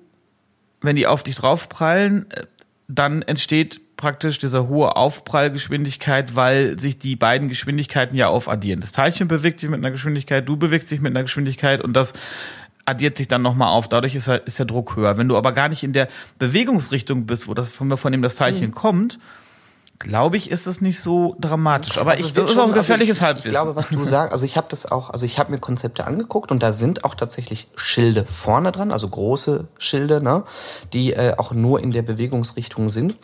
wenn 0.80 0.96
die 0.96 1.06
auf 1.06 1.22
dich 1.22 1.36
draufprallen, 1.36 2.30
äh, 2.30 2.46
dann 2.88 3.22
entsteht 3.22 3.80
praktisch 3.96 4.38
diese 4.38 4.68
hohe 4.68 4.96
Aufprallgeschwindigkeit, 4.96 6.34
weil 6.34 6.80
sich 6.80 6.98
die 6.98 7.16
beiden 7.16 7.48
Geschwindigkeiten 7.48 8.16
ja 8.16 8.28
aufaddieren. 8.28 8.80
Das 8.80 8.92
Teilchen 8.92 9.28
bewegt 9.28 9.60
sich 9.60 9.68
mit 9.68 9.78
einer 9.78 9.90
Geschwindigkeit, 9.90 10.48
du 10.48 10.56
bewegst 10.56 10.90
dich 10.90 11.00
mit 11.00 11.12
einer 11.12 11.22
Geschwindigkeit 11.22 11.82
und 11.82 11.92
das 11.92 12.14
addiert 12.86 13.18
sich 13.18 13.28
dann 13.28 13.42
nochmal 13.42 13.68
auf. 13.68 13.88
Dadurch 13.88 14.14
ist, 14.14 14.28
ist 14.28 14.58
der 14.58 14.66
Druck 14.66 14.96
höher. 14.96 15.18
Wenn 15.18 15.28
du 15.28 15.36
aber 15.36 15.52
gar 15.52 15.68
nicht 15.68 15.82
in 15.82 15.92
der 15.92 16.08
Bewegungsrichtung 16.38 17.26
bist, 17.26 17.46
wo 17.46 17.54
das 17.54 17.72
von, 17.72 17.94
von 17.96 18.10
dem 18.10 18.22
das 18.22 18.36
Teilchen 18.36 18.68
mhm. 18.68 18.74
kommt, 18.74 19.18
glaube 20.00 20.36
ich, 20.36 20.50
ist 20.50 20.66
es 20.66 20.80
nicht 20.80 20.98
so 20.98 21.36
dramatisch. 21.38 21.98
Aber 21.98 22.12
also 22.12 22.24
ich, 22.24 22.32
das 22.32 22.50
ist 22.50 22.58
auch 22.58 22.66
ein 22.66 22.72
gefährliches 22.72 23.18
also 23.18 23.22
ich, 23.22 23.26
Halbwissen. 23.26 23.48
Ich 23.48 23.52
glaube, 23.52 23.76
was 23.76 23.90
du 23.90 24.04
sagst, 24.04 24.32
also 24.32 24.44
ich 24.44 24.56
habe 24.56 24.66
das 24.68 24.90
auch, 24.90 25.10
also 25.10 25.26
ich 25.26 25.38
habe 25.38 25.52
mir 25.52 25.58
Konzepte 25.58 26.06
angeguckt 26.06 26.50
und 26.50 26.62
da 26.62 26.72
sind 26.72 27.04
auch 27.04 27.14
tatsächlich 27.14 27.68
Schilde 27.76 28.24
vorne 28.24 28.72
dran, 28.72 28.90
also 28.90 29.08
große 29.08 29.68
Schilde, 29.78 30.22
ne, 30.22 30.42
die 30.92 31.12
äh, 31.12 31.34
auch 31.36 31.52
nur 31.52 31.80
in 31.80 31.92
der 31.92 32.02
Bewegungsrichtung 32.02 32.90
sind. 32.90 33.16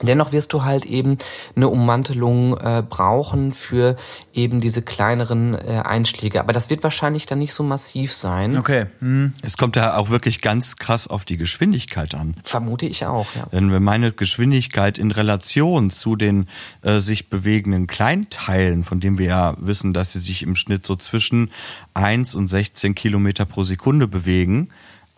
Dennoch 0.00 0.30
wirst 0.30 0.52
du 0.52 0.62
halt 0.62 0.84
eben 0.84 1.18
eine 1.56 1.66
Ummantelung 1.66 2.56
äh, 2.56 2.84
brauchen 2.88 3.52
für 3.52 3.96
eben 4.32 4.60
diese 4.60 4.80
kleineren 4.80 5.54
äh, 5.54 5.82
Einschläge. 5.84 6.38
Aber 6.38 6.52
das 6.52 6.70
wird 6.70 6.84
wahrscheinlich 6.84 7.26
dann 7.26 7.40
nicht 7.40 7.52
so 7.52 7.64
massiv 7.64 8.12
sein. 8.12 8.56
Okay. 8.58 8.86
Hm. 9.00 9.32
Es 9.42 9.56
kommt 9.56 9.74
ja 9.74 9.96
auch 9.96 10.08
wirklich 10.08 10.40
ganz 10.40 10.76
krass 10.76 11.08
auf 11.08 11.24
die 11.24 11.36
Geschwindigkeit 11.36 12.14
an. 12.14 12.36
Vermute 12.44 12.86
ich 12.86 13.06
auch, 13.06 13.26
ja. 13.34 13.46
Denn 13.46 13.72
wenn 13.72 13.82
meine 13.82 14.12
Geschwindigkeit 14.12 14.98
in 14.98 15.10
Relation 15.10 15.90
zu 15.90 16.14
den 16.14 16.48
äh, 16.82 17.00
sich 17.00 17.28
bewegenden 17.28 17.88
Kleinteilen, 17.88 18.84
von 18.84 19.00
denen 19.00 19.18
wir 19.18 19.26
ja 19.26 19.56
wissen, 19.58 19.94
dass 19.94 20.12
sie 20.12 20.20
sich 20.20 20.44
im 20.44 20.54
Schnitt 20.54 20.86
so 20.86 20.94
zwischen 20.94 21.50
1 21.94 22.36
und 22.36 22.46
16 22.46 22.94
Kilometer 22.94 23.46
pro 23.46 23.64
Sekunde 23.64 24.06
bewegen, 24.06 24.68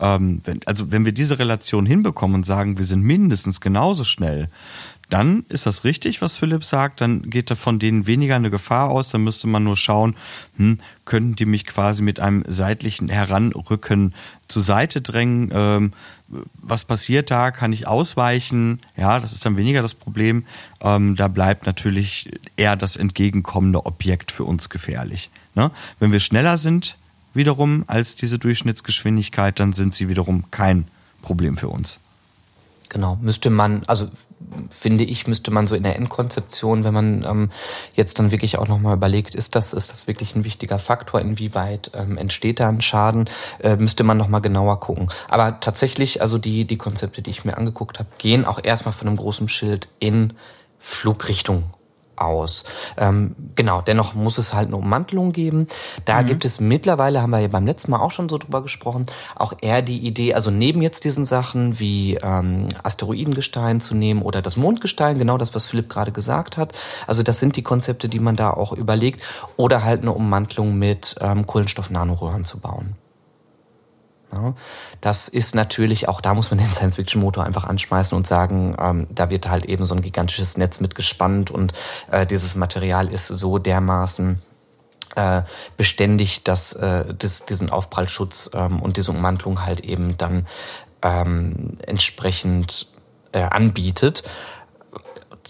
ähm, 0.01 0.41
wenn, 0.43 0.59
also 0.65 0.91
wenn 0.91 1.05
wir 1.05 1.13
diese 1.13 1.39
Relation 1.39 1.85
hinbekommen 1.85 2.35
und 2.35 2.45
sagen, 2.45 2.77
wir 2.77 2.85
sind 2.85 3.03
mindestens 3.03 3.61
genauso 3.61 4.03
schnell, 4.03 4.49
dann 5.11 5.43
ist 5.49 5.65
das 5.65 5.83
richtig, 5.83 6.21
was 6.21 6.37
Philipp 6.37 6.63
sagt. 6.63 7.01
Dann 7.01 7.29
geht 7.29 7.51
da 7.51 7.55
von 7.55 7.79
denen 7.79 8.07
weniger 8.07 8.37
eine 8.37 8.49
Gefahr 8.49 8.89
aus. 8.89 9.09
Dann 9.09 9.23
müsste 9.23 9.45
man 9.45 9.63
nur 9.63 9.75
schauen, 9.75 10.15
hm, 10.55 10.79
könnten 11.03 11.35
die 11.35 11.45
mich 11.45 11.65
quasi 11.65 12.01
mit 12.01 12.21
einem 12.21 12.45
seitlichen 12.47 13.09
Heranrücken 13.09 14.15
zur 14.47 14.61
Seite 14.61 15.01
drängen? 15.01 15.51
Ähm, 15.53 15.93
was 16.61 16.85
passiert 16.85 17.29
da? 17.29 17.51
Kann 17.51 17.73
ich 17.73 17.87
ausweichen? 17.87 18.79
Ja, 18.95 19.19
das 19.19 19.33
ist 19.33 19.45
dann 19.45 19.57
weniger 19.57 19.81
das 19.81 19.95
Problem. 19.95 20.45
Ähm, 20.79 21.17
da 21.17 21.27
bleibt 21.27 21.65
natürlich 21.65 22.31
eher 22.55 22.77
das 22.77 22.95
entgegenkommende 22.95 23.85
Objekt 23.85 24.31
für 24.31 24.45
uns 24.45 24.69
gefährlich. 24.69 25.29
Ne? 25.55 25.71
Wenn 25.99 26.13
wir 26.13 26.21
schneller 26.21 26.57
sind, 26.57 26.95
wiederum 27.33 27.83
als 27.87 28.15
diese 28.15 28.39
Durchschnittsgeschwindigkeit, 28.39 29.59
dann 29.59 29.73
sind 29.73 29.93
sie 29.93 30.09
wiederum 30.09 30.49
kein 30.51 30.87
Problem 31.21 31.57
für 31.57 31.69
uns. 31.69 31.99
Genau, 32.89 33.17
müsste 33.21 33.49
man, 33.49 33.83
also 33.87 34.09
finde 34.69 35.05
ich, 35.05 35.25
müsste 35.25 35.49
man 35.49 35.65
so 35.65 35.75
in 35.75 35.83
der 35.83 35.95
Endkonzeption, 35.95 36.83
wenn 36.83 36.93
man 36.93 37.23
ähm, 37.23 37.49
jetzt 37.93 38.19
dann 38.19 38.31
wirklich 38.31 38.57
auch 38.57 38.67
nochmal 38.67 38.97
überlegt, 38.97 39.33
ist 39.33 39.55
das, 39.55 39.71
ist 39.71 39.91
das 39.91 40.07
wirklich 40.07 40.35
ein 40.35 40.43
wichtiger 40.43 40.77
Faktor, 40.77 41.21
inwieweit 41.21 41.91
ähm, 41.93 42.17
entsteht 42.17 42.59
da 42.59 42.67
ein 42.67 42.81
Schaden, 42.81 43.29
äh, 43.59 43.77
müsste 43.77 44.03
man 44.03 44.17
nochmal 44.17 44.41
genauer 44.41 44.81
gucken. 44.81 45.09
Aber 45.29 45.61
tatsächlich, 45.61 46.21
also 46.21 46.37
die, 46.37 46.65
die 46.65 46.77
Konzepte, 46.77 47.21
die 47.21 47.31
ich 47.31 47.45
mir 47.45 47.55
angeguckt 47.57 47.97
habe, 47.97 48.09
gehen 48.17 48.43
auch 48.43 48.59
erstmal 48.61 48.93
von 48.93 49.07
einem 49.07 49.15
großen 49.15 49.47
Schild 49.47 49.87
in 49.99 50.33
Flugrichtung 50.77 51.63
aus. 52.21 52.63
Ähm, 52.97 53.35
genau, 53.55 53.81
dennoch 53.81 54.13
muss 54.13 54.37
es 54.37 54.53
halt 54.53 54.67
eine 54.67 54.77
Ummantelung 54.77 55.31
geben. 55.31 55.67
Da 56.05 56.21
mhm. 56.21 56.27
gibt 56.27 56.45
es 56.45 56.59
mittlerweile, 56.59 57.21
haben 57.21 57.31
wir 57.31 57.39
ja 57.39 57.47
beim 57.47 57.65
letzten 57.65 57.91
Mal 57.91 57.99
auch 57.99 58.11
schon 58.11 58.29
so 58.29 58.37
drüber 58.37 58.61
gesprochen, 58.61 59.05
auch 59.35 59.53
eher 59.61 59.81
die 59.81 59.99
Idee, 59.99 60.33
also 60.33 60.51
neben 60.51 60.81
jetzt 60.81 61.03
diesen 61.03 61.25
Sachen 61.25 61.79
wie 61.79 62.15
ähm, 62.21 62.67
Asteroidengestein 62.83 63.81
zu 63.81 63.95
nehmen 63.95 64.21
oder 64.21 64.41
das 64.41 64.57
Mondgestein, 64.57 65.17
genau 65.17 65.37
das, 65.37 65.55
was 65.55 65.65
Philipp 65.65 65.89
gerade 65.89 66.11
gesagt 66.11 66.57
hat. 66.57 66.73
Also 67.07 67.23
das 67.23 67.39
sind 67.39 67.55
die 67.55 67.63
Konzepte, 67.63 68.09
die 68.09 68.19
man 68.19 68.35
da 68.35 68.51
auch 68.51 68.73
überlegt. 68.73 69.21
Oder 69.57 69.83
halt 69.83 70.01
eine 70.01 70.13
Ummantelung 70.13 70.77
mit 70.77 71.15
ähm, 71.21 71.45
Kohlenstoff-Nanoröhren 71.45 72.45
zu 72.45 72.59
bauen. 72.59 72.95
Ja, 74.31 74.53
das 75.01 75.27
ist 75.27 75.55
natürlich, 75.55 76.07
auch 76.07 76.21
da 76.21 76.33
muss 76.33 76.51
man 76.51 76.57
den 76.57 76.67
Science-Fiction-Motor 76.67 77.43
einfach 77.43 77.65
anschmeißen 77.65 78.15
und 78.15 78.25
sagen, 78.25 78.75
ähm, 78.79 79.07
da 79.09 79.29
wird 79.29 79.49
halt 79.49 79.65
eben 79.65 79.85
so 79.85 79.93
ein 79.93 80.01
gigantisches 80.01 80.57
Netz 80.57 80.79
mitgespannt 80.79 81.51
und 81.51 81.73
äh, 82.11 82.25
dieses 82.25 82.55
Material 82.55 83.09
ist 83.09 83.27
so 83.27 83.57
dermaßen 83.57 84.41
äh, 85.15 85.41
beständig, 85.75 86.43
dass 86.43 86.73
äh, 86.73 87.13
das, 87.13 87.45
diesen 87.45 87.69
Aufprallschutz 87.69 88.51
ähm, 88.53 88.81
und 88.81 88.97
diese 88.97 89.11
Ummantelung 89.11 89.65
halt 89.65 89.81
eben 89.81 90.17
dann 90.17 90.47
ähm, 91.01 91.77
entsprechend 91.85 92.87
äh, 93.33 93.41
anbietet 93.41 94.23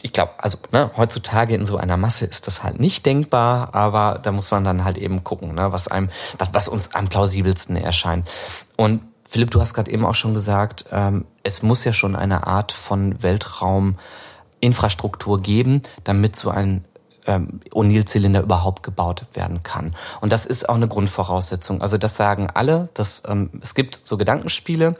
ich 0.03 0.13
glaube, 0.13 0.31
also 0.37 0.57
ne, 0.71 0.91
heutzutage 0.97 1.55
in 1.55 1.65
so 1.65 1.77
einer 1.77 1.97
Masse 1.97 2.25
ist 2.25 2.45
das 2.47 2.63
halt 2.63 2.79
nicht 2.79 3.05
denkbar, 3.05 3.75
aber 3.75 4.19
da 4.21 4.31
muss 4.31 4.51
man 4.51 4.63
dann 4.63 4.83
halt 4.83 4.97
eben 4.97 5.23
gucken, 5.23 5.55
ne, 5.55 5.71
was 5.71 5.87
einem, 5.87 6.09
was, 6.37 6.53
was 6.53 6.67
uns 6.67 6.93
am 6.93 7.07
plausibelsten 7.07 7.75
erscheint. 7.75 8.29
Und 8.77 9.01
Philipp, 9.25 9.49
du 9.51 9.61
hast 9.61 9.73
gerade 9.73 9.91
eben 9.91 10.05
auch 10.05 10.15
schon 10.15 10.33
gesagt, 10.33 10.85
ähm, 10.91 11.25
es 11.43 11.61
muss 11.61 11.85
ja 11.85 11.93
schon 11.93 12.15
eine 12.15 12.47
Art 12.47 12.71
von 12.71 13.21
Weltrauminfrastruktur 13.23 15.41
geben, 15.41 15.83
damit 16.03 16.35
so 16.35 16.49
ein 16.49 16.83
ähm, 17.27 17.59
O'Neill-Zylinder 17.73 18.41
überhaupt 18.41 18.83
gebaut 18.83 19.25
werden 19.33 19.63
kann. 19.63 19.93
Und 20.21 20.33
das 20.33 20.45
ist 20.45 20.67
auch 20.67 20.75
eine 20.75 20.87
Grundvoraussetzung. 20.87 21.81
Also 21.81 21.97
das 21.97 22.15
sagen 22.15 22.47
alle, 22.53 22.89
dass 22.93 23.23
ähm, 23.27 23.49
es 23.61 23.75
gibt 23.75 24.01
so 24.03 24.17
Gedankenspiele. 24.17 24.95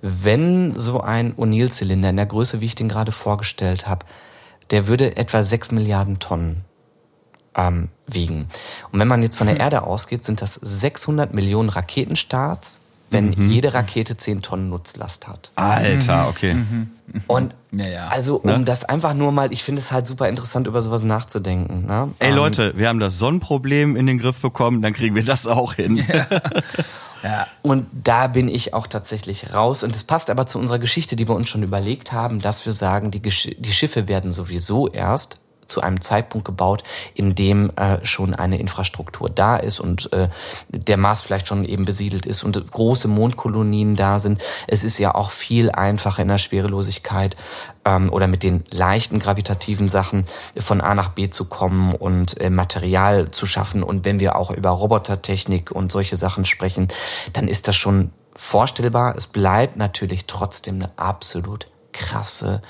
Wenn 0.00 0.76
so 0.76 1.00
ein 1.00 1.34
O'Neill-Zylinder 1.36 2.10
in 2.10 2.16
der 2.16 2.26
Größe, 2.26 2.60
wie 2.60 2.66
ich 2.66 2.74
den 2.74 2.88
gerade 2.88 3.12
vorgestellt 3.12 3.86
habe, 3.86 4.06
der 4.70 4.86
würde 4.86 5.16
etwa 5.16 5.42
sechs 5.42 5.70
Milliarden 5.70 6.18
Tonnen 6.18 6.64
ähm, 7.56 7.88
wiegen. 8.06 8.46
Und 8.92 9.00
wenn 9.00 9.08
man 9.08 9.22
jetzt 9.22 9.36
von 9.36 9.46
der 9.46 9.58
Erde 9.58 9.82
ausgeht, 9.82 10.24
sind 10.24 10.40
das 10.40 10.54
600 10.54 11.34
Millionen 11.34 11.68
Raketenstarts, 11.68 12.82
wenn 13.10 13.30
mhm. 13.30 13.50
jede 13.50 13.74
Rakete 13.74 14.16
10 14.16 14.42
Tonnen 14.42 14.68
Nutzlast 14.68 15.28
hat. 15.28 15.50
Alter, 15.56 16.24
mhm. 16.24 16.28
okay. 16.28 16.54
Mhm. 16.54 16.90
Und 17.26 17.54
ja, 17.72 17.86
ja. 17.86 18.08
also 18.08 18.36
um 18.36 18.50
ne? 18.50 18.64
das 18.64 18.84
einfach 18.84 19.14
nur 19.14 19.32
mal, 19.32 19.52
ich 19.52 19.62
finde 19.62 19.80
es 19.80 19.92
halt 19.92 20.06
super 20.06 20.28
interessant, 20.28 20.66
über 20.66 20.80
sowas 20.82 21.04
nachzudenken. 21.04 21.86
Ne? 21.86 22.10
Ey 22.18 22.30
ähm, 22.30 22.36
Leute, 22.36 22.74
wir 22.76 22.88
haben 22.88 23.00
das 23.00 23.18
Sonnenproblem 23.18 23.96
in 23.96 24.06
den 24.06 24.18
Griff 24.18 24.40
bekommen, 24.40 24.82
dann 24.82 24.92
kriegen 24.92 25.14
wir 25.14 25.24
das 25.24 25.46
auch 25.46 25.74
hin. 25.74 25.96
Ja. 25.96 26.26
Ja. 27.22 27.46
Und 27.62 27.86
da 27.92 28.28
bin 28.28 28.48
ich 28.48 28.74
auch 28.74 28.86
tatsächlich 28.86 29.52
raus. 29.52 29.82
Und 29.82 29.94
es 29.94 30.04
passt 30.04 30.30
aber 30.30 30.46
zu 30.46 30.58
unserer 30.58 30.78
Geschichte, 30.78 31.16
die 31.16 31.28
wir 31.28 31.34
uns 31.34 31.48
schon 31.48 31.62
überlegt 31.62 32.12
haben, 32.12 32.40
dass 32.40 32.64
wir 32.66 32.72
sagen, 32.72 33.10
die, 33.10 33.22
Gesch 33.22 33.48
die 33.58 33.72
Schiffe 33.72 34.08
werden 34.08 34.30
sowieso 34.30 34.88
erst 34.88 35.38
zu 35.68 35.82
einem 35.82 36.00
Zeitpunkt 36.00 36.46
gebaut, 36.46 36.82
in 37.14 37.34
dem 37.34 37.70
äh, 37.76 38.04
schon 38.04 38.34
eine 38.34 38.58
Infrastruktur 38.58 39.30
da 39.30 39.56
ist 39.56 39.80
und 39.80 40.12
äh, 40.12 40.28
der 40.68 40.96
Mars 40.96 41.22
vielleicht 41.22 41.46
schon 41.46 41.64
eben 41.64 41.84
besiedelt 41.84 42.26
ist 42.26 42.42
und 42.42 42.72
große 42.72 43.06
Mondkolonien 43.06 43.94
da 43.94 44.18
sind. 44.18 44.42
Es 44.66 44.82
ist 44.82 44.98
ja 44.98 45.14
auch 45.14 45.30
viel 45.30 45.70
einfacher 45.70 46.22
in 46.22 46.28
der 46.28 46.38
Schwerelosigkeit 46.38 47.36
ähm, 47.84 48.12
oder 48.12 48.26
mit 48.26 48.42
den 48.42 48.64
leichten 48.70 49.18
gravitativen 49.18 49.88
Sachen 49.88 50.26
von 50.58 50.80
A 50.80 50.94
nach 50.94 51.10
B 51.10 51.30
zu 51.30 51.44
kommen 51.44 51.94
und 51.94 52.40
äh, 52.40 52.50
Material 52.50 53.30
zu 53.30 53.46
schaffen. 53.46 53.82
Und 53.82 54.04
wenn 54.04 54.20
wir 54.20 54.36
auch 54.36 54.50
über 54.50 54.70
Robotertechnik 54.70 55.70
und 55.70 55.92
solche 55.92 56.16
Sachen 56.16 56.44
sprechen, 56.44 56.88
dann 57.32 57.46
ist 57.46 57.68
das 57.68 57.76
schon 57.76 58.10
vorstellbar. 58.34 59.14
Es 59.16 59.26
bleibt 59.26 59.76
natürlich 59.76 60.26
trotzdem 60.26 60.76
eine 60.76 60.90
absolut 60.96 61.66
krasse 61.98 62.62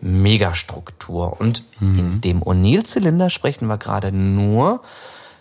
Megastruktur. 0.00 1.40
Und 1.40 1.64
mhm. 1.80 1.98
in 1.98 2.20
dem 2.20 2.42
O'Neill-Zylinder 2.42 3.30
sprechen 3.30 3.66
wir 3.66 3.78
gerade 3.78 4.12
nur 4.12 4.80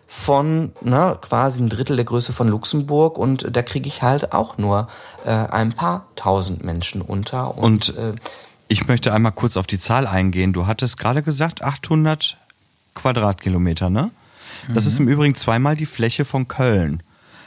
von 0.07 0.71
na, 0.81 1.15
quasi 1.15 1.61
ein 1.61 1.69
Drittel 1.69 1.95
der 1.95 2.05
Größe 2.05 2.33
von 2.33 2.47
Luxemburg 2.47 3.17
und 3.17 3.47
da 3.51 3.63
kriege 3.63 3.87
ich 3.87 4.03
halt 4.03 4.31
auch 4.31 4.59
nur 4.59 4.87
äh, 5.25 5.29
ein 5.31 5.73
paar 5.73 6.05
tausend 6.15 6.63
Menschen 6.63 7.01
unter. 7.01 7.57
Und, 7.57 7.89
und 7.89 7.97
äh, 7.97 8.13
ich 8.67 8.87
möchte 8.87 9.11
einmal 9.11 9.31
kurz 9.31 9.57
auf 9.57 9.65
die 9.65 9.79
Zahl 9.79 10.05
eingehen. 10.05 10.53
Du 10.53 10.67
hattest 10.67 10.99
gerade 10.99 11.23
gesagt 11.23 11.63
800 11.63 12.37
Quadratkilometer, 12.93 13.89
ne? 13.89 14.11
Das 14.73 14.85
mhm. 14.85 14.87
ist 14.87 14.99
im 14.99 15.07
Übrigen 15.07 15.35
zweimal 15.35 15.75
die 15.75 15.87
Fläche 15.87 16.25
von 16.25 16.47
Köln. 16.47 17.01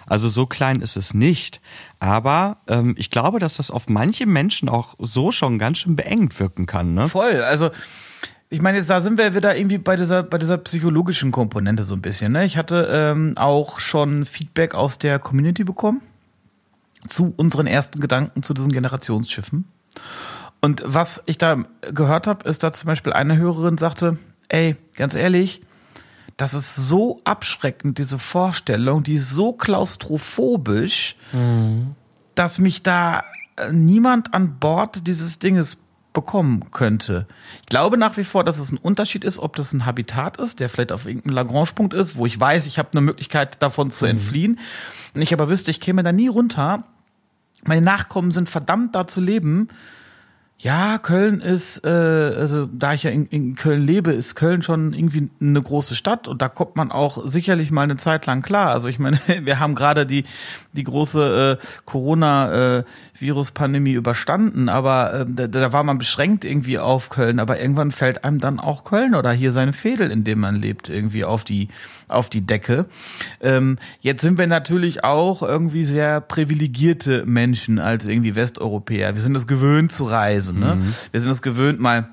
Also 0.07 0.29
so 0.29 0.47
klein 0.47 0.81
ist 0.81 0.97
es 0.97 1.15
nicht. 1.15 1.61
Aber 1.99 2.59
ähm, 2.69 2.95
ich 2.97 3.11
glaube, 3.11 3.39
dass 3.39 3.57
das 3.57 3.71
auf 3.71 3.89
manche 3.89 4.27
Menschen 4.27 4.69
auch 4.69 4.95
so 4.99 5.33
schon 5.33 5.59
ganz 5.59 5.79
schön 5.79 5.97
beengt 5.97 6.39
wirken 6.39 6.67
kann. 6.67 6.95
Ne? 6.95 7.09
Voll. 7.09 7.43
Also 7.43 7.71
ich 8.49 8.63
meine, 8.63 8.79
jetzt 8.79 8.91
da 8.91 9.01
sind 9.01 9.19
wir 9.19 9.35
wieder 9.35 9.57
irgendwie 9.57 9.79
bei 9.79 9.97
dieser, 9.97 10.23
bei 10.23 10.39
dieser 10.39 10.59
psychologischen 10.59 11.33
Komponente 11.33 11.83
so 11.83 11.95
ein 11.95 12.03
bisschen. 12.03 12.33
Ne? 12.33 12.45
Ich 12.45 12.57
hatte 12.57 12.89
ähm, 12.91 13.35
auch 13.37 13.81
schon 13.81 14.25
Feedback 14.25 14.75
aus 14.75 14.99
der 14.99 15.19
Community 15.19 15.65
bekommen 15.65 16.01
zu 17.09 17.35
unseren 17.37 17.67
ersten 17.67 18.01
Gedanken 18.01 18.43
zu 18.43 18.55
diesen 18.55 18.73
Generationsschiffen. 18.73 19.65
Und 20.61 20.83
was 20.85 21.23
ich 21.27 21.39
da 21.39 21.65
gehört 21.81 22.27
habe, 22.27 22.49
ist, 22.49 22.63
da 22.63 22.73
zum 22.73 22.87
Beispiel 22.87 23.13
eine 23.13 23.37
Hörerin 23.37 23.79
sagte, 23.79 24.19
ey, 24.49 24.77
ganz 24.95 25.15
ehrlich, 25.15 25.63
das 26.37 26.53
ist 26.53 26.77
so 26.77 27.21
abschreckend, 27.25 27.99
diese 27.99 28.19
Vorstellung, 28.19 29.03
die 29.03 29.15
ist 29.15 29.31
so 29.31 29.53
klaustrophobisch, 29.53 31.17
mhm. 31.33 31.95
dass 32.35 32.59
mich 32.59 32.83
da 32.83 33.25
äh, 33.57 33.73
niemand 33.73 34.35
an 34.35 34.59
Bord 34.59 35.07
dieses 35.07 35.39
Dinges 35.39 35.79
bekommen 36.13 36.71
könnte. 36.71 37.27
Ich 37.61 37.67
glaube 37.67 37.99
nach 37.99 38.17
wie 38.17 38.25
vor, 38.25 38.43
dass 38.43 38.59
es 38.59 38.73
ein 38.73 38.79
Unterschied 38.79 39.25
ist, 39.25 39.39
ob 39.39 39.57
das 39.57 39.73
ein 39.73 39.85
Habitat 39.85 40.39
ist, 40.39 40.61
der 40.61 40.69
vielleicht 40.69 40.93
auf 40.93 41.07
irgendeinem 41.07 41.35
Lagrange-Punkt 41.35 41.93
ist, 41.95 42.17
wo 42.17 42.27
ich 42.27 42.39
weiß, 42.39 42.67
ich 42.67 42.79
habe 42.79 42.91
eine 42.93 43.03
Möglichkeit 43.03 43.63
davon 43.63 43.91
zu 43.91 44.05
mhm. 44.05 44.13
entfliehen. 44.13 44.61
Und 45.15 45.23
ich 45.23 45.33
aber 45.33 45.51
wüsste, 45.51 45.71
ich 45.71 45.81
käme 45.81 46.03
da 46.03 46.13
nie 46.13 46.29
runter. 46.29 46.85
Meine 47.65 47.83
Nachkommen 47.83 48.31
sind 48.31 48.49
verdammt 48.49 48.95
da 48.95 49.07
zu 49.07 49.21
leben 49.21 49.69
ja, 50.59 50.97
Köln 50.97 51.43
ist, 51.43 51.85
äh, 51.85 51.89
also 51.89 52.65
da 52.65 52.95
ich 52.95 53.03
ja 53.03 53.11
in, 53.11 53.27
in 53.27 53.57
Köln 53.57 53.87
lebe, 53.87 54.13
ist 54.13 54.37
Köln 54.37 54.63
schon 54.63 54.95
irgendwie 54.95 55.29
eine 55.39 55.61
große 55.61 55.95
Stadt 55.95 56.29
und 56.29 56.41
da 56.41 56.49
kommt 56.49 56.77
man 56.77 56.91
auch 56.91 57.27
sicherlich 57.27 57.71
mal 57.71 57.83
eine 57.83 57.97
Zeit 57.97 58.25
lang 58.25 58.41
klar. 58.41 58.71
Also 58.71 58.89
ich 58.89 58.99
meine, 58.99 59.21
wir 59.43 59.61
haben 59.61 59.75
gerade 59.75 60.07
die 60.07 60.25
die 60.73 60.85
große 60.85 61.59
äh, 61.61 61.67
Corona-Virus-Pandemie 61.85 63.93
äh, 63.93 63.97
überstanden, 63.97 64.71
aber 64.71 65.13
äh, 65.13 65.27
da, 65.29 65.47
da 65.47 65.75
war 65.75 65.85
man 65.85 65.99
beschränkt 65.99 66.47
irgendwie 66.47 66.79
auf 66.79 67.11
Köln, 67.11 67.39
aber 67.39 67.61
irgendwann 67.61 67.91
fällt 67.91 68.25
einem 68.25 68.41
dann 68.41 68.59
auch 68.59 68.85
Köln 68.85 69.15
oder 69.15 69.33
hier 69.33 69.53
seine 69.53 69.75
Fädel, 69.75 70.11
in 70.11 70.25
dem 70.25 70.41
man 70.41 70.57
lebt, 70.57 70.89
irgendwie 70.89 71.27
auf 71.27 71.45
die 71.45 71.69
auf 72.09 72.31
die 72.31 72.47
Decke. 72.47 72.87
Ähm, 73.41 73.79
jetzt 74.01 74.23
sind 74.23 74.39
wir 74.39 74.47
natürlich 74.47 75.05
auch 75.05 75.43
irgendwie 75.43 75.85
sehr 75.85 76.21
privilegierte 76.21 77.27
Menschen 77.27 77.79
als 77.79 78.07
irgendwie 78.07 78.37
Westeuropäer. 78.37 79.17
Wir 79.17 79.23
sind 79.23 79.35
es 79.35 79.47
gewöhnt 79.47 79.93
zu 79.93 80.05
reisen. 80.05 80.46
Ne? 80.53 80.77
Mhm. 80.77 80.95
Wir 81.11 81.21
sind 81.21 81.31
es 81.31 81.43
gewöhnt, 81.43 81.81
mal 81.81 82.09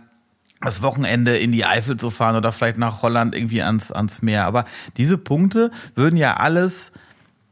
das 0.61 0.81
Wochenende 0.81 1.38
in 1.38 1.51
die 1.51 1.65
Eifel 1.65 1.97
zu 1.97 2.09
fahren 2.09 2.36
oder 2.36 2.51
vielleicht 2.51 2.77
nach 2.77 3.01
Holland 3.01 3.36
irgendwie 3.36 3.61
ans, 3.61 3.91
ans 3.91 4.21
Meer. 4.21 4.45
Aber 4.45 4.65
diese 4.97 5.17
Punkte 5.17 5.71
würden 5.95 6.15
ja 6.15 6.38
alles 6.38 6.93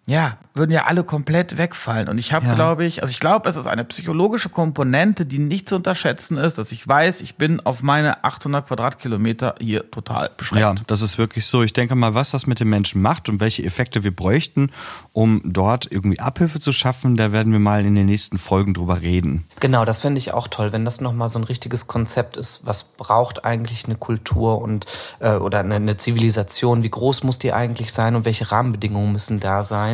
ja, 0.07 0.37
würden 0.53 0.71
ja 0.71 0.85
alle 0.85 1.03
komplett 1.03 1.57
wegfallen. 1.57 2.09
Und 2.09 2.17
ich 2.17 2.33
habe, 2.33 2.47
ja. 2.47 2.55
glaube 2.55 2.85
ich, 2.85 3.01
also 3.01 3.11
ich 3.11 3.19
glaube, 3.19 3.47
es 3.47 3.55
ist 3.55 3.67
eine 3.67 3.85
psychologische 3.85 4.49
Komponente, 4.49 5.25
die 5.25 5.37
nicht 5.37 5.69
zu 5.69 5.75
unterschätzen 5.75 6.37
ist, 6.37 6.57
dass 6.57 6.71
ich 6.71 6.85
weiß, 6.85 7.21
ich 7.21 7.35
bin 7.35 7.61
auf 7.61 7.83
meine 7.83 8.23
800 8.23 8.67
Quadratkilometer 8.67 9.55
hier 9.61 9.89
total 9.89 10.29
beschränkt. 10.35 10.79
Ja, 10.79 10.85
das 10.87 11.01
ist 11.01 11.17
wirklich 11.17 11.45
so. 11.45 11.63
Ich 11.63 11.71
denke 11.73 11.95
mal, 11.95 12.15
was 12.15 12.31
das 12.31 12.47
mit 12.47 12.59
den 12.59 12.67
Menschen 12.67 13.01
macht 13.01 13.29
und 13.29 13.39
welche 13.39 13.63
Effekte 13.63 14.03
wir 14.03 14.13
bräuchten, 14.13 14.71
um 15.13 15.41
dort 15.45 15.87
irgendwie 15.89 16.19
Abhilfe 16.19 16.59
zu 16.59 16.71
schaffen, 16.71 17.15
da 17.15 17.31
werden 17.31 17.53
wir 17.53 17.59
mal 17.59 17.85
in 17.85 17.95
den 17.95 18.07
nächsten 18.07 18.37
Folgen 18.37 18.73
drüber 18.73 19.01
reden. 19.01 19.45
Genau, 19.59 19.85
das 19.85 19.99
fände 19.99 20.17
ich 20.17 20.33
auch 20.33 20.47
toll, 20.47 20.73
wenn 20.73 20.83
das 20.83 20.99
nochmal 20.99 21.29
so 21.29 21.39
ein 21.39 21.45
richtiges 21.45 21.87
Konzept 21.87 22.35
ist. 22.35 22.65
Was 22.65 22.83
braucht 22.97 23.45
eigentlich 23.45 23.85
eine 23.85 23.95
Kultur 23.95 24.61
und 24.61 24.85
äh, 25.19 25.35
oder 25.35 25.59
eine, 25.59 25.75
eine 25.75 25.95
Zivilisation? 25.95 26.83
Wie 26.83 26.89
groß 26.89 27.23
muss 27.23 27.39
die 27.39 27.53
eigentlich 27.53 27.93
sein 27.93 28.15
und 28.15 28.25
welche 28.25 28.51
Rahmenbedingungen 28.51 29.13
müssen 29.13 29.39
da 29.39 29.63
sein? 29.63 29.90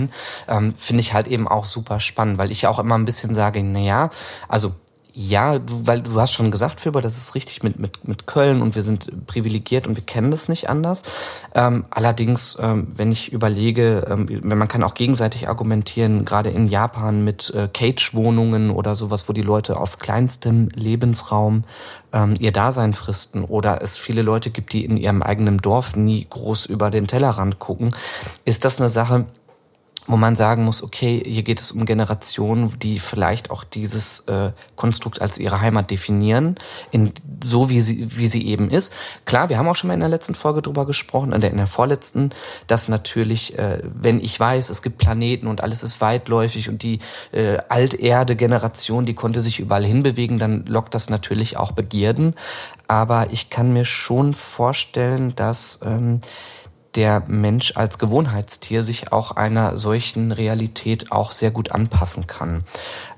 Ähm, 0.47 0.73
finde 0.77 1.01
ich 1.01 1.13
halt 1.13 1.27
eben 1.27 1.47
auch 1.47 1.65
super 1.65 1.99
spannend, 1.99 2.37
weil 2.37 2.51
ich 2.51 2.67
auch 2.67 2.79
immer 2.79 2.97
ein 2.97 3.05
bisschen 3.05 3.33
sage, 3.33 3.63
naja, 3.63 4.09
also 4.47 4.73
ja, 5.19 5.57
du, 5.57 5.87
weil 5.87 6.03
du 6.03 6.21
hast 6.21 6.33
schon 6.33 6.51
gesagt, 6.51 6.79
Filber, 6.79 7.01
das 7.01 7.17
ist 7.17 7.33
richtig 7.33 7.63
mit, 7.63 7.79
mit, 7.79 8.07
mit 8.07 8.27
Köln 8.27 8.61
und 8.61 8.75
wir 8.75 8.83
sind 8.83 9.25
privilegiert 9.25 9.87
und 9.87 9.95
wir 9.95 10.05
kennen 10.05 10.29
das 10.29 10.47
nicht 10.47 10.69
anders. 10.69 11.01
Ähm, 11.55 11.85
allerdings, 11.89 12.55
ähm, 12.61 12.87
wenn 12.95 13.11
ich 13.11 13.33
überlege, 13.33 14.05
ähm, 14.07 14.27
man 14.43 14.67
kann 14.67 14.83
auch 14.83 14.93
gegenseitig 14.93 15.49
argumentieren, 15.49 16.23
gerade 16.23 16.51
in 16.51 16.67
Japan 16.67 17.23
mit 17.23 17.51
äh, 17.55 17.67
Cage-Wohnungen 17.67 18.69
oder 18.69 18.93
sowas, 18.93 19.27
wo 19.27 19.33
die 19.33 19.41
Leute 19.41 19.79
auf 19.79 19.97
kleinstem 19.97 20.69
Lebensraum 20.75 21.63
ähm, 22.13 22.35
ihr 22.39 22.51
Dasein 22.51 22.93
fristen 22.93 23.43
oder 23.43 23.81
es 23.81 23.97
viele 23.97 24.21
Leute 24.21 24.51
gibt, 24.51 24.71
die 24.71 24.85
in 24.85 24.97
ihrem 24.97 25.23
eigenen 25.23 25.57
Dorf 25.57 25.95
nie 25.95 26.27
groß 26.29 26.67
über 26.67 26.91
den 26.91 27.07
Tellerrand 27.07 27.57
gucken, 27.57 27.89
ist 28.45 28.65
das 28.65 28.79
eine 28.79 28.89
Sache, 28.89 29.25
wo 30.07 30.15
man 30.15 30.35
sagen 30.35 30.63
muss, 30.63 30.81
okay, 30.81 31.21
hier 31.25 31.43
geht 31.43 31.59
es 31.59 31.71
um 31.71 31.85
Generationen, 31.85 32.79
die 32.79 32.99
vielleicht 32.99 33.51
auch 33.51 33.63
dieses 33.65 34.21
äh, 34.27 34.51
Konstrukt 34.75 35.21
als 35.21 35.37
ihre 35.37 35.59
Heimat 35.59 35.91
definieren, 35.91 36.55
in, 36.91 37.11
so 37.43 37.69
wie 37.69 37.81
sie, 37.81 38.17
wie 38.17 38.27
sie 38.27 38.47
eben 38.47 38.71
ist. 38.71 38.93
Klar, 39.25 39.49
wir 39.49 39.57
haben 39.57 39.67
auch 39.67 39.75
schon 39.75 39.89
mal 39.89 39.93
in 39.93 39.99
der 39.99 40.09
letzten 40.09 40.33
Folge 40.33 40.61
drüber 40.61 40.85
gesprochen, 40.85 41.33
in 41.33 41.41
der, 41.41 41.51
in 41.51 41.57
der 41.57 41.67
vorletzten, 41.67 42.31
dass 42.67 42.87
natürlich, 42.87 43.59
äh, 43.59 43.81
wenn 43.83 44.23
ich 44.23 44.39
weiß, 44.39 44.69
es 44.69 44.81
gibt 44.81 44.97
Planeten 44.97 45.47
und 45.47 45.61
alles 45.61 45.83
ist 45.83 45.99
weitläufig 45.99 46.69
und 46.69 46.83
die 46.83 46.99
äh, 47.33 47.57
Alterde-Generation, 47.67 49.05
die 49.05 49.13
konnte 49.13 49.41
sich 49.41 49.59
überall 49.59 49.85
hinbewegen, 49.85 50.39
dann 50.39 50.65
lockt 50.65 50.95
das 50.95 51.09
natürlich 51.09 51.57
auch 51.57 51.73
Begierden. 51.73 52.33
Aber 52.87 53.27
ich 53.31 53.49
kann 53.49 53.73
mir 53.73 53.83
schon 53.83 54.33
vorstellen, 54.33 55.35
dass 55.35 55.81
ähm, 55.83 56.21
der 56.97 57.23
Mensch 57.27 57.77
als 57.77 57.99
Gewohnheitstier 57.99 58.83
sich 58.83 59.13
auch 59.13 59.31
einer 59.31 59.77
solchen 59.77 60.31
Realität 60.31 61.11
auch 61.11 61.31
sehr 61.31 61.51
gut 61.51 61.71
anpassen 61.71 62.27
kann. 62.27 62.63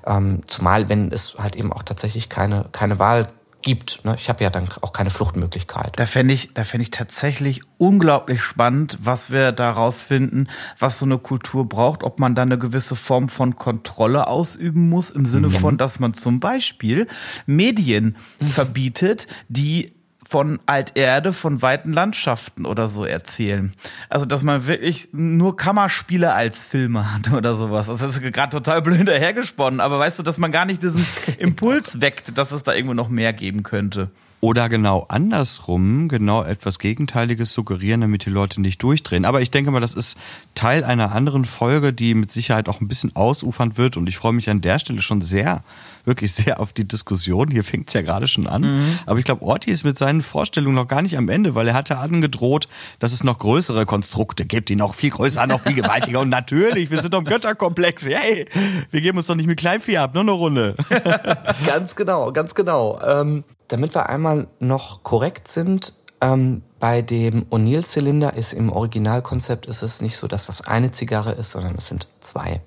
Ähm, 0.06 0.42
zumal, 0.46 0.88
wenn 0.88 1.10
es 1.10 1.38
halt 1.38 1.56
eben 1.56 1.72
auch 1.72 1.82
tatsächlich 1.82 2.28
keine, 2.28 2.66
keine 2.72 2.98
Wahl 2.98 3.26
gibt. 3.62 4.04
Ne? 4.04 4.14
Ich 4.18 4.28
habe 4.28 4.44
ja 4.44 4.50
dann 4.50 4.66
auch 4.82 4.92
keine 4.92 5.10
Fluchtmöglichkeit. 5.10 5.98
Da 5.98 6.06
fände 6.06 6.34
ich, 6.34 6.54
da 6.54 6.64
fände 6.64 6.82
ich 6.82 6.90
tatsächlich 6.90 7.62
unglaublich 7.78 8.42
spannend, 8.42 8.98
was 9.02 9.30
wir 9.30 9.52
da 9.52 9.70
rausfinden, 9.70 10.48
was 10.78 10.98
so 10.98 11.04
eine 11.04 11.18
Kultur 11.18 11.68
braucht, 11.68 12.02
ob 12.02 12.20
man 12.20 12.34
da 12.34 12.42
eine 12.42 12.58
gewisse 12.58 12.96
Form 12.96 13.28
von 13.28 13.56
Kontrolle 13.56 14.26
ausüben 14.26 14.88
muss, 14.88 15.10
im 15.10 15.26
Sinne 15.26 15.48
ja. 15.48 15.58
von, 15.58 15.78
dass 15.78 16.00
man 16.00 16.14
zum 16.14 16.40
Beispiel 16.40 17.06
Medien 17.46 18.16
verbietet, 18.40 19.26
die 19.48 19.92
von 20.30 20.60
Alterde, 20.66 21.32
von 21.32 21.60
weiten 21.60 21.92
Landschaften 21.92 22.64
oder 22.64 22.86
so 22.86 23.04
erzählen. 23.04 23.72
Also, 24.08 24.26
dass 24.26 24.44
man 24.44 24.68
wirklich 24.68 25.08
nur 25.10 25.56
Kammerspiele 25.56 26.32
als 26.32 26.62
Filme 26.62 27.12
hat 27.12 27.32
oder 27.36 27.56
sowas. 27.56 27.88
Das 27.88 28.00
ist 28.00 28.22
gerade 28.22 28.56
total 28.56 28.80
blöd 28.80 29.08
dahergesponnen, 29.08 29.80
aber 29.80 29.98
weißt 29.98 30.20
du, 30.20 30.22
dass 30.22 30.38
man 30.38 30.52
gar 30.52 30.66
nicht 30.66 30.84
diesen 30.84 31.04
Impuls 31.38 32.00
weckt, 32.00 32.38
dass 32.38 32.52
es 32.52 32.62
da 32.62 32.74
irgendwo 32.74 32.94
noch 32.94 33.08
mehr 33.08 33.32
geben 33.32 33.64
könnte. 33.64 34.08
Oder 34.38 34.68
genau 34.68 35.04
andersrum, 35.08 36.08
genau 36.08 36.44
etwas 36.44 36.78
Gegenteiliges 36.78 37.52
suggerieren, 37.52 38.00
damit 38.00 38.24
die 38.24 38.30
Leute 38.30 38.60
nicht 38.60 38.80
durchdrehen. 38.84 39.24
Aber 39.24 39.42
ich 39.42 39.50
denke 39.50 39.72
mal, 39.72 39.80
das 39.80 39.94
ist 39.94 40.16
Teil 40.54 40.84
einer 40.84 41.12
anderen 41.12 41.44
Folge, 41.44 41.92
die 41.92 42.14
mit 42.14 42.30
Sicherheit 42.30 42.68
auch 42.68 42.80
ein 42.80 42.88
bisschen 42.88 43.16
ausufernd 43.16 43.76
wird. 43.76 43.96
Und 43.96 44.08
ich 44.08 44.16
freue 44.16 44.32
mich 44.32 44.48
an 44.48 44.60
der 44.60 44.78
Stelle 44.78 45.02
schon 45.02 45.20
sehr, 45.20 45.64
wirklich 46.04 46.32
sehr 46.32 46.60
auf 46.60 46.72
die 46.72 46.86
Diskussion. 46.86 47.50
Hier 47.50 47.64
fängt 47.64 47.88
es 47.88 47.94
ja 47.94 48.02
gerade 48.02 48.28
schon 48.28 48.46
an. 48.46 48.62
Mhm. 48.62 48.98
Aber 49.06 49.18
ich 49.18 49.24
glaube, 49.24 49.42
Orti 49.42 49.70
ist 49.70 49.84
mit 49.84 49.98
seinen 49.98 50.22
Vorstellungen 50.22 50.74
noch 50.74 50.88
gar 50.88 51.02
nicht 51.02 51.16
am 51.16 51.28
Ende, 51.28 51.54
weil 51.54 51.68
er 51.68 51.74
hatte 51.74 51.98
angedroht, 51.98 52.68
dass 52.98 53.12
es 53.12 53.24
noch 53.24 53.38
größere 53.38 53.86
Konstrukte 53.86 54.44
gibt, 54.44 54.68
die 54.68 54.76
noch 54.76 54.94
viel 54.94 55.10
größer, 55.10 55.46
noch 55.46 55.62
viel 55.62 55.74
gewaltiger. 55.74 56.20
Und 56.20 56.28
natürlich, 56.28 56.90
wir 56.90 57.00
sind 57.00 57.14
doch 57.14 57.20
im 57.20 57.24
Götterkomplex. 57.24 58.06
Hey, 58.06 58.46
wir 58.90 59.00
geben 59.00 59.18
uns 59.18 59.26
doch 59.26 59.34
nicht 59.34 59.46
mit 59.46 59.58
Kleinvieh 59.58 59.98
ab, 59.98 60.14
nur 60.14 60.22
eine 60.22 60.32
Runde. 60.32 60.74
ganz 61.66 61.94
genau, 61.96 62.32
ganz 62.32 62.54
genau. 62.54 63.00
Ähm 63.04 63.44
damit 63.70 63.94
wir 63.94 64.08
einmal 64.08 64.48
noch 64.58 65.02
korrekt 65.02 65.48
sind, 65.48 65.94
ähm, 66.20 66.62
bei 66.78 67.02
dem 67.02 67.46
O'Neill-Zylinder 67.50 68.34
ist 68.34 68.52
im 68.52 68.70
Originalkonzept 68.72 69.66
ist 69.66 69.82
es 69.82 70.02
nicht 70.02 70.16
so, 70.16 70.26
dass 70.26 70.46
das 70.46 70.66
eine 70.66 70.92
Zigarre 70.92 71.32
ist, 71.32 71.52
sondern 71.52 71.74
es 71.76 71.88
sind 71.88 72.08
zwei. 72.20 72.60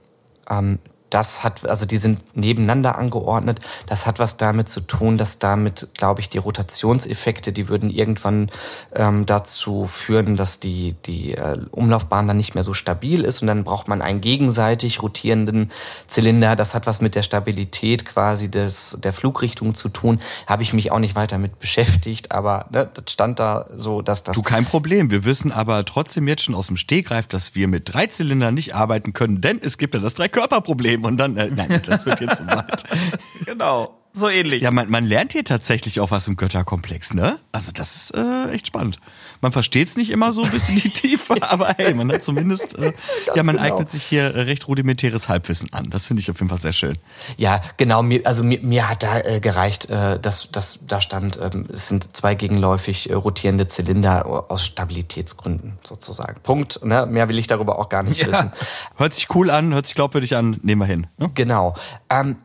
Ähm, 0.50 0.80
das 1.14 1.44
hat, 1.44 1.70
also 1.70 1.86
die 1.86 1.98
sind 1.98 2.36
nebeneinander 2.36 2.98
angeordnet. 2.98 3.62
Das 3.88 4.06
hat 4.06 4.20
was 4.20 4.38
damit 4.38 4.70
zu 4.70 4.82
tun, 4.82 5.18
dass 5.18 5.38
damit, 5.38 5.90
glaube 5.96 6.22
ich, 6.22 6.30
die 6.30 6.40
Rotationseffekte, 6.40 7.54
die 7.54 7.70
würden 7.70 7.90
irgendwann 7.90 8.50
ähm, 8.96 9.26
dazu 9.26 9.86
führen, 9.86 10.36
dass 10.36 10.60
die, 10.60 10.96
die 11.06 11.34
äh, 11.34 11.60
Umlaufbahn 11.72 12.28
dann 12.28 12.38
nicht 12.38 12.56
mehr 12.56 12.64
so 12.64 12.74
stabil 12.74 13.24
ist 13.24 13.42
und 13.42 13.48
dann 13.48 13.64
braucht 13.64 13.88
man 13.88 14.02
einen 14.02 14.22
gegenseitig 14.22 15.04
rotierenden 15.04 15.72
Zylinder. 16.08 16.56
Das 16.56 16.74
hat 16.74 16.88
was 16.88 17.00
mit 17.02 17.16
der 17.16 17.24
Stabilität 17.24 18.06
quasi 18.06 18.50
des, 18.50 18.98
der 19.04 19.14
Flugrichtung 19.14 19.76
zu 19.76 19.90
tun. 19.90 20.20
Habe 20.48 20.64
ich 20.64 20.74
mich 20.74 20.92
auch 20.92 21.00
nicht 21.00 21.16
weiter 21.16 21.38
mit 21.38 21.60
beschäftigt, 21.60 22.32
aber 22.32 22.66
ne, 22.72 22.90
das 22.94 23.14
stand 23.14 23.40
da 23.40 23.68
so, 23.76 24.02
dass 24.02 24.24
das. 24.24 24.36
Du, 24.36 24.42
kein 24.42 24.66
Problem. 24.66 25.12
Wir 25.12 25.26
wissen 25.26 25.52
aber 25.52 25.86
trotzdem 25.86 26.28
jetzt 26.28 26.44
schon 26.44 26.56
aus 26.56 26.68
dem 26.68 26.78
Stegreif, 26.78 27.28
dass 27.28 27.54
wir 27.54 27.68
mit 27.68 27.94
drei 27.94 28.08
Zylindern 28.08 28.56
nicht 28.56 28.74
arbeiten 28.74 29.14
können, 29.14 29.42
denn 29.42 29.60
es 29.62 29.78
gibt 29.78 29.94
ja 29.94 30.00
das 30.00 30.16
Drei-Körper-Problem 30.16 31.03
und 31.06 31.18
dann, 31.18 31.38
äh, 31.38 31.50
nein, 31.50 31.82
das 31.86 32.06
wird 32.06 32.22
jetzt 32.22 32.38
zu 32.38 32.48
weit. 32.48 32.84
genau. 33.46 34.03
So 34.16 34.30
ähnlich. 34.30 34.62
Ja, 34.62 34.70
man, 34.70 34.92
man 34.92 35.06
lernt 35.06 35.34
hier 35.34 35.44
tatsächlich 35.44 36.00
auch 36.00 36.12
was 36.12 36.28
im 36.28 36.36
Götterkomplex, 36.36 37.16
ne? 37.16 37.40
Also 37.52 37.72
das 37.72 37.96
ist 37.96 38.12
äh, 38.16 38.52
echt 38.52 38.68
spannend. 38.68 39.00
Man 39.42 39.52
versteht 39.52 39.88
es 39.88 39.98
nicht 39.98 40.12
immer 40.12 40.32
so 40.32 40.44
bis 40.44 40.70
in 40.70 40.76
die 40.76 40.90
Tiefe, 40.90 41.36
aber 41.42 41.74
hey, 41.78 41.96
man 41.96 42.12
hat 42.12 42.24
zumindest, 42.24 42.78
äh, 42.78 42.94
ja, 43.36 43.42
man 43.42 43.56
genau. 43.56 43.68
eignet 43.68 43.90
sich 43.90 44.04
hier 44.04 44.36
recht 44.36 44.68
rudimentäres 44.68 45.30
Halbwissen 45.30 45.74
an. 45.74 45.90
Das 45.90 46.06
finde 46.06 46.22
ich 46.22 46.30
auf 46.30 46.38
jeden 46.38 46.50
Fall 46.50 46.60
sehr 46.60 46.74
schön. 46.74 47.00
Ja, 47.38 47.60
genau. 47.78 48.04
Mir, 48.04 48.22
also 48.26 48.44
mir, 48.44 48.60
mir 48.62 48.88
hat 48.88 49.02
da 49.02 49.20
äh, 49.20 49.40
gereicht, 49.40 49.90
äh, 49.90 50.20
dass, 50.20 50.52
dass 50.52 50.86
da 50.86 51.02
stand, 51.02 51.38
äh, 51.38 51.50
es 51.74 51.88
sind 51.88 52.16
zwei 52.16 52.36
gegenläufig 52.36 53.10
äh, 53.10 53.16
rotierende 53.16 53.68
Zylinder 53.68 54.52
aus 54.52 54.64
Stabilitätsgründen 54.64 55.80
sozusagen. 55.84 56.40
Punkt. 56.44 56.86
Ne? 56.86 57.08
Mehr 57.08 57.30
will 57.30 57.40
ich 57.40 57.48
darüber 57.48 57.80
auch 57.80 57.90
gar 57.90 58.04
nicht 58.04 58.22
ja. 58.22 58.32
wissen. 58.32 58.54
Hört 58.98 59.16
sich 59.16 59.34
cool 59.34 59.50
an, 59.50 59.74
hört 59.74 59.88
sich 59.88 59.96
glaubwürdig 59.96 60.36
an. 60.36 60.60
Nehmen 60.62 60.82
wir 60.82 60.86
hin. 60.86 61.08
Ne? 61.18 61.32
Genau. 61.34 61.74
Ähm, 62.12 62.36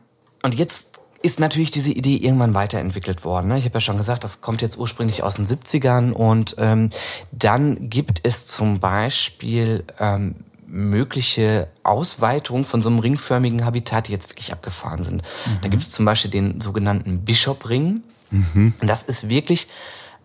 und 0.41 0.55
jetzt 0.55 0.98
ist 1.21 1.39
natürlich 1.39 1.71
diese 1.71 1.91
Idee 1.91 2.15
irgendwann 2.15 2.53
weiterentwickelt 2.53 3.25
worden. 3.25 3.49
Ne? 3.49 3.59
Ich 3.59 3.65
habe 3.65 3.75
ja 3.75 3.79
schon 3.81 3.97
gesagt, 3.97 4.23
das 4.23 4.41
kommt 4.41 4.61
jetzt 4.61 4.77
ursprünglich 4.77 5.23
aus 5.23 5.35
den 5.35 5.47
70ern 5.47 6.11
und 6.11 6.55
ähm, 6.59 6.89
dann 7.31 7.89
gibt 7.89 8.21
es 8.23 8.45
zum 8.45 8.79
Beispiel 8.79 9.83
ähm, 9.99 10.35
mögliche 10.67 11.67
Ausweitung 11.83 12.63
von 12.63 12.81
so 12.81 12.89
einem 12.89 12.99
ringförmigen 12.99 13.65
Habitat, 13.65 14.07
die 14.07 14.11
jetzt 14.11 14.29
wirklich 14.29 14.53
abgefahren 14.53 15.03
sind. 15.03 15.23
Mhm. 15.23 15.57
Da 15.61 15.67
gibt 15.67 15.83
es 15.83 15.91
zum 15.91 16.05
Beispiel 16.05 16.31
den 16.31 16.61
sogenannten 16.61 17.25
Bishop-Ring. 17.25 18.01
Mhm. 18.31 18.73
Und 18.79 18.87
das 18.87 19.03
ist 19.03 19.27
wirklich 19.27 19.67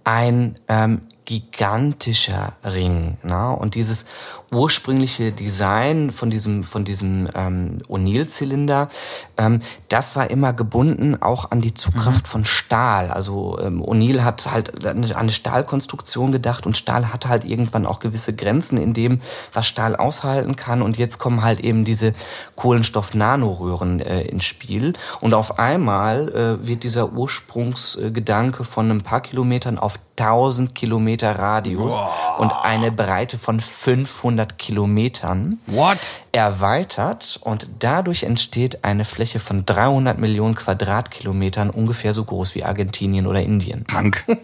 ein 0.04 0.56
ähm, 0.68 1.00
gigantischer 1.24 2.52
Ring. 2.62 3.16
Ne? 3.22 3.50
Und 3.50 3.74
dieses 3.74 4.06
ursprüngliche 4.54 5.32
Design 5.32 6.10
von 6.10 6.30
diesem, 6.30 6.64
von 6.64 6.84
diesem 6.84 7.28
ähm, 7.34 7.82
O'Neill-Zylinder, 7.88 8.88
ähm, 9.36 9.60
das 9.88 10.16
war 10.16 10.30
immer 10.30 10.52
gebunden 10.52 11.20
auch 11.20 11.50
an 11.50 11.60
die 11.60 11.74
Zugkraft 11.74 12.26
mhm. 12.26 12.30
von 12.30 12.44
Stahl. 12.44 13.10
Also 13.10 13.58
ähm, 13.60 13.82
O'Neill 13.82 14.22
hat 14.22 14.50
halt 14.50 14.86
an 14.86 15.04
eine 15.04 15.32
Stahlkonstruktion 15.32 16.32
gedacht 16.32 16.66
und 16.66 16.76
Stahl 16.76 17.12
hat 17.12 17.26
halt 17.26 17.44
irgendwann 17.44 17.86
auch 17.86 17.98
gewisse 17.98 18.34
Grenzen 18.34 18.78
in 18.78 18.94
dem, 18.94 19.20
was 19.52 19.66
Stahl 19.66 19.96
aushalten 19.96 20.56
kann. 20.56 20.82
Und 20.82 20.98
jetzt 20.98 21.18
kommen 21.18 21.42
halt 21.42 21.60
eben 21.60 21.84
diese 21.84 22.14
Kohlenstoff-Nanoröhren 22.56 24.00
äh, 24.00 24.22
ins 24.22 24.44
Spiel. 24.44 24.94
Und 25.20 25.34
auf 25.34 25.58
einmal 25.58 26.28
äh, 26.28 26.66
wird 26.66 26.84
dieser 26.84 27.12
Ursprungsgedanke 27.12 28.64
von 28.64 28.90
ein 28.90 29.02
paar 29.02 29.20
Kilometern 29.20 29.78
auf 29.78 29.98
1000 30.18 30.74
Kilometer 30.74 31.38
Radius 31.38 32.00
wow. 32.00 32.38
und 32.38 32.52
eine 32.52 32.92
Breite 32.92 33.36
von 33.36 33.58
500 33.58 34.43
Kilometern 34.46 35.58
What? 35.66 35.98
erweitert 36.32 37.38
und 37.42 37.68
dadurch 37.80 38.22
entsteht 38.24 38.84
eine 38.84 39.04
Fläche 39.04 39.38
von 39.38 39.66
300 39.66 40.18
Millionen 40.18 40.54
Quadratkilometern, 40.54 41.70
ungefähr 41.70 42.12
so 42.12 42.24
groß 42.24 42.54
wie 42.54 42.64
Argentinien 42.64 43.26
oder 43.26 43.42
Indien. 43.42 43.86
Krank. 43.86 44.24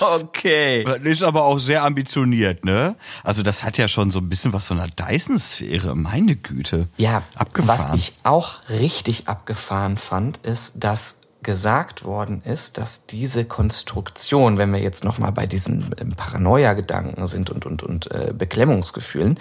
okay. 0.00 0.84
Das 0.84 1.00
ist 1.02 1.22
aber 1.22 1.44
auch 1.44 1.58
sehr 1.58 1.82
ambitioniert, 1.84 2.64
ne? 2.64 2.96
Also 3.22 3.42
das 3.42 3.62
hat 3.64 3.78
ja 3.78 3.88
schon 3.88 4.10
so 4.10 4.18
ein 4.20 4.28
bisschen 4.28 4.52
was 4.52 4.66
von 4.66 4.78
einer 4.80 4.90
Dyson-Sphäre, 4.90 5.94
meine 5.94 6.36
Güte. 6.36 6.88
Ja, 6.96 7.22
abgefahren. 7.34 7.90
was 7.92 7.98
ich 7.98 8.12
auch 8.22 8.54
richtig 8.68 9.28
abgefahren 9.28 9.96
fand, 9.96 10.38
ist, 10.38 10.84
dass 10.84 11.23
gesagt 11.44 12.04
worden 12.04 12.42
ist, 12.44 12.78
dass 12.78 13.06
diese 13.06 13.44
Konstruktion, 13.44 14.58
wenn 14.58 14.72
wir 14.72 14.80
jetzt 14.80 15.04
nochmal 15.04 15.30
bei 15.30 15.46
diesen 15.46 15.94
ähm, 16.00 16.12
Paranoia-Gedanken 16.16 17.26
sind 17.28 17.50
und, 17.50 17.66
und, 17.66 17.82
und 17.82 18.10
äh, 18.10 18.32
Beklemmungsgefühlen, 18.36 19.38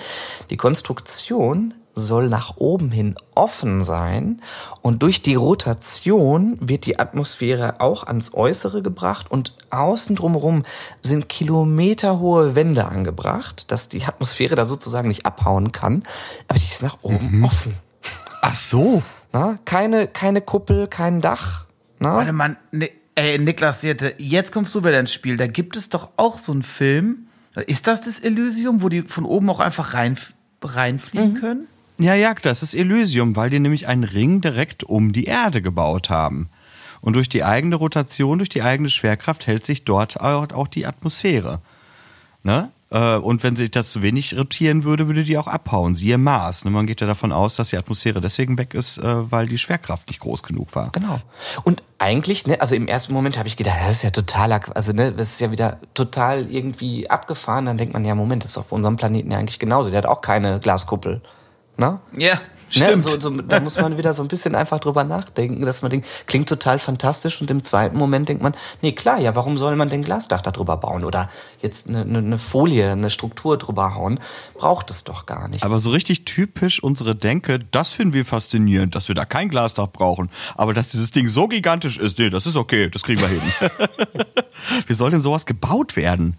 die 0.52 0.58
Konstruktion 0.58 1.74
soll 1.96 2.28
nach 2.28 2.58
oben 2.58 2.92
hin 2.92 3.16
offen 3.36 3.84
sein 3.84 4.42
und 4.82 5.04
durch 5.04 5.22
die 5.22 5.36
Rotation 5.36 6.58
wird 6.60 6.86
die 6.86 7.00
Atmosphäre 7.00 7.80
auch 7.80 8.04
ans 8.06 8.34
Äußere 8.34 8.82
gebracht 8.82 9.30
und 9.30 9.54
außen 9.70 10.16
drumherum 10.16 10.64
sind 11.02 11.30
kilometerhohe 11.30 12.56
Wände 12.56 12.86
angebracht, 12.86 13.72
dass 13.72 13.90
die 13.90 14.04
Atmosphäre 14.04 14.56
da 14.56 14.66
sozusagen 14.66 15.08
nicht 15.08 15.26
abhauen 15.26 15.72
kann, 15.72 16.04
aber 16.48 16.60
die 16.60 16.66
ist 16.66 16.82
nach 16.82 16.98
oben 17.04 17.40
mhm. 17.40 17.44
offen. 17.46 17.76
Ach 18.42 18.56
so. 18.56 19.02
Na? 19.32 19.58
Keine, 19.66 20.08
keine 20.08 20.42
Kuppel, 20.42 20.88
kein 20.88 21.22
Dach. 21.22 21.66
Na? 22.04 22.18
Warte 22.18 22.34
mal, 22.34 22.58
ne, 22.74 22.90
ey, 23.16 23.40
Niklas 23.40 23.82
jetzt 23.82 24.52
kommst 24.52 24.76
du 24.76 24.84
wieder 24.84 25.00
ins 25.00 25.14
Spiel. 25.14 25.38
Da 25.38 25.48
gibt 25.48 25.78
es 25.78 25.88
doch 25.88 26.10
auch 26.18 26.38
so 26.38 26.52
einen 26.52 26.64
Film. 26.64 27.28
Ist 27.66 27.88
das 27.88 28.02
das 28.02 28.20
Elysium, 28.20 28.82
wo 28.82 28.90
die 28.90 29.04
von 29.04 29.24
oben 29.24 29.50
auch 29.50 29.62
einfach 29.62 29.94
rein, 29.94 30.18
reinfliegen 30.62 31.36
können? 31.40 31.68
Ja, 32.00 32.14
ja, 32.14 32.34
das 32.34 32.62
ist 32.62 32.74
Elysium, 32.74 33.38
weil 33.38 33.50
die 33.50 33.60
nämlich 33.60 33.88
einen 33.88 34.04
Ring 34.04 34.42
direkt 34.42 34.84
um 34.84 35.14
die 35.14 35.26
Erde 35.26 35.62
gebaut 35.62 36.10
haben. 36.10 36.50
Und 37.00 37.14
durch 37.14 37.30
die 37.30 37.46
eigene 37.46 37.76
Rotation, 37.76 38.40
durch 38.40 38.50
die 38.50 38.64
eigene 38.64 38.90
Schwerkraft 38.90 39.48
hält 39.48 39.66
sich 39.66 39.86
dort 39.86 40.20
auch 40.20 40.68
die 40.68 40.86
Atmosphäre. 40.86 41.62
Ne? 42.44 42.70
Äh, 42.94 43.16
und 43.16 43.44
wenn 43.44 43.56
sich 43.56 43.72
das 43.72 43.92
zu 43.92 44.02
wenig 44.02 44.38
rotieren 44.38 44.84
würde, 44.84 45.08
würde 45.08 45.24
die 45.24 45.38
auch 45.38 45.48
abhauen. 45.48 45.96
Siehe 45.96 46.18
Mars. 46.18 46.64
Ne? 46.64 46.72
Man 46.72 46.86
geht 46.86 47.02
ja 47.02 47.08
davon 47.08 47.32
aus, 47.32 47.56
dass 47.56 47.70
die 47.70 47.78
Atmosphäre 47.78 48.22
deswegen 48.22 48.58
weg 48.58 48.76
ist, 48.76 49.00
äh, 49.00 49.32
weil 49.32 49.48
die 49.48 49.58
Schwerkraft 49.58 50.08
nicht 50.08 50.20
groß 50.20 50.44
genug 50.44 50.74
war. 50.76 50.92
Genau. 50.92 51.20
Und 51.64 51.82
eigentlich, 51.98 52.46
ne, 52.46 52.62
also 52.62 52.76
im 52.76 52.88
ersten 52.88 53.14
Moment 53.14 53.38
habe 53.40 53.48
ich 53.48 53.58
gedacht, 53.58 53.78
das 53.82 53.98
ist 53.98 54.04
ja 54.04 54.12
total, 54.12 54.52
also 54.54 54.94
ne, 54.94 55.12
das 55.12 55.34
ist 55.34 55.42
ja 55.42 55.52
wieder 55.52 55.80
total 55.96 56.50
irgendwie 56.50 57.10
abgefahren. 57.10 57.66
Dann 57.66 57.78
denkt 57.78 57.94
man, 57.94 58.06
ja, 58.06 58.14
Moment, 58.14 58.44
das 58.44 58.52
ist 58.52 58.58
auf 58.60 58.72
unserem 58.72 58.96
Planeten 58.96 59.32
ja 59.32 59.40
eigentlich 59.40 59.60
genauso. 59.60 59.90
Der 59.90 59.98
hat 59.98 60.06
auch 60.06 60.22
keine 60.22 60.60
Glaskuppel. 60.60 61.22
Ne? 61.78 62.00
Ja, 62.16 62.40
Ne? 62.76 62.86
stimmt. 62.86 63.04
So, 63.04 63.20
so, 63.20 63.30
da 63.30 63.60
muss 63.60 63.78
man 63.78 63.98
wieder 63.98 64.14
so 64.14 64.22
ein 64.22 64.28
bisschen 64.28 64.56
einfach 64.56 64.80
drüber 64.80 65.04
nachdenken, 65.04 65.66
dass 65.66 65.82
man 65.82 65.92
denkt, 65.92 66.08
klingt 66.26 66.50
total 66.50 66.80
fantastisch 66.80 67.42
und 67.42 67.50
im 67.52 67.64
zweiten 67.64 67.98
Moment 67.98 68.30
denkt 68.30 68.44
man, 68.44 68.54
nee, 68.82 68.92
klar, 68.92 69.20
ja, 69.20 69.36
warum 69.36 69.58
soll 69.58 69.76
man 69.76 69.90
denn 69.90 70.02
Glasdach 70.02 70.42
da 70.42 70.52
drüber 70.52 70.78
bauen 70.78 71.04
oder 71.04 71.30
jetzt 71.62 71.90
eine, 71.90 72.02
eine, 72.02 72.20
eine 72.20 72.38
Folie, 72.38 72.92
eine 72.92 73.10
Struktur 73.10 73.58
drüber 73.58 73.96
hauen? 73.96 74.20
Braucht 74.56 74.90
es 74.90 75.04
doch 75.04 75.26
gar 75.26 75.48
nicht. 75.48 75.64
Aber 75.64 75.80
so 75.80 75.92
richtig 75.92 76.26
typisch 76.26 76.82
unsere 76.82 77.16
Denke, 77.16 77.60
das 77.60 77.92
finden 77.92 78.14
wir 78.14 78.26
faszinierend, 78.26 78.96
dass 78.96 79.08
wir 79.08 79.16
da 79.16 79.26
kein 79.26 79.50
Glasdach 79.50 79.88
brauchen. 79.88 80.30
Aber 80.56 80.74
dass 80.74 80.90
dieses 80.90 81.12
Ding 81.12 81.28
so 81.28 81.48
gigantisch 81.48 81.98
ist, 81.98 82.20
nee, 82.20 82.30
das 82.30 82.46
ist 82.46 82.56
okay, 82.56 82.90
das 82.90 83.04
kriegen 83.04 83.22
wir 83.22 83.28
hin. 83.28 83.42
Wie 84.88 84.94
soll 84.94 85.12
denn 85.12 85.22
sowas 85.22 85.46
gebaut 85.46 85.96
werden? 85.96 86.38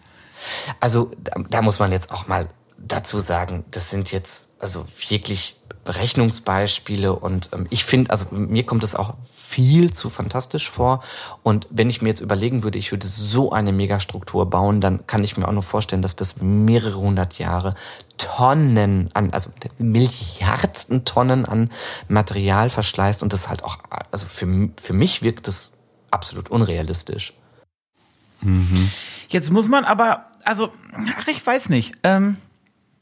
Also 0.80 1.10
da, 1.22 1.40
da 1.48 1.62
muss 1.62 1.78
man 1.78 1.92
jetzt 1.92 2.10
auch 2.10 2.26
mal 2.26 2.48
dazu 2.78 3.18
sagen, 3.18 3.64
das 3.70 3.90
sind 3.90 4.12
jetzt 4.12 4.60
also 4.60 4.86
wirklich 5.08 5.56
Berechnungsbeispiele 5.84 7.14
und 7.14 7.50
ähm, 7.52 7.66
ich 7.70 7.84
finde, 7.84 8.10
also 8.10 8.26
mir 8.30 8.64
kommt 8.64 8.84
es 8.84 8.94
auch 8.94 9.14
viel 9.22 9.92
zu 9.92 10.10
fantastisch 10.10 10.70
vor 10.70 11.02
und 11.42 11.66
wenn 11.70 11.90
ich 11.90 12.02
mir 12.02 12.08
jetzt 12.08 12.20
überlegen 12.20 12.62
würde, 12.62 12.78
ich 12.78 12.90
würde 12.92 13.06
so 13.06 13.52
eine 13.52 13.72
Megastruktur 13.72 14.48
bauen, 14.48 14.80
dann 14.80 15.06
kann 15.06 15.24
ich 15.24 15.36
mir 15.36 15.46
auch 15.46 15.52
nur 15.52 15.62
vorstellen, 15.62 16.02
dass 16.02 16.16
das 16.16 16.40
mehrere 16.40 16.96
hundert 16.96 17.38
Jahre 17.38 17.74
Tonnen 18.16 19.10
an, 19.14 19.30
also 19.32 19.50
Milliarden 19.78 21.04
Tonnen 21.04 21.44
an 21.44 21.70
Material 22.08 22.70
verschleißt 22.70 23.22
und 23.22 23.32
das 23.32 23.48
halt 23.48 23.64
auch, 23.64 23.78
also 24.10 24.26
für, 24.26 24.70
für 24.76 24.92
mich 24.92 25.22
wirkt 25.22 25.46
das 25.46 25.78
absolut 26.10 26.48
unrealistisch. 26.50 27.34
Jetzt 29.28 29.50
muss 29.50 29.68
man 29.68 29.84
aber, 29.84 30.26
also, 30.44 30.72
ach, 31.18 31.28
ich 31.28 31.44
weiß 31.44 31.70
nicht. 31.70 31.94
Ähm, 32.02 32.36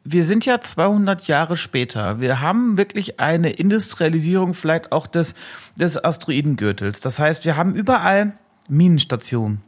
wir 0.05 0.25
sind 0.25 0.47
ja 0.47 0.61
200 0.61 1.29
Jahre 1.29 1.57
später. 1.57 2.21
Wir 2.21 2.41
haben 2.41 2.77
wirklich 2.77 3.21
eine 3.21 3.51
Industrialisierung 3.51 4.55
vielleicht 4.55 4.93
auch 4.93 5.07
des, 5.07 5.35
des 5.77 6.03
Asteroidengürtels. 6.03 7.01
Das 7.01 7.19
heißt, 7.19 7.45
wir 7.45 7.57
haben 7.57 7.75
überall 7.75 8.33
Minenstationen 8.69 9.63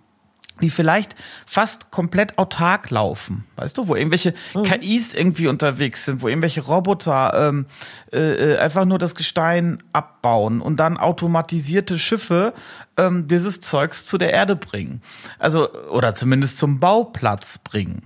die 0.61 0.71
vielleicht 0.71 1.17
fast 1.47 1.91
komplett 1.91 2.39
autark 2.39 2.91
laufen, 2.91 3.45
weißt 3.57 3.77
du, 3.77 3.89
wo 3.89 3.97
irgendwelche 3.97 4.35
KIs 4.53 5.13
irgendwie 5.13 5.49
unterwegs 5.49 6.05
sind, 6.05 6.23
wo 6.23 6.29
irgendwelche 6.29 6.61
Roboter 6.61 7.49
ähm, 7.49 7.67
äh, 8.13 8.53
äh, 8.53 8.59
einfach 8.59 8.85
nur 8.85 9.01
das 9.01 9.17
Gestein 9.17 9.83
abbauen 9.93 10.61
und 10.61 10.77
dann 10.77 10.97
automatisierte 10.97 11.99
Schiffe 11.99 12.55
ähm, 12.97 13.27
dieses 13.27 13.63
Zeugs 13.63 14.07
zu 14.07 14.17
der 14.17 14.33
Erde 14.33 14.55
bringen, 14.55 15.03
also 15.41 15.73
oder 15.91 16.15
zumindest 16.15 16.59
zum 16.59 16.79
Bauplatz 16.79 17.59
bringen. 17.59 18.03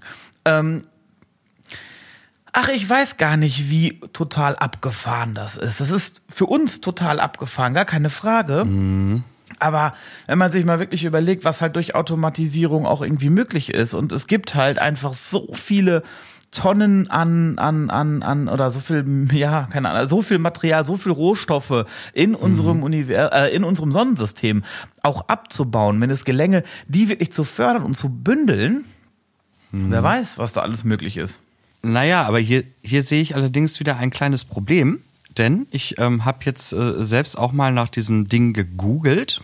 Ähm, 0.47 0.83
Ach, 2.53 2.69
ich 2.69 2.89
weiß 2.89 3.17
gar 3.17 3.37
nicht, 3.37 3.71
wie 3.71 4.01
total 4.13 4.57
abgefahren 4.57 5.35
das 5.35 5.57
ist. 5.57 5.81
Das 5.81 5.91
ist 5.91 6.23
für 6.29 6.47
uns 6.47 6.81
total 6.81 7.21
abgefahren, 7.21 7.75
gar 7.75 7.85
keine 7.85 8.09
Frage. 8.09 8.65
Aber 9.59 9.95
wenn 10.27 10.39
man 10.39 10.53
sich 10.53 10.65
mal 10.65 10.79
wirklich 10.79 11.05
überlegt, 11.05 11.45
was 11.45 11.63
halt 11.63 11.77
durch 11.77 11.95
Automatisierung 11.95 12.87
auch 12.87 13.03
irgendwie 13.03 13.31
möglich 13.31 13.75
ist 13.75 13.95
und 13.95 14.13
es 14.13 14.27
gibt 14.27 14.55
halt 14.55 14.79
einfach 14.79 15.15
so 15.15 15.49
viele 15.53 16.03
Tonnen 16.51 17.11
an, 17.11 17.59
an, 17.59 17.91
an, 17.91 18.23
an, 18.23 18.49
oder 18.49 18.71
so 18.71 18.81
viel, 18.81 19.29
ja, 19.33 19.69
keine 19.71 19.91
Ahnung, 19.91 20.09
so 20.09 20.23
viel 20.23 20.39
Material, 20.39 20.85
so 20.85 20.97
viel 20.97 21.13
Rohstoffe 21.13 21.85
in 22.15 22.35
unserem 22.35 22.83
Univers 22.83 23.33
äh, 23.33 23.55
in 23.55 23.65
unserem 23.65 23.93
Sonnensystem 23.93 24.65
auch 25.03 25.29
abzubauen, 25.29 26.01
wenn 26.01 26.11
es 26.11 26.25
gelänge, 26.25 26.63
die 26.87 27.09
wirklich 27.09 27.33
zu 27.33 27.45
fördern 27.45 27.83
und 27.83 27.97
zu 27.97 28.09
bündeln, 28.09 28.85
wer 29.71 30.03
weiß, 30.03 30.39
was 30.39 30.55
da 30.55 30.63
alles 30.63 30.85
möglich 30.85 31.19
ist. 31.19 31.45
Naja, 31.83 32.25
aber 32.25 32.39
hier, 32.39 32.65
hier 32.83 33.03
sehe 33.03 33.23
ich 33.23 33.35
allerdings 33.35 33.79
wieder 33.81 33.97
ein 33.97 34.11
kleines 34.11 34.45
Problem. 34.45 35.03
Denn 35.37 35.69
ich 35.71 35.99
ähm, 35.99 36.25
habe 36.25 36.39
jetzt 36.45 36.73
äh, 36.73 37.05
selbst 37.05 37.39
auch 37.39 37.53
mal 37.53 37.73
nach 37.73 37.89
diesem 37.89 38.29
Ding 38.29 38.53
gegoogelt 38.53 39.41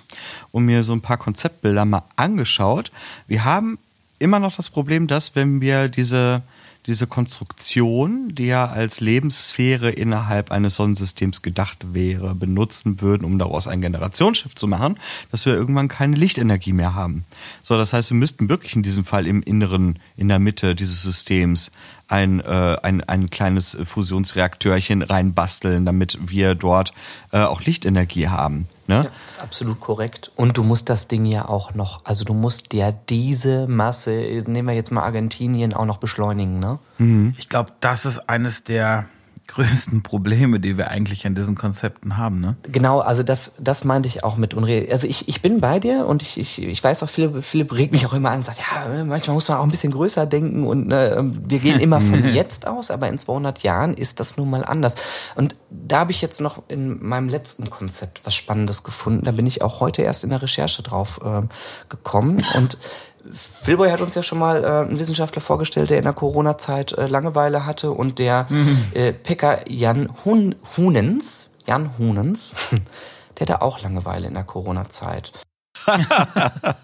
und 0.51 0.65
mir 0.65 0.83
so 0.83 0.93
ein 0.93 1.03
paar 1.03 1.19
Konzeptbilder 1.19 1.85
mal 1.85 2.03
angeschaut. 2.17 2.91
Wir 3.29 3.45
haben 3.45 3.79
immer 4.19 4.41
noch 4.41 4.57
das 4.57 4.71
Problem, 4.71 5.07
dass 5.07 5.37
wenn 5.37 5.61
wir 5.61 5.89
diese, 5.89 6.43
diese 6.87 7.07
Konstruktion, 7.07 8.35
die 8.35 8.47
ja 8.47 8.67
als 8.67 9.01
Lebenssphäre 9.01 9.91
innerhalb 9.91 10.51
eines 10.51 10.75
Sonnensystems 10.75 11.41
gedacht 11.41 11.95
wäre, 11.95 12.35
benutzen 12.35 13.01
würden, 13.01 13.25
um 13.25 13.39
daraus 13.39 13.67
ein 13.67 13.81
Generationsschiff 13.81 14.55
zu 14.55 14.67
machen, 14.67 14.99
dass 15.31 15.47
wir 15.47 15.55
irgendwann 15.55 15.89
keine 15.89 16.17
Lichtenergie 16.17 16.75
mehr 16.75 16.95
haben. 16.95 17.25
So, 17.63 17.79
das 17.79 17.93
heißt, 17.93 18.11
wir 18.11 18.19
müssten 18.19 18.49
wirklich 18.49 18.77
in 18.77 18.83
diesem 18.83 19.05
Fall 19.05 19.27
im 19.27 19.43
Inneren, 19.43 19.99
in 20.17 20.29
der 20.29 20.39
Mitte 20.39 20.75
dieses 20.75 21.03
Systems 21.03 21.73
ein, 22.09 22.41
äh, 22.41 22.77
ein, 22.83 23.03
ein 23.03 23.31
kleines 23.31 23.79
Fusionsreaktörchen 23.83 25.03
reinbasteln, 25.03 25.87
damit 25.87 26.19
wir 26.27 26.55
dort 26.55 26.93
äh, 27.33 27.39
auch 27.39 27.63
Lichtenergie 27.63 28.29
haben. 28.29 28.69
Ne? 28.87 28.97
Ja, 29.05 29.11
ist 29.27 29.41
absolut 29.41 29.81
korrekt. 29.81 30.31
Und 30.37 30.59
du 30.59 30.63
musst 30.63 30.91
das 30.91 31.09
Ding 31.09 31.25
ja 31.25 31.49
auch 31.49 31.75
noch, 31.75 32.01
also 32.05 32.25
du 32.25 32.35
musst 32.35 32.75
ja 32.75 32.93
diese 32.93 33.67
Masse, 33.67 34.43
nehmen 34.47 34.69
wir 34.69 34.75
jetzt 34.75 34.93
mal 34.93 35.03
Argentinien, 35.03 35.73
auch 35.73 35.87
noch 35.87 35.97
beschleunigen, 35.97 36.59
ne? 36.59 36.79
Ich 37.39 37.49
glaube, 37.49 37.73
das 37.81 38.05
ist 38.05 38.29
eines 38.29 38.65
der 38.65 39.07
größten 39.47 40.03
Probleme, 40.03 40.59
die 40.59 40.79
wir 40.79 40.91
eigentlich 40.91 41.27
an 41.27 41.35
diesen 41.35 41.55
Konzepten 41.55 42.17
haben, 42.17 42.41
ne? 42.41 42.57
Genau, 42.63 43.01
also 43.01 43.23
das, 43.23 43.57
das 43.61 43.85
meinte 43.85 44.09
ich 44.09 44.25
auch 44.25 44.37
mit 44.37 44.55
Unreal. 44.55 44.87
Also 44.91 45.07
ich, 45.07 45.29
ich 45.29 45.43
bin 45.43 45.61
bei 45.61 45.79
dir 45.79 46.07
und 46.07 46.23
ich, 46.23 46.39
ich, 46.39 46.63
ich 46.63 46.83
weiß 46.83 47.03
auch, 47.03 47.09
Philipp, 47.09 47.45
Philipp 47.45 47.73
regt 47.73 47.93
mich 47.93 48.07
auch 48.07 48.15
immer 48.15 48.31
an 48.31 48.39
und 48.39 48.45
sagt, 48.45 48.59
ja, 48.59 49.05
manchmal 49.05 49.35
muss 49.35 49.49
man 49.49 49.59
auch 49.59 49.63
ein 49.63 49.71
bisschen 49.71 49.93
größer 49.93 50.27
denken 50.27 50.67
und 50.67 50.87
ne, 50.87 51.33
wir 51.47 51.59
gehen 51.59 51.79
immer 51.81 52.01
von 52.01 52.25
jetzt 52.35 52.67
aus, 52.67 52.91
aber 52.91 53.09
in 53.09 53.19
200 53.19 53.63
Jahren 53.63 53.95
ist 53.95 54.19
das 54.19 54.37
nun 54.37 54.49
mal 54.49 54.65
anders. 54.65 54.97
Und 55.35 55.55
da 55.71 56.01
habe 56.01 56.13
ich 56.13 56.23
jetzt 56.23 56.41
noch 56.41 56.63
in 56.69 57.05
meinem 57.05 57.29
letzten 57.29 57.69
Konzept 57.69 58.23
was 58.25 58.35
Spannendes 58.35 58.83
gefunden. 58.83 59.25
Da 59.25 59.33
bin 59.33 59.47
ich 59.47 59.63
auch 59.63 59.81
heute 59.81 60.03
erst 60.03 60.25
in 60.25 60.31
der 60.31 60.41
Recherche 60.41 60.83
drauf 60.83 61.21
ähm, 61.25 61.49
gekommen 61.89 62.43
und 62.55 62.79
Philboy 63.33 63.91
hat 63.91 64.01
uns 64.01 64.15
ja 64.15 64.23
schon 64.23 64.39
mal 64.39 64.63
äh, 64.63 64.67
einen 64.67 64.99
Wissenschaftler 64.99 65.41
vorgestellt, 65.41 65.91
der 65.91 65.99
in 65.99 66.05
der 66.05 66.13
Corona-Zeit 66.13 66.93
äh, 66.93 67.07
Langeweile 67.07 67.67
hatte 67.67 67.91
und 67.93 68.19
der 68.19 68.47
äh, 68.93 69.13
Pekka 69.13 69.59
Jan 69.67 70.09
Hun 70.25 70.55
Hunens, 70.77 71.57
Jan 71.67 71.97
Hunens, 71.99 72.55
der 73.39 73.47
hatte 73.47 73.63
auch 73.63 73.83
Langeweile 73.83 74.29
in 74.29 74.35
der 74.35 74.45
Corona-Zeit. 74.45 75.33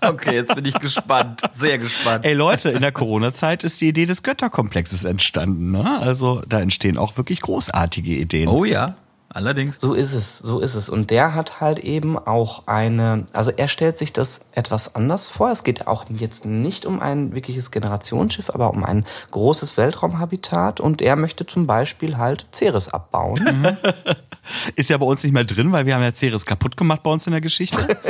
Okay, 0.03 0.35
jetzt 0.35 0.55
bin 0.55 0.65
ich 0.65 0.75
gespannt, 0.75 1.43
sehr 1.59 1.79
gespannt. 1.79 2.25
Ey 2.25 2.35
Leute, 2.35 2.71
in 2.71 2.81
der 2.81 2.93
Corona-Zeit 2.93 3.65
ist 3.65 3.81
die 3.81 3.89
Idee 3.89 4.07
des 4.07 4.23
Götterkomplexes 4.23 5.05
entstanden. 5.05 5.71
Ne? 5.71 6.01
Also 6.01 6.43
da 6.49 6.61
entstehen 6.61 6.99
auch 6.99 7.17
wirklich 7.17 7.41
großartige 7.41 8.13
Ideen. 8.13 8.49
Oh 8.49 8.65
ja, 8.65 8.97
allerdings. 9.31 9.79
So 9.81 9.95
ist 9.95 10.13
es, 10.13 10.39
so 10.39 10.61
ist 10.61 10.75
es. 10.75 10.89
Und 10.89 11.11
der 11.11 11.35
hat 11.35 11.61
halt 11.61 11.79
eben 11.79 12.19
auch 12.19 12.67
eine, 12.67 13.27
also 13.33 13.51
er 13.51 13.69
stellt 13.69 13.97
sich 13.97 14.13
das 14.13 14.51
etwas 14.53 14.95
anders 14.95 15.27
vor. 15.27 15.51
Es 15.51 15.65
geht 15.65 15.87
auch 15.87 16.05
jetzt 16.11 16.45
nicht 16.45 16.87
um 16.87 17.01
ein 17.01 17.35
wirkliches 17.35 17.71
Generationsschiff, 17.71 18.51
aber 18.51 18.71
um 18.71 18.85
ein 18.85 19.05
großes 19.31 19.77
Weltraumhabitat. 19.77 20.81
Und 20.81 21.03
er 21.03 21.17
möchte 21.17 21.47
zum 21.47 21.67
Beispiel 21.67 22.19
halt 22.19 22.47
Ceres 22.53 22.89
abbauen. 22.89 23.79
Ist 24.77 24.91
ja 24.91 24.99
bei 24.99 25.07
uns 25.07 25.23
nicht 25.23 25.33
mehr 25.33 25.45
drin, 25.45 25.71
weil 25.73 25.87
wir 25.87 25.95
haben 25.95 26.03
ja 26.03 26.13
Ceres 26.13 26.45
kaputt 26.47 26.77
gemacht 26.77 27.03
bei 27.03 27.11
uns 27.11 27.27
in 27.27 27.33
der 27.33 27.41
Geschichte. 27.41 27.99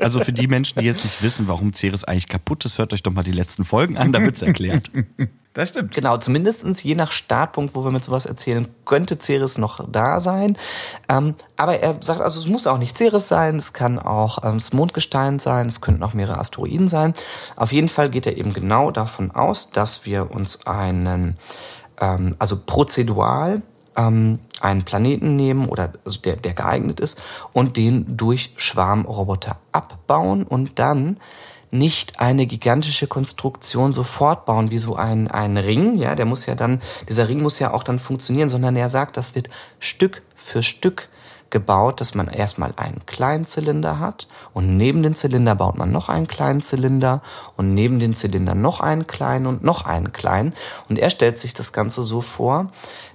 Also 0.00 0.20
für 0.20 0.32
die 0.32 0.46
Menschen, 0.46 0.78
die 0.78 0.84
jetzt 0.84 1.02
nicht 1.02 1.22
wissen, 1.22 1.48
warum 1.48 1.72
Ceres 1.72 2.04
eigentlich 2.04 2.28
kaputt 2.28 2.64
ist, 2.64 2.78
hört 2.78 2.92
euch 2.92 3.02
doch 3.02 3.10
mal 3.10 3.24
die 3.24 3.32
letzten 3.32 3.64
Folgen 3.64 3.96
an, 3.96 4.12
da 4.12 4.22
wird's 4.22 4.42
erklärt. 4.42 4.92
Das 5.54 5.70
stimmt. 5.70 5.92
Genau, 5.92 6.16
zumindestens 6.18 6.82
je 6.82 6.94
nach 6.94 7.10
Startpunkt, 7.10 7.74
wo 7.74 7.84
wir 7.84 7.90
mit 7.90 8.04
sowas 8.04 8.26
erzählen, 8.26 8.68
könnte 8.84 9.18
Ceres 9.18 9.58
noch 9.58 9.84
da 9.90 10.20
sein. 10.20 10.56
Ähm, 11.08 11.34
aber 11.56 11.80
er 11.80 11.96
sagt, 12.00 12.20
also 12.20 12.38
es 12.38 12.46
muss 12.46 12.66
auch 12.66 12.78
nicht 12.78 12.96
Ceres 12.96 13.28
sein, 13.28 13.56
es 13.56 13.72
kann 13.72 13.98
auch 13.98 14.44
ähm, 14.44 14.54
das 14.54 14.72
Mondgestein 14.72 15.38
sein, 15.38 15.66
es 15.66 15.80
könnten 15.80 16.02
auch 16.02 16.14
mehrere 16.14 16.38
Asteroiden 16.38 16.88
sein. 16.88 17.14
Auf 17.56 17.72
jeden 17.72 17.88
Fall 17.88 18.10
geht 18.10 18.26
er 18.26 18.36
eben 18.36 18.52
genau 18.52 18.90
davon 18.90 19.30
aus, 19.30 19.70
dass 19.70 20.06
wir 20.06 20.30
uns 20.30 20.66
einen, 20.66 21.36
ähm, 22.00 22.36
also 22.38 22.58
prozedual 22.64 23.62
ähm, 23.96 24.38
einen 24.60 24.84
Planeten 24.84 25.36
nehmen 25.36 25.66
oder 25.66 25.92
also 26.04 26.20
der, 26.20 26.36
der 26.36 26.54
geeignet 26.54 27.00
ist 27.00 27.20
und 27.52 27.76
den 27.76 28.16
durch 28.16 28.52
Schwarmroboter 28.56 29.56
abbauen 29.72 30.44
und 30.44 30.78
dann 30.78 31.18
nicht 31.70 32.20
eine 32.20 32.46
gigantische 32.46 33.06
Konstruktion 33.06 33.92
sofort 33.92 34.44
bauen, 34.46 34.70
wie 34.70 34.78
so 34.78 34.96
ein, 34.96 35.28
ein 35.28 35.56
Ring, 35.56 35.98
ja, 35.98 36.14
der 36.14 36.26
muss 36.26 36.46
ja 36.46 36.54
dann, 36.54 36.80
dieser 37.08 37.28
Ring 37.28 37.42
muss 37.42 37.58
ja 37.58 37.72
auch 37.72 37.82
dann 37.82 37.98
funktionieren, 37.98 38.48
sondern 38.48 38.76
er 38.76 38.88
sagt, 38.88 39.16
das 39.16 39.34
wird 39.34 39.48
Stück 39.78 40.22
für 40.34 40.62
Stück 40.62 41.08
gebaut, 41.50 42.00
dass 42.00 42.14
man 42.14 42.28
erstmal 42.28 42.72
einen 42.76 43.00
kleinen 43.06 43.46
Zylinder 43.46 43.98
hat 43.98 44.28
und 44.52 44.76
neben 44.76 45.02
den 45.02 45.14
Zylinder 45.14 45.54
baut 45.54 45.78
man 45.78 45.90
noch 45.90 46.08
einen 46.08 46.26
kleinen 46.26 46.62
Zylinder 46.62 47.22
und 47.56 47.74
neben 47.74 47.98
den 47.98 48.14
Zylinder 48.14 48.54
noch 48.54 48.80
einen 48.80 49.06
kleinen 49.06 49.46
und 49.46 49.64
noch 49.64 49.86
einen 49.86 50.12
kleinen. 50.12 50.52
Und 50.88 50.98
er 50.98 51.10
stellt 51.10 51.38
sich 51.38 51.54
das 51.54 51.72
Ganze 51.72 52.02
so 52.02 52.20
vor, 52.20 52.70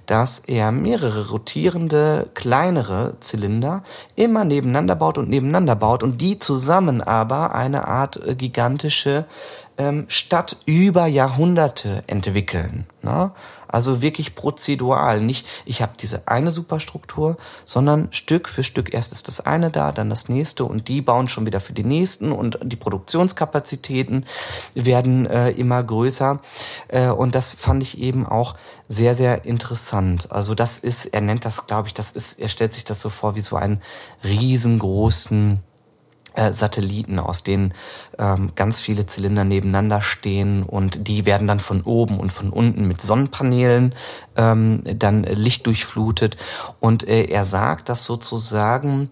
dass 0.06 0.38
er 0.40 0.72
mehrere 0.72 1.30
rotierende 1.30 2.28
kleinere 2.34 3.14
Zylinder 3.20 3.82
immer 4.16 4.44
nebeneinander 4.44 4.94
baut 4.96 5.18
und 5.18 5.28
nebeneinander 5.28 5.76
baut 5.76 6.02
und 6.02 6.20
die 6.20 6.38
zusammen 6.38 7.00
aber 7.00 7.54
eine 7.54 7.88
Art 7.88 8.16
äh, 8.26 8.34
gigantische 8.34 9.24
ähm, 9.78 10.04
Stadt 10.08 10.56
über 10.66 11.06
Jahrhunderte 11.06 12.04
entwickeln. 12.06 12.86
Ne? 13.02 13.30
Also 13.74 14.00
wirklich 14.02 14.36
prozedural. 14.36 15.20
Nicht, 15.20 15.48
ich 15.64 15.82
habe 15.82 15.94
diese 16.00 16.28
eine 16.28 16.52
Superstruktur, 16.52 17.36
sondern 17.64 18.06
Stück 18.12 18.48
für 18.48 18.62
Stück. 18.62 18.94
Erst 18.94 19.10
ist 19.10 19.26
das 19.26 19.40
eine 19.40 19.72
da, 19.72 19.90
dann 19.90 20.10
das 20.10 20.28
nächste 20.28 20.64
und 20.64 20.86
die 20.86 21.02
bauen 21.02 21.26
schon 21.26 21.44
wieder 21.44 21.58
für 21.58 21.72
die 21.72 21.82
nächsten 21.82 22.30
und 22.30 22.56
die 22.62 22.76
Produktionskapazitäten 22.76 24.26
werden 24.74 25.26
äh, 25.26 25.50
immer 25.50 25.82
größer. 25.82 26.38
Äh, 26.86 27.08
und 27.08 27.34
das 27.34 27.50
fand 27.50 27.82
ich 27.82 27.98
eben 27.98 28.24
auch 28.26 28.54
sehr, 28.88 29.12
sehr 29.12 29.44
interessant. 29.44 30.30
Also 30.30 30.54
das 30.54 30.78
ist, 30.78 31.06
er 31.06 31.22
nennt 31.22 31.44
das, 31.44 31.66
glaube 31.66 31.88
ich, 31.88 31.94
das 31.94 32.12
ist, 32.12 32.38
er 32.38 32.46
stellt 32.46 32.74
sich 32.74 32.84
das 32.84 33.00
so 33.00 33.08
vor 33.08 33.34
wie 33.34 33.40
so 33.40 33.56
einen 33.56 33.82
riesengroßen 34.22 35.64
Satelliten, 36.52 37.18
aus 37.18 37.42
denen 37.42 37.74
ähm, 38.18 38.52
ganz 38.56 38.80
viele 38.80 39.06
Zylinder 39.06 39.44
nebeneinander 39.44 40.00
stehen 40.00 40.62
und 40.62 41.08
die 41.08 41.26
werden 41.26 41.46
dann 41.46 41.60
von 41.60 41.82
oben 41.82 42.18
und 42.18 42.32
von 42.32 42.50
unten 42.50 42.86
mit 42.86 43.00
Sonnenpaneelen 43.00 43.94
ähm, 44.36 44.82
dann 44.98 45.22
lichtdurchflutet. 45.22 46.36
Und 46.80 47.06
äh, 47.06 47.24
er 47.24 47.44
sagt, 47.44 47.88
dass 47.88 48.04
sozusagen 48.04 49.10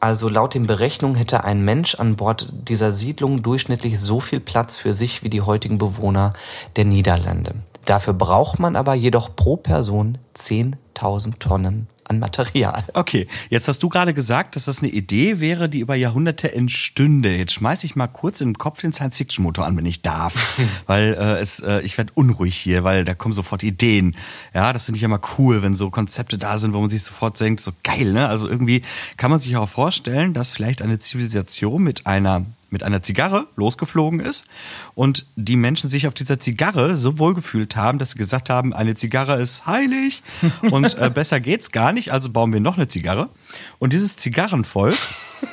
also 0.00 0.28
laut 0.28 0.54
den 0.54 0.66
Berechnungen 0.66 1.16
hätte 1.16 1.42
ein 1.42 1.64
Mensch 1.64 1.96
an 1.96 2.14
Bord 2.14 2.48
dieser 2.52 2.92
Siedlung 2.92 3.42
durchschnittlich 3.42 3.98
so 3.98 4.20
viel 4.20 4.38
Platz 4.38 4.76
für 4.76 4.92
sich 4.92 5.24
wie 5.24 5.30
die 5.30 5.42
heutigen 5.42 5.78
Bewohner 5.78 6.34
der 6.76 6.84
Niederlande. 6.84 7.54
Dafür 7.84 8.12
braucht 8.12 8.60
man 8.60 8.76
aber 8.76 8.94
jedoch 8.94 9.34
pro 9.34 9.56
Person 9.56 10.18
10.000 10.36 11.38
Tonnen 11.38 11.88
an 12.08 12.18
Material. 12.18 12.84
Okay, 12.94 13.26
jetzt 13.50 13.68
hast 13.68 13.82
du 13.82 13.88
gerade 13.88 14.14
gesagt, 14.14 14.56
dass 14.56 14.64
das 14.66 14.82
eine 14.82 14.90
Idee 14.90 15.40
wäre, 15.40 15.68
die 15.68 15.80
über 15.80 15.94
Jahrhunderte 15.94 16.52
entstünde. 16.52 17.36
Jetzt 17.36 17.52
schmeiße 17.52 17.86
ich 17.86 17.96
mal 17.96 18.06
kurz 18.06 18.40
im 18.40 18.56
Kopf 18.56 18.80
den 18.80 18.92
Science-Fiction-Motor 18.92 19.66
an, 19.66 19.76
wenn 19.76 19.86
ich 19.86 20.02
darf. 20.02 20.58
weil 20.86 21.14
äh, 21.14 21.40
es, 21.40 21.60
äh, 21.60 21.80
ich 21.80 21.96
werde 21.98 22.12
unruhig 22.14 22.56
hier, 22.56 22.84
weil 22.84 23.04
da 23.04 23.14
kommen 23.14 23.34
sofort 23.34 23.62
Ideen. 23.62 24.16
Ja, 24.54 24.72
das 24.72 24.86
finde 24.86 24.98
ich 24.98 25.06
mal 25.06 25.20
cool, 25.38 25.62
wenn 25.62 25.74
so 25.74 25.90
Konzepte 25.90 26.38
da 26.38 26.58
sind, 26.58 26.74
wo 26.74 26.80
man 26.80 26.90
sich 26.90 27.02
sofort 27.02 27.38
denkt, 27.40 27.60
so 27.60 27.72
geil, 27.82 28.12
ne? 28.12 28.28
Also 28.28 28.48
irgendwie 28.48 28.82
kann 29.16 29.30
man 29.30 29.40
sich 29.40 29.56
auch 29.56 29.68
vorstellen, 29.68 30.34
dass 30.34 30.50
vielleicht 30.50 30.82
eine 30.82 30.98
Zivilisation 30.98 31.82
mit 31.82 32.06
einer 32.06 32.44
mit 32.70 32.82
einer 32.82 33.02
Zigarre 33.02 33.46
losgeflogen 33.56 34.20
ist 34.20 34.46
und 34.94 35.26
die 35.36 35.56
Menschen 35.56 35.88
sich 35.88 36.06
auf 36.06 36.14
dieser 36.14 36.38
Zigarre 36.38 36.96
so 36.96 37.18
wohl 37.18 37.34
gefühlt 37.34 37.76
haben, 37.76 37.98
dass 37.98 38.10
sie 38.12 38.18
gesagt 38.18 38.50
haben, 38.50 38.72
eine 38.72 38.94
Zigarre 38.94 39.40
ist 39.40 39.66
heilig 39.66 40.22
und 40.70 40.96
äh, 40.98 41.10
besser 41.10 41.40
geht's 41.40 41.72
gar 41.72 41.92
nicht, 41.92 42.12
also 42.12 42.30
bauen 42.30 42.52
wir 42.52 42.60
noch 42.60 42.76
eine 42.76 42.88
Zigarre. 42.88 43.30
Und 43.78 43.92
dieses 43.92 44.16
Zigarrenvolk 44.16 44.96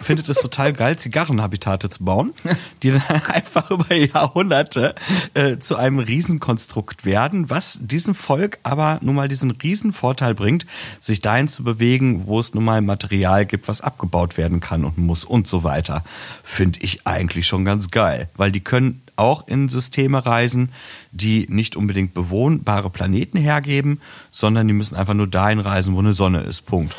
findet 0.01 0.29
es 0.29 0.41
total 0.41 0.73
geil, 0.73 0.97
Zigarrenhabitate 0.97 1.89
zu 1.89 2.03
bauen, 2.03 2.31
die 2.83 2.91
dann 2.91 3.01
einfach 3.27 3.71
über 3.71 3.93
Jahrhunderte 3.93 4.95
äh, 5.33 5.57
zu 5.57 5.75
einem 5.75 5.99
Riesenkonstrukt 5.99 7.05
werden, 7.05 7.49
was 7.49 7.79
diesem 7.81 8.15
Volk 8.15 8.59
aber 8.63 8.99
nun 9.01 9.15
mal 9.15 9.27
diesen 9.27 9.51
Riesenvorteil 9.51 10.33
bringt, 10.33 10.65
sich 10.99 11.21
dahin 11.21 11.47
zu 11.47 11.63
bewegen, 11.63 12.27
wo 12.27 12.39
es 12.39 12.53
nun 12.53 12.65
mal 12.65 12.81
Material 12.81 13.45
gibt, 13.45 13.67
was 13.67 13.81
abgebaut 13.81 14.37
werden 14.37 14.59
kann 14.59 14.85
und 14.85 14.97
muss 14.97 15.23
und 15.23 15.47
so 15.47 15.63
weiter. 15.63 16.03
Finde 16.43 16.79
ich 16.81 17.05
eigentlich 17.05 17.47
schon 17.47 17.65
ganz 17.65 17.91
geil, 17.91 18.29
weil 18.35 18.51
die 18.51 18.61
können 18.61 19.01
auch 19.17 19.47
in 19.47 19.69
Systeme 19.69 20.25
reisen, 20.25 20.71
die 21.11 21.47
nicht 21.49 21.75
unbedingt 21.75 22.13
bewohnbare 22.13 22.89
Planeten 22.89 23.37
hergeben, 23.37 24.01
sondern 24.31 24.67
die 24.67 24.73
müssen 24.73 24.95
einfach 24.95 25.13
nur 25.13 25.27
dahin 25.27 25.59
reisen, 25.59 25.95
wo 25.95 25.99
eine 25.99 26.13
Sonne 26.13 26.41
ist. 26.41 26.65
Punkt. 26.65 26.95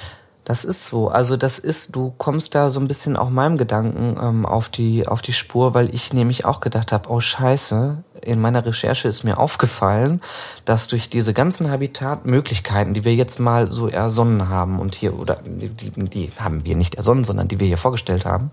Das 0.46 0.64
ist 0.64 0.86
so. 0.86 1.08
Also 1.08 1.36
das 1.36 1.58
ist, 1.58 1.96
du 1.96 2.14
kommst 2.18 2.54
da 2.54 2.70
so 2.70 2.78
ein 2.78 2.86
bisschen 2.86 3.16
auch 3.16 3.30
meinem 3.30 3.58
Gedanken 3.58 4.16
ähm, 4.22 4.46
auf 4.46 4.68
die 4.68 5.08
auf 5.08 5.20
die 5.20 5.32
Spur, 5.32 5.74
weil 5.74 5.92
ich 5.92 6.12
nämlich 6.12 6.44
auch 6.44 6.60
gedacht 6.60 6.92
habe, 6.92 7.10
oh 7.10 7.20
Scheiße, 7.20 8.04
in 8.22 8.40
meiner 8.40 8.64
Recherche 8.64 9.08
ist 9.08 9.24
mir 9.24 9.38
aufgefallen, 9.38 10.20
dass 10.64 10.86
durch 10.86 11.10
diese 11.10 11.34
ganzen 11.34 11.68
Habitatmöglichkeiten, 11.68 12.94
die 12.94 13.04
wir 13.04 13.16
jetzt 13.16 13.40
mal 13.40 13.72
so 13.72 13.88
ersonnen 13.88 14.48
haben 14.48 14.78
und 14.78 14.94
hier 14.94 15.18
oder 15.18 15.40
die, 15.44 15.90
die 15.90 16.30
haben 16.38 16.64
wir 16.64 16.76
nicht 16.76 16.94
ersonnen, 16.94 17.24
sondern 17.24 17.48
die 17.48 17.58
wir 17.58 17.66
hier 17.66 17.76
vorgestellt 17.76 18.24
haben, 18.24 18.52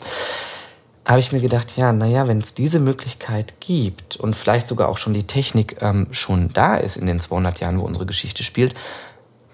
habe 1.06 1.20
ich 1.20 1.32
mir 1.32 1.42
gedacht, 1.42 1.78
ja, 1.78 1.94
naja, 1.94 2.28
wenn 2.28 2.40
es 2.40 2.56
diese 2.56 2.80
Möglichkeit 2.80 3.54
gibt 3.60 4.16
und 4.16 4.36
vielleicht 4.36 4.68
sogar 4.68 4.90
auch 4.90 4.98
schon 4.98 5.14
die 5.14 5.28
Technik 5.28 5.78
ähm, 5.82 6.08
schon 6.10 6.52
da 6.54 6.76
ist 6.76 6.98
in 6.98 7.06
den 7.06 7.20
200 7.20 7.60
Jahren, 7.60 7.80
wo 7.80 7.84
unsere 7.84 8.08
Geschichte 8.08 8.44
spielt, 8.44 8.74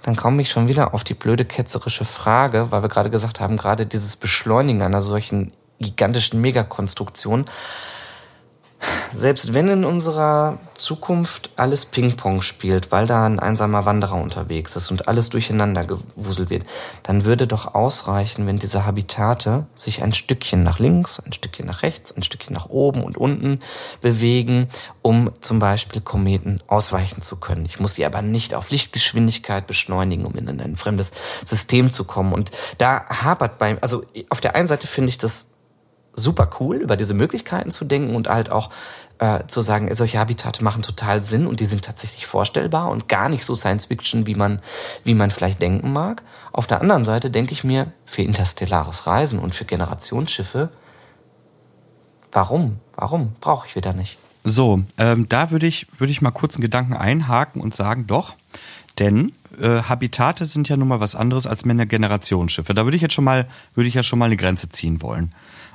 dann 0.04 0.16
komme 0.16 0.41
ich 0.41 0.50
schon 0.50 0.68
wieder 0.68 0.93
auf 0.93 1.04
die 1.04 1.14
blöde 1.14 1.45
ketzerische 1.45 2.06
Frage, 2.06 2.72
weil 2.72 2.82
wir 2.82 2.89
gerade 2.89 3.10
gesagt 3.10 3.39
haben, 3.39 3.58
gerade 3.58 3.86
dieses 3.86 4.16
Beschleunigen 4.16 4.82
einer 4.82 5.02
solchen 5.02 5.52
gigantischen 5.80 6.41
Megakonstruktion 6.41 7.45
selbst 9.14 9.53
wenn 9.53 9.68
in 9.68 9.86
unserer 9.86 10.60
Zukunft 10.76 11.51
alles 11.55 11.86
Ping-Pong 11.86 12.41
spielt, 12.41 12.91
weil 12.91 13.07
da 13.07 13.26
ein 13.26 13.39
einsamer 13.39 13.86
Wanderer 13.86 14.16
unterwegs 14.16 14.76
ist 14.76 14.91
und 14.91 15.07
alles 15.07 15.30
durcheinander 15.30 15.86
gewuselt 15.86 16.49
wird, 16.49 16.66
dann 17.03 17.26
würde 17.26 17.47
doch 17.47 17.74
ausreichen, 17.76 18.47
wenn 18.47 18.60
diese 18.60 18.86
Habitate 18.86 19.66
sich 19.76 20.03
ein 20.03 20.14
Stückchen 20.14 20.64
nach 20.64 20.80
links, 20.80 21.20
ein 21.20 21.34
Stückchen 21.34 21.66
nach 21.66 21.84
rechts, 21.84 22.16
ein 22.16 22.24
Stückchen 22.24 22.53
nach 22.53 22.70
oben 22.70 23.03
und 23.03 23.18
unten 23.18 23.60
bewegen, 24.01 24.68
um 25.01 25.32
zum 25.41 25.60
Beispiel 25.60 26.01
Kometen 26.01 26.62
ausweichen 26.68 27.22
zu 27.22 27.38
können. 27.38 27.66
Ich 27.66 27.80
muss 27.80 27.95
sie 27.95 28.05
aber 28.05 28.22
nicht 28.22 28.53
auf 28.53 28.70
Lichtgeschwindigkeit 28.70 29.68
beschleunigen, 29.68 30.26
um 30.26 30.36
in 30.36 30.47
ein 30.47 30.76
fremdes 30.76 31.12
System 31.43 31.91
zu 31.91 32.03
kommen. 32.03 32.34
Und 32.34 32.51
da 32.78 33.05
hapert 33.05 33.60
beim, 33.60 33.78
also 33.82 34.03
auf 34.30 34.41
der 34.41 34.55
einen 34.55 34.68
Seite 34.68 34.88
finde 34.88 35.10
ich 35.10 35.18
das 35.18 35.47
super 36.20 36.50
cool, 36.60 36.78
über 36.78 36.98
diese 36.98 37.14
Möglichkeiten 37.14 37.72
zu 37.72 37.86
denken 37.86 38.16
und 38.16 38.28
halt 38.28 38.52
auch 38.52 38.70
äh, 39.20 39.46
zu 39.48 39.62
sagen, 39.62 39.94
solche 39.94 40.20
Habitate 40.20 40.64
machen 40.64 40.82
total 40.82 41.24
Sinn 41.24 41.48
und 41.48 41.60
die 41.60 41.66
sind 41.66 41.84
tatsächlich 41.84 42.26
vorstellbar 42.26 42.90
und 42.90 43.08
gar 43.08 43.30
nicht 43.30 43.46
so 43.46 43.56
Science 43.56 43.86
Fiction, 43.86 44.28
wie 44.28 44.36
man, 44.36 44.62
wie 45.04 45.14
man 45.14 45.32
vielleicht 45.32 45.62
denken 45.62 45.92
mag. 45.92 46.24
Auf 46.52 46.68
der 46.68 46.82
anderen 46.82 47.06
Seite 47.06 47.30
denke 47.32 47.52
ich 47.52 47.64
mir, 47.64 47.92
für 48.06 48.22
interstellares 48.22 49.08
Reisen 49.08 49.40
und 49.40 49.54
für 49.54 49.66
Generationsschiffe, 49.66 50.70
warum? 52.32 52.80
Warum 52.96 53.34
brauche 53.42 53.68
ich 53.68 53.76
wieder 53.76 53.94
nicht? 53.94 54.18
So, 54.44 54.84
ähm, 54.98 55.28
da 55.28 55.52
würde 55.52 55.68
ich, 55.68 55.88
würde 55.98 56.12
ich 56.12 56.22
mal 56.22 56.32
kurz 56.32 56.56
einen 56.56 56.62
Gedanken 56.62 56.94
einhaken 56.94 57.62
und 57.62 57.74
sagen, 57.74 58.08
doch, 58.08 58.36
denn 59.00 59.34
äh, 59.60 59.82
Habitate 59.84 60.46
sind 60.46 60.70
ja 60.70 60.78
nun 60.78 60.88
mal 60.88 61.00
was 61.00 61.16
anderes 61.16 61.48
als 61.48 61.64
Generationsschiffe. 61.64 62.74
Da 62.74 62.86
würde 62.86 62.98
ich 62.98 63.04
jetzt 63.04 63.14
schon 63.14 63.26
mal, 63.26 63.48
würde 63.76 63.88
ich 63.88 63.94
ja 63.94 64.04
schon 64.04 64.20
mal 64.20 64.26
eine 64.26 64.38
Grenze 64.38 64.70
ziehen 64.70 65.02
wollen. 65.02 65.34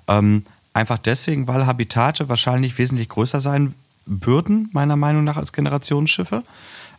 Ähm, 0.08 0.44
einfach 0.72 0.98
deswegen, 0.98 1.48
weil 1.48 1.66
Habitate 1.66 2.28
wahrscheinlich 2.28 2.76
wesentlich 2.78 3.08
größer 3.08 3.40
sein 3.40 3.74
würden, 4.06 4.68
meiner 4.72 4.96
Meinung 4.96 5.24
nach, 5.24 5.36
als 5.36 5.52
Generationsschiffe. 5.52 6.42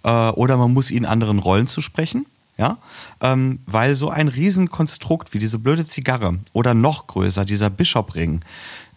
Äh, 0.03 0.09
oder 0.09 0.57
man 0.57 0.73
muss 0.73 0.91
ihnen 0.91 1.05
anderen 1.05 1.39
Rollen 1.39 1.67
zusprechen. 1.67 2.25
Ja, 2.57 2.77
ähm, 3.19 3.59
weil 3.65 3.97
so 3.97 4.09
ein 4.09 4.29
Riesenkonstrukt 4.29 5.33
wie 5.33 5.39
diese 5.39 5.59
blöde 5.59 5.87
Zigarre 5.87 6.39
oder 6.53 6.73
noch 6.73 7.07
größer, 7.07 7.43
dieser 7.43 7.69
Bischopring, 7.69 8.43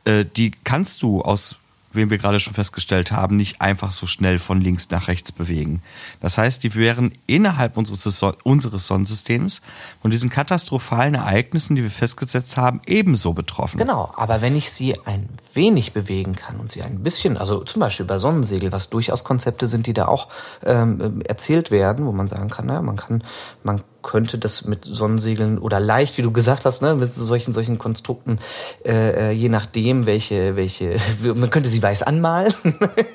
äh, 0.04 0.24
die 0.24 0.52
kannst 0.62 1.02
du 1.02 1.22
aus 1.22 1.56
wie 1.98 2.10
wir 2.10 2.18
gerade 2.18 2.40
schon 2.40 2.54
festgestellt 2.54 3.12
haben, 3.12 3.36
nicht 3.36 3.60
einfach 3.60 3.90
so 3.90 4.06
schnell 4.06 4.38
von 4.38 4.60
links 4.60 4.88
nach 4.90 5.08
rechts 5.08 5.32
bewegen. 5.32 5.82
Das 6.20 6.38
heißt, 6.38 6.62
die 6.62 6.74
wären 6.74 7.12
innerhalb 7.26 7.76
unseres, 7.76 8.22
unseres 8.44 8.86
Sonnensystems 8.86 9.60
von 10.00 10.10
diesen 10.10 10.30
katastrophalen 10.30 11.14
Ereignissen, 11.14 11.76
die 11.76 11.82
wir 11.82 11.90
festgesetzt 11.90 12.56
haben, 12.56 12.80
ebenso 12.86 13.34
betroffen. 13.34 13.78
Genau, 13.78 14.10
aber 14.16 14.40
wenn 14.40 14.56
ich 14.56 14.70
sie 14.70 14.98
ein 15.04 15.28
wenig 15.52 15.92
bewegen 15.92 16.34
kann 16.36 16.58
und 16.60 16.70
sie 16.70 16.82
ein 16.82 17.02
bisschen, 17.02 17.36
also 17.36 17.62
zum 17.64 17.80
Beispiel 17.80 18.06
bei 18.06 18.18
Sonnensegel, 18.18 18.72
was 18.72 18.90
durchaus 18.90 19.24
Konzepte 19.24 19.66
sind, 19.66 19.86
die 19.86 19.92
da 19.92 20.06
auch 20.06 20.28
ähm, 20.64 21.20
erzählt 21.22 21.70
werden, 21.70 22.06
wo 22.06 22.12
man 22.12 22.28
sagen 22.28 22.48
kann, 22.48 22.66
naja, 22.66 22.82
man 22.82 22.96
kann, 22.96 23.22
man 23.62 23.82
könnte 24.02 24.38
das 24.38 24.64
mit 24.64 24.84
Sonnensegeln 24.84 25.58
oder 25.58 25.80
leicht, 25.80 26.18
wie 26.18 26.22
du 26.22 26.30
gesagt 26.30 26.64
hast, 26.64 26.82
ne, 26.82 26.94
mit 26.94 27.12
solchen 27.12 27.52
solchen 27.52 27.78
Konstrukten, 27.78 28.38
äh, 28.84 29.30
äh 29.30 29.30
je 29.32 29.48
nachdem, 29.48 30.06
welche 30.06 30.56
welche, 30.56 30.96
man 31.34 31.50
könnte 31.50 31.68
sie 31.68 31.82
weiß 31.82 32.02
anmalen 32.04 32.52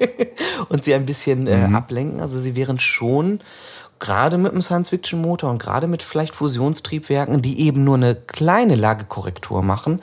und 0.69 0.83
sie 0.83 0.93
ein 0.93 1.05
bisschen 1.05 1.47
äh, 1.47 1.67
mhm. 1.67 1.75
ablenken. 1.75 2.21
Also 2.21 2.39
sie 2.39 2.55
wären 2.55 2.79
schon 2.79 3.39
gerade 3.99 4.37
mit 4.37 4.51
einem 4.51 4.61
Science-Fiction-Motor 4.61 5.49
und 5.49 5.59
gerade 5.59 5.87
mit 5.87 6.03
vielleicht 6.03 6.35
Fusionstriebwerken, 6.35 7.41
die 7.41 7.61
eben 7.61 7.85
nur 7.85 7.95
eine 7.95 8.15
kleine 8.15 8.75
Lagekorrektur 8.75 9.63
machen, 9.63 10.01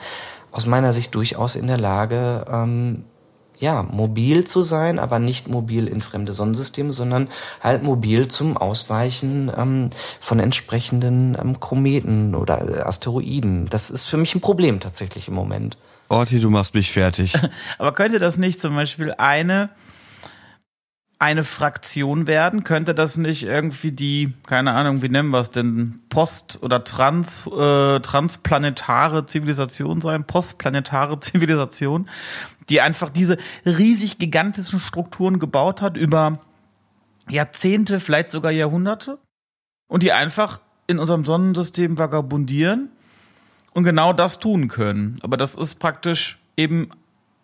aus 0.51 0.65
meiner 0.65 0.91
Sicht 0.91 1.13
durchaus 1.13 1.55
in 1.55 1.67
der 1.67 1.77
Lage, 1.77 2.45
ähm, 2.51 3.03
ja, 3.61 3.83
mobil 3.83 4.43
zu 4.45 4.63
sein, 4.63 4.99
aber 4.99 5.19
nicht 5.19 5.47
mobil 5.47 5.87
in 5.87 6.01
fremde 6.01 6.33
Sonnensysteme, 6.33 6.91
sondern 6.91 7.29
halt 7.61 7.83
mobil 7.83 8.27
zum 8.27 8.57
Ausweichen 8.57 9.51
ähm, 9.55 9.91
von 10.19 10.39
entsprechenden 10.39 11.37
ähm, 11.39 11.59
Kometen 11.59 12.35
oder 12.35 12.87
Asteroiden. 12.87 13.67
Das 13.69 13.91
ist 13.91 14.07
für 14.07 14.17
mich 14.17 14.35
ein 14.35 14.41
Problem 14.41 14.79
tatsächlich 14.79 15.27
im 15.27 15.35
Moment. 15.35 15.77
Orti, 16.09 16.39
du 16.39 16.49
machst 16.49 16.73
mich 16.73 16.91
fertig. 16.91 17.35
aber 17.77 17.93
könnte 17.93 18.19
das 18.19 18.37
nicht 18.37 18.59
zum 18.59 18.75
Beispiel 18.75 19.13
eine 19.17 19.69
eine 21.21 21.43
Fraktion 21.43 22.25
werden? 22.25 22.63
Könnte 22.63 22.95
das 22.95 23.15
nicht 23.15 23.43
irgendwie 23.43 23.91
die, 23.91 24.33
keine 24.47 24.71
Ahnung, 24.71 25.03
wie 25.03 25.09
nennen 25.09 25.29
wir 25.29 25.39
es 25.39 25.51
denn, 25.51 25.99
Post- 26.09 26.63
oder 26.63 26.83
Trans, 26.83 27.45
äh, 27.45 27.99
transplanetare 27.99 29.27
Zivilisation 29.27 30.01
sein? 30.01 30.23
Postplanetare 30.25 31.19
Zivilisation, 31.21 32.09
die 32.69 32.81
einfach 32.81 33.09
diese 33.09 33.37
riesig 33.67 34.17
gigantischen 34.17 34.79
Strukturen 34.79 35.37
gebaut 35.37 35.83
hat 35.83 35.95
über 35.95 36.39
Jahrzehnte, 37.29 37.99
vielleicht 37.99 38.31
sogar 38.31 38.51
Jahrhunderte 38.51 39.19
und 39.87 40.01
die 40.01 40.13
einfach 40.13 40.59
in 40.87 40.97
unserem 40.97 41.23
Sonnensystem 41.23 41.99
vagabundieren 41.99 42.89
und 43.75 43.83
genau 43.83 44.11
das 44.11 44.39
tun 44.39 44.69
können. 44.69 45.19
Aber 45.21 45.37
das 45.37 45.53
ist 45.53 45.75
praktisch 45.75 46.39
eben 46.57 46.89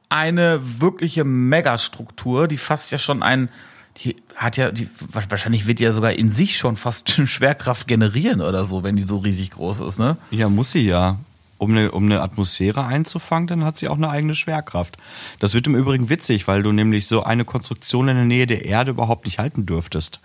eine 0.09 0.59
wirkliche 0.79 1.23
Megastruktur, 1.23 2.47
die 2.47 2.57
fast 2.57 2.91
ja 2.91 2.97
schon 2.97 3.23
ein, 3.23 3.49
die 3.97 4.15
hat 4.35 4.57
ja, 4.57 4.71
die, 4.71 4.89
wahrscheinlich 5.11 5.67
wird 5.67 5.79
die 5.79 5.83
ja 5.83 5.91
sogar 5.91 6.13
in 6.13 6.31
sich 6.31 6.57
schon 6.57 6.77
fast 6.77 7.09
Schwerkraft 7.27 7.87
generieren 7.87 8.41
oder 8.41 8.65
so, 8.65 8.83
wenn 8.83 8.95
die 8.95 9.03
so 9.03 9.17
riesig 9.17 9.51
groß 9.51 9.81
ist, 9.81 9.99
ne? 9.99 10.17
Ja, 10.31 10.49
muss 10.49 10.71
sie 10.71 10.85
ja. 10.85 11.17
Um 11.59 11.71
eine, 11.71 11.89
um 11.89 12.05
eine 12.05 12.21
Atmosphäre 12.21 12.85
einzufangen, 12.85 13.47
dann 13.47 13.65
hat 13.65 13.77
sie 13.77 13.87
auch 13.87 13.95
eine 13.95 14.11
eigene 14.11 14.35
Schwerkraft. 14.35 14.97
Das 15.39 15.55
wird 15.55 15.65
im 15.65 15.75
Übrigen 15.75 16.07
witzig, 16.07 16.47
weil 16.47 16.61
du 16.61 16.71
nämlich 16.71 17.07
so 17.07 17.23
eine 17.23 17.45
Konstruktion 17.45 18.07
in 18.09 18.15
der 18.15 18.25
Nähe 18.25 18.45
der 18.45 18.65
Erde 18.65 18.91
überhaupt 18.91 19.25
nicht 19.25 19.39
halten 19.39 19.65
dürftest. 19.65 20.19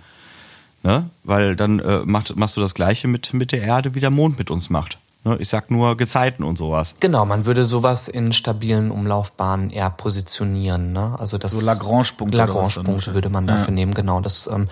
Ne? 0.83 1.09
Weil 1.25 1.57
dann 1.57 1.79
äh, 1.79 2.01
macht, 2.05 2.37
machst 2.37 2.59
du 2.59 2.61
das 2.61 2.75
Gleiche 2.75 3.09
mit, 3.09 3.33
mit 3.33 3.53
der 3.53 3.63
Erde, 3.63 3.95
wie 3.95 4.01
der 4.01 4.11
Mond 4.11 4.39
mit 4.39 4.51
uns 4.51 4.69
macht. 4.69 4.99
Ne, 5.25 5.37
ich 5.39 5.49
sag 5.49 5.71
nur 5.71 5.97
Gezeiten 5.97 6.43
und 6.43 6.59
sowas. 6.59 6.97
Genau, 6.99 7.25
man 7.25 7.47
würde 7.47 7.65
sowas 7.65 8.09
in 8.09 8.33
stabilen 8.33 8.91
Umlaufbahnen 8.91 9.71
eher 9.71 9.89
positionieren. 9.91 10.93
Ne? 10.93 11.15
Also 11.17 11.39
das 11.39 11.53
so 11.53 11.65
Lagrange-Punkte. 11.65 12.37
Lagrange-Punkte 12.37 13.15
würde 13.15 13.29
man 13.29 13.47
dafür 13.47 13.69
ja. 13.69 13.75
nehmen. 13.75 13.95
Genau, 13.95 14.21
das 14.21 14.49
ähm, 14.49 14.69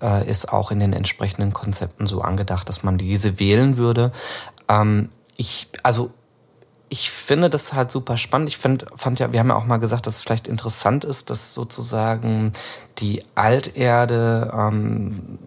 äh, 0.00 0.28
ist 0.28 0.52
auch 0.52 0.70
in 0.70 0.78
den 0.78 0.92
entsprechenden 0.92 1.52
Konzepten 1.52 2.06
so 2.06 2.20
angedacht, 2.20 2.68
dass 2.68 2.84
man 2.84 2.96
diese 2.96 3.40
wählen 3.40 3.76
würde. 3.76 4.12
Ähm, 4.68 5.08
ich, 5.36 5.68
also 5.82 6.12
ich 6.88 7.10
finde 7.10 7.50
das 7.50 7.72
halt 7.72 7.90
super 7.90 8.16
spannend. 8.16 8.48
Ich 8.50 8.58
find, 8.58 8.86
fand 8.94 9.18
ja, 9.18 9.32
wir 9.32 9.40
haben 9.40 9.48
ja 9.48 9.56
auch 9.56 9.66
mal 9.66 9.78
gesagt, 9.78 10.06
dass 10.06 10.16
es 10.16 10.22
vielleicht 10.22 10.46
interessant 10.46 11.04
ist, 11.04 11.28
dass 11.30 11.54
sozusagen 11.54 12.52
die 12.98 13.24
Alterde 13.34 14.52
ähm, 14.56 15.38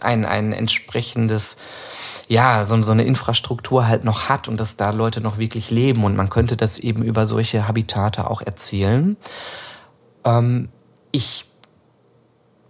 ein, 0.00 0.24
ein 0.24 0.52
entsprechendes 0.52 1.58
ja, 2.28 2.64
so, 2.64 2.80
so 2.82 2.92
eine 2.92 3.04
Infrastruktur 3.04 3.86
halt 3.86 4.04
noch 4.04 4.28
hat 4.28 4.48
und 4.48 4.58
dass 4.58 4.76
da 4.76 4.90
Leute 4.90 5.20
noch 5.20 5.38
wirklich 5.38 5.70
leben 5.70 6.04
und 6.04 6.16
man 6.16 6.28
könnte 6.28 6.56
das 6.56 6.78
eben 6.78 7.02
über 7.02 7.26
solche 7.26 7.68
Habitate 7.68 8.28
auch 8.30 8.42
erzählen. 8.42 9.16
Ähm, 10.24 10.68
ich 11.12 11.46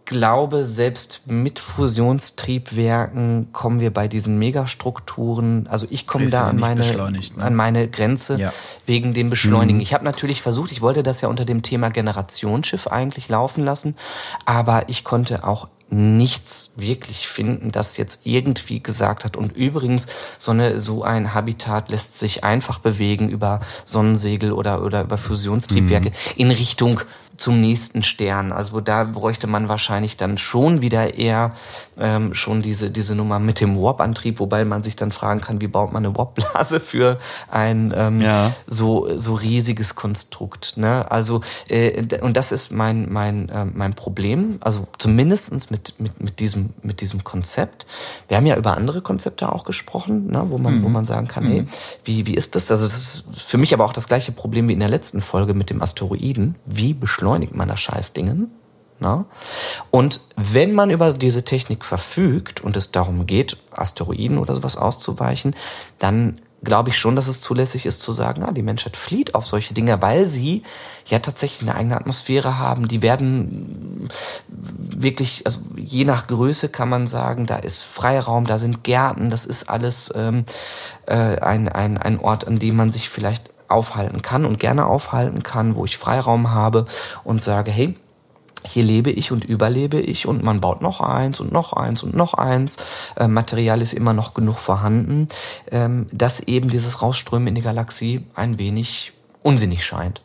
glaube, 0.07 0.65
selbst 0.65 1.27
mit 1.27 1.59
Fusionstriebwerken 1.59 3.53
kommen 3.53 3.81
wir 3.81 3.93
bei 3.93 4.07
diesen 4.09 4.39
Megastrukturen, 4.39 5.67
also 5.67 5.87
ich 5.91 6.07
komme 6.07 6.31
da 6.31 6.47
an 6.47 6.59
meine, 6.59 6.81
ne? 6.81 7.21
an 7.39 7.55
meine 7.55 7.89
Grenze 7.89 8.39
ja. 8.39 8.53
wegen 8.87 9.15
dem 9.15 9.31
Beschleunigen. 9.31 9.79
Mhm. 9.79 9.83
Ich 9.83 9.95
habe 9.95 10.05
natürlich 10.05 10.41
versucht, 10.41 10.71
ich 10.71 10.81
wollte 10.81 11.03
das 11.03 11.23
ja 11.23 11.29
unter 11.29 11.45
dem 11.45 11.63
Thema 11.63 11.89
Generationsschiff 11.89 12.87
eigentlich 12.87 13.29
laufen 13.29 13.65
lassen, 13.65 13.97
aber 14.45 14.89
ich 14.89 15.03
konnte 15.03 15.45
auch 15.45 15.67
nichts 15.89 16.73
wirklich 16.77 17.29
finden, 17.29 17.71
das 17.71 17.97
jetzt 17.97 18.23
irgendwie 18.25 18.83
gesagt 18.83 19.25
hat. 19.25 19.37
Und 19.37 19.57
übrigens, 19.57 20.07
so, 20.39 20.51
eine, 20.51 20.81
so 20.81 21.05
ein 21.05 21.33
Habitat 21.33 21.91
lässt 21.91 22.19
sich 22.19 22.43
einfach 22.43 22.81
bewegen 22.81 23.29
über 23.29 23.61
Sonnensegel 23.85 24.53
oder, 24.53 24.83
oder 24.83 25.03
über 25.03 25.17
Fusionstriebwerke 25.17 26.11
mhm. 26.11 26.15
in 26.37 26.51
Richtung 26.51 27.01
zum 27.37 27.61
nächsten 27.61 28.03
Stern. 28.03 28.53
Also 28.53 28.81
da 28.81 29.05
bräuchte 29.05 29.47
man 29.47 29.69
wahrscheinlich 29.69 30.17
dann 30.17 30.39
schon 30.39 30.83
wieder 30.83 31.15
eher 31.15 31.53
ähm, 31.99 32.35
schon 32.35 32.63
diese, 32.63 32.91
diese 32.91 33.15
Nummer 33.15 33.39
mit 33.39 33.61
dem 33.61 33.81
Warp-Antrieb, 33.81 34.41
wobei 34.41 34.65
man 34.65 34.83
sich 34.83 34.97
dann 34.97 35.13
fragen 35.13 35.41
kann, 35.41 35.61
wie 35.61 35.67
baut 35.67 35.93
man 35.93 36.05
eine 36.05 36.17
Warp-Blase 36.17 36.81
für 36.81 37.19
ein 37.51 37.93
ähm, 37.97 38.21
ja. 38.21 38.53
so, 38.67 39.09
so 39.19 39.35
riesiges 39.35 39.95
Konstrukt. 39.95 40.75
Ne? 40.77 41.11
Also, 41.11 41.41
äh, 41.69 42.03
und 42.21 42.37
das 42.37 42.53
ist 42.53 42.71
mein, 42.71 43.13
mein, 43.13 43.49
äh, 43.49 43.65
mein 43.65 43.95
Problem, 43.95 44.59
also 44.61 44.87
zumindestens 44.99 45.71
mit, 45.71 45.95
mit, 45.99 46.23
mit, 46.23 46.41
diesem, 46.41 46.71
mit 46.83 47.01
diesem 47.01 47.25
Konzept. 47.25 47.87
Wir 48.29 48.37
haben 48.37 48.47
ja 48.47 48.57
über 48.57 48.77
andere 48.77 49.03
Konzepte 49.03 49.53
auch 49.53 49.65
gesprochen, 49.65 50.29
ne? 50.29 50.45
wo, 50.49 50.59
man, 50.59 50.79
mhm. 50.79 50.83
wo 50.83 50.89
man 50.89 51.05
sagen 51.05 51.29
kann, 51.29 51.45
mhm. 51.45 51.49
hey, 51.49 51.67
wie, 52.05 52.27
wie 52.27 52.35
ist 52.35 52.55
das? 52.55 52.71
Also 52.71 52.87
das 52.87 52.97
ist 52.97 53.25
für 53.37 53.59
mich 53.59 53.73
aber 53.73 53.85
auch 53.85 53.93
das 53.93 54.09
gleiche 54.09 54.33
Problem 54.33 54.69
wie 54.69 54.73
in 54.73 54.81
der 54.81 54.89
letzten 54.89 55.23
Folge 55.23 55.55
mit 55.55 55.71
dem 55.71 55.83
Asteroiden. 55.83 56.57
Wie 56.67 56.95
beschleunigt 56.95 57.26
man 57.55 57.69
das 57.69 57.81
Scheißdingen? 57.81 58.51
Na? 58.99 59.27
Und 59.91 60.21
wenn 60.37 60.73
man 60.73 60.91
über 60.91 61.13
diese 61.13 61.45
Technik 61.45 61.85
verfügt 61.85 62.63
und 62.63 62.77
es 62.77 62.93
darum 62.93 63.27
geht, 63.27 63.59
Asteroiden 63.73 64.39
oder 64.39 64.55
sowas 64.55 64.79
auszuweichen, 64.79 65.55
dann 65.99 66.41
glaube 66.63 66.91
ich 66.91 66.99
schon, 66.99 67.15
dass 67.15 67.29
es 67.29 67.43
zulässig 67.43 67.87
ist 67.87 68.01
zu 68.01 68.13
sagen, 68.13 68.43
ah, 68.43 68.53
die 68.53 68.63
Menschheit 68.63 68.97
flieht 68.97 69.35
auf 69.35 69.47
solche 69.47 69.75
Dinge, 69.75 70.01
weil 70.01 70.27
sie 70.27 70.63
ja 71.07 71.19
tatsächlich 71.19 71.69
eine 71.69 71.79
eigene 71.79 71.97
Atmosphäre 71.97 72.59
haben. 72.59 72.89
Die 72.89 73.03
werden 73.03 74.09
wirklich, 74.79 75.43
also 75.45 75.61
je 75.77 76.05
nach 76.05 76.27
Größe 76.27 76.69
kann 76.71 76.89
man 76.89 77.07
sagen, 77.07 77.47
da 77.47 77.57
ist 77.57 77.83
Freiraum, 77.83 78.47
da 78.47 78.59
sind 78.59 78.83
Gärten, 78.83 79.31
das 79.31 79.47
ist 79.47 79.69
alles 79.69 80.13
ähm, 80.17 80.45
äh, 81.07 81.39
ein, 81.39 81.69
ein, 81.69 81.99
ein 81.99 82.19
Ort, 82.19 82.47
an 82.47 82.59
dem 82.59 82.77
man 82.77 82.91
sich 82.91 83.11
vielleicht 83.11 83.51
aufhalten 83.69 84.23
kann 84.23 84.45
und 84.45 84.59
gerne 84.59 84.87
aufhalten 84.87 85.43
kann, 85.43 85.75
wo 85.77 85.85
ich 85.85 85.97
Freiraum 85.97 86.51
habe 86.53 86.85
und 87.25 87.43
sage, 87.43 87.71
hey, 87.71 87.97
hier 88.67 88.85
lebe 88.85 89.11
ich 89.11 89.33
und 89.33 89.45
überlebe 89.45 90.01
ich 90.01 90.27
und 90.27 90.43
man 90.43 90.61
baut 90.61 90.83
noch 90.83 91.01
eins 91.01 91.41
und 91.41 91.53
noch 91.53 91.73
eins 91.73 92.03
und 92.03 92.15
noch 92.15 92.35
eins. 92.35 92.79
Äh, 93.17 93.29
Material 93.29 93.81
ist 93.81 93.93
immer 93.93 94.13
noch 94.13 94.35
genug 94.35 94.59
vorhanden, 94.59 95.29
ähm, 95.71 96.09
dass 96.13 96.41
eben 96.41 96.69
dieses 96.69 97.03
Rausströmen 97.03 97.49
in 97.49 97.55
die 97.55 97.63
Galaxie 97.63 98.27
ein 98.35 98.59
wenig 98.59 99.13
unsinnig 99.43 99.85
scheint. 99.85 100.23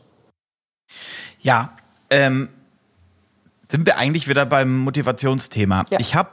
Ja, 1.39 1.74
ähm, 2.10 2.50
sind 3.70 3.86
wir 3.86 3.98
eigentlich 3.98 4.28
wieder 4.28 4.46
beim 4.46 4.80
Motivationsthema. 4.80 5.86
Ja. 5.89 6.00
Ich 6.00 6.16
habe, 6.16 6.32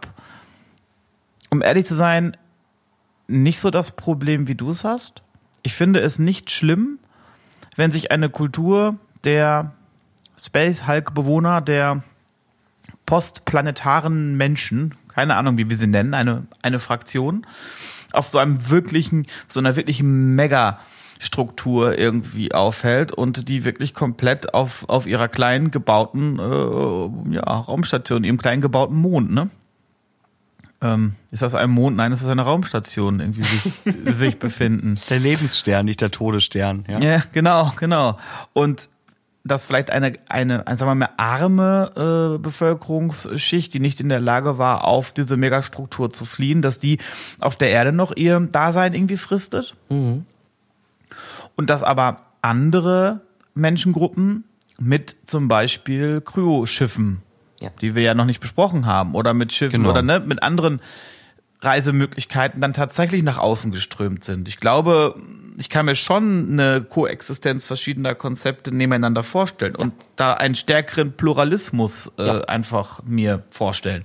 um 1.51 1.63
ehrlich 1.63 1.87
zu 1.87 1.95
sein, 1.95 2.37
nicht 3.29 3.61
so 3.61 3.71
das 3.71 3.93
Problem, 3.93 4.49
wie 4.49 4.55
du 4.55 4.71
es 4.71 4.85
hast. 4.85 5.23
Ich 5.63 5.75
finde 5.75 6.01
es 6.01 6.19
nicht 6.19 6.51
schlimm, 6.51 6.99
wenn 7.77 7.93
sich 7.93 8.11
eine 8.11 8.29
Kultur 8.29 8.97
der 9.25 9.73
Space 10.39 10.87
Hulk 10.87 11.15
Bewohner 11.15 11.61
der 11.61 12.03
postplanetaren 13.07 14.37
Menschen, 14.37 14.95
keine 15.09 15.37
Ahnung, 15.37 15.59
wie 15.59 15.69
wir 15.69 15.77
sie 15.77 15.87
nennen, 15.87 16.15
eine, 16.15 16.47
eine 16.63 16.79
Fraktion, 16.79 17.47
auf 18.13 18.29
so 18.29 18.39
einem 18.39 18.71
wirklichen, 18.71 19.27
so 19.47 19.61
einer 19.61 19.77
wirklichen 19.77 20.35
Mega 20.35 20.79
Struktur 21.19 21.99
irgendwie 21.99 22.55
aufhält 22.55 23.13
und 23.13 23.49
die 23.49 23.65
wirklich 23.65 23.93
komplett 23.93 24.55
auf, 24.55 24.89
auf 24.89 25.07
ihrer 25.07 25.29
kleinen 25.29 25.71
gebauten 25.71 26.39
äh, 26.39 27.35
ja, 27.35 27.43
Raumstation, 27.43 28.25
ihrem 28.25 28.39
kleinen 28.39 28.63
gebauten 28.63 28.97
Mond, 28.97 29.33
ne? 29.33 29.51
Ähm, 30.81 31.15
ist 31.33 31.43
das 31.43 31.55
ein 31.55 31.71
Mond? 31.71 31.97
Nein, 31.97 32.13
es 32.13 32.23
ist 32.23 32.29
eine 32.29 32.43
Raumstation, 32.43 33.21
irgendwie 33.21 33.43
sich, 33.43 33.73
sich 34.05 34.39
befinden. 34.39 34.99
Der 35.11 35.19
Lebensstern, 35.19 35.85
nicht 35.87 36.01
der 36.01 36.11
Todesstern, 36.11 36.85
ja. 36.89 37.01
Ja, 37.01 37.23
genau, 37.33 37.73
genau. 37.77 38.19
Und 38.53 38.89
dass 39.45 39.67
vielleicht 39.67 39.91
eine, 39.91 40.13
eine, 40.29 40.67
eine 40.67 40.79
sagen 40.79 40.91
wir 40.91 40.95
mal, 40.95 41.11
arme 41.17 42.37
äh, 42.37 42.39
Bevölkerungsschicht, 42.39 43.73
die 43.73 43.81
nicht 43.81 44.01
in 44.01 44.09
der 44.09 44.21
Lage 44.21 44.59
war, 44.59 44.85
auf 44.85 45.13
diese 45.13 45.37
Megastruktur 45.37 46.13
zu 46.13 46.25
fliehen, 46.25 46.63
dass 46.63 46.79
die 46.79 46.99
auf 47.41 47.57
der 47.57 47.71
Erde 47.71 47.93
noch 47.93 48.15
ihr 48.15 48.39
Dasein 48.41 48.95
irgendwie 48.95 49.17
fristet. 49.17 49.75
Mhm. 49.89 50.27
Und 51.57 51.71
dass 51.71 51.83
aber 51.83 52.19
andere 52.43 53.23
Menschengruppen 53.55 54.45
mit 54.79 55.17
zum 55.25 55.49
Beispiel 55.49 56.21
Kryoschiffen, 56.21 57.23
ja. 57.61 57.71
die 57.81 57.95
wir 57.95 58.03
ja 58.03 58.15
noch 58.15 58.25
nicht 58.25 58.41
besprochen 58.41 58.87
haben, 58.87 59.15
oder 59.15 59.35
mit 59.35 59.53
Schiffen 59.53 59.81
genau. 59.81 59.91
oder 59.91 60.03
ne, 60.03 60.21
mit 60.21 60.43
anderen 60.43 60.81
Reisemöglichkeiten 61.61 62.61
dann 62.61 62.73
tatsächlich 62.73 63.23
nach 63.23 63.39
außen 63.39 63.73
geströmt 63.73 64.25
sind. 64.25 64.49
Ich 64.49 64.59
glaube, 64.59 65.17
ich 65.59 65.69
kann 65.69 65.87
mir 65.87 65.97
schon 65.97 66.53
eine 66.53 66.83
Koexistenz 66.83 67.65
verschiedener 67.65 68.15
Konzepte 68.15 68.73
nebeneinander 68.73 69.25
vorstellen 69.25 69.75
und 69.75 69.93
da 70.15 70.35
einen 70.35 70.55
stärkeren 70.55 71.13
Pluralismus 71.13 72.13
äh, 72.19 72.27
ja. 72.27 72.41
einfach 72.43 73.03
mir 73.05 73.43
vorstellen. 73.51 74.05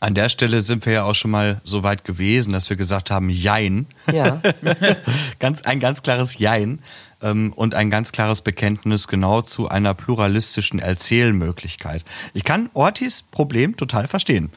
An 0.00 0.14
der 0.14 0.30
Stelle 0.30 0.62
sind 0.62 0.84
wir 0.84 0.94
ja 0.94 1.04
auch 1.04 1.14
schon 1.14 1.30
mal 1.30 1.60
so 1.62 1.84
weit 1.84 2.04
gewesen, 2.04 2.52
dass 2.52 2.68
wir 2.70 2.76
gesagt 2.76 3.10
haben, 3.10 3.28
Jein. 3.30 3.86
Ja. 4.10 4.42
ganz, 5.38 5.62
ein 5.62 5.78
ganz 5.78 6.02
klares 6.02 6.38
Jein 6.38 6.80
und 7.22 7.74
ein 7.74 7.90
ganz 7.90 8.12
klares 8.12 8.40
Bekenntnis 8.40 9.08
genau 9.08 9.42
zu 9.42 9.68
einer 9.68 9.94
pluralistischen 9.94 10.78
Erzählmöglichkeit. 10.78 12.04
Ich 12.34 12.44
kann 12.44 12.68
Ortis 12.74 13.22
Problem 13.22 13.76
total 13.76 14.08
verstehen. 14.08 14.50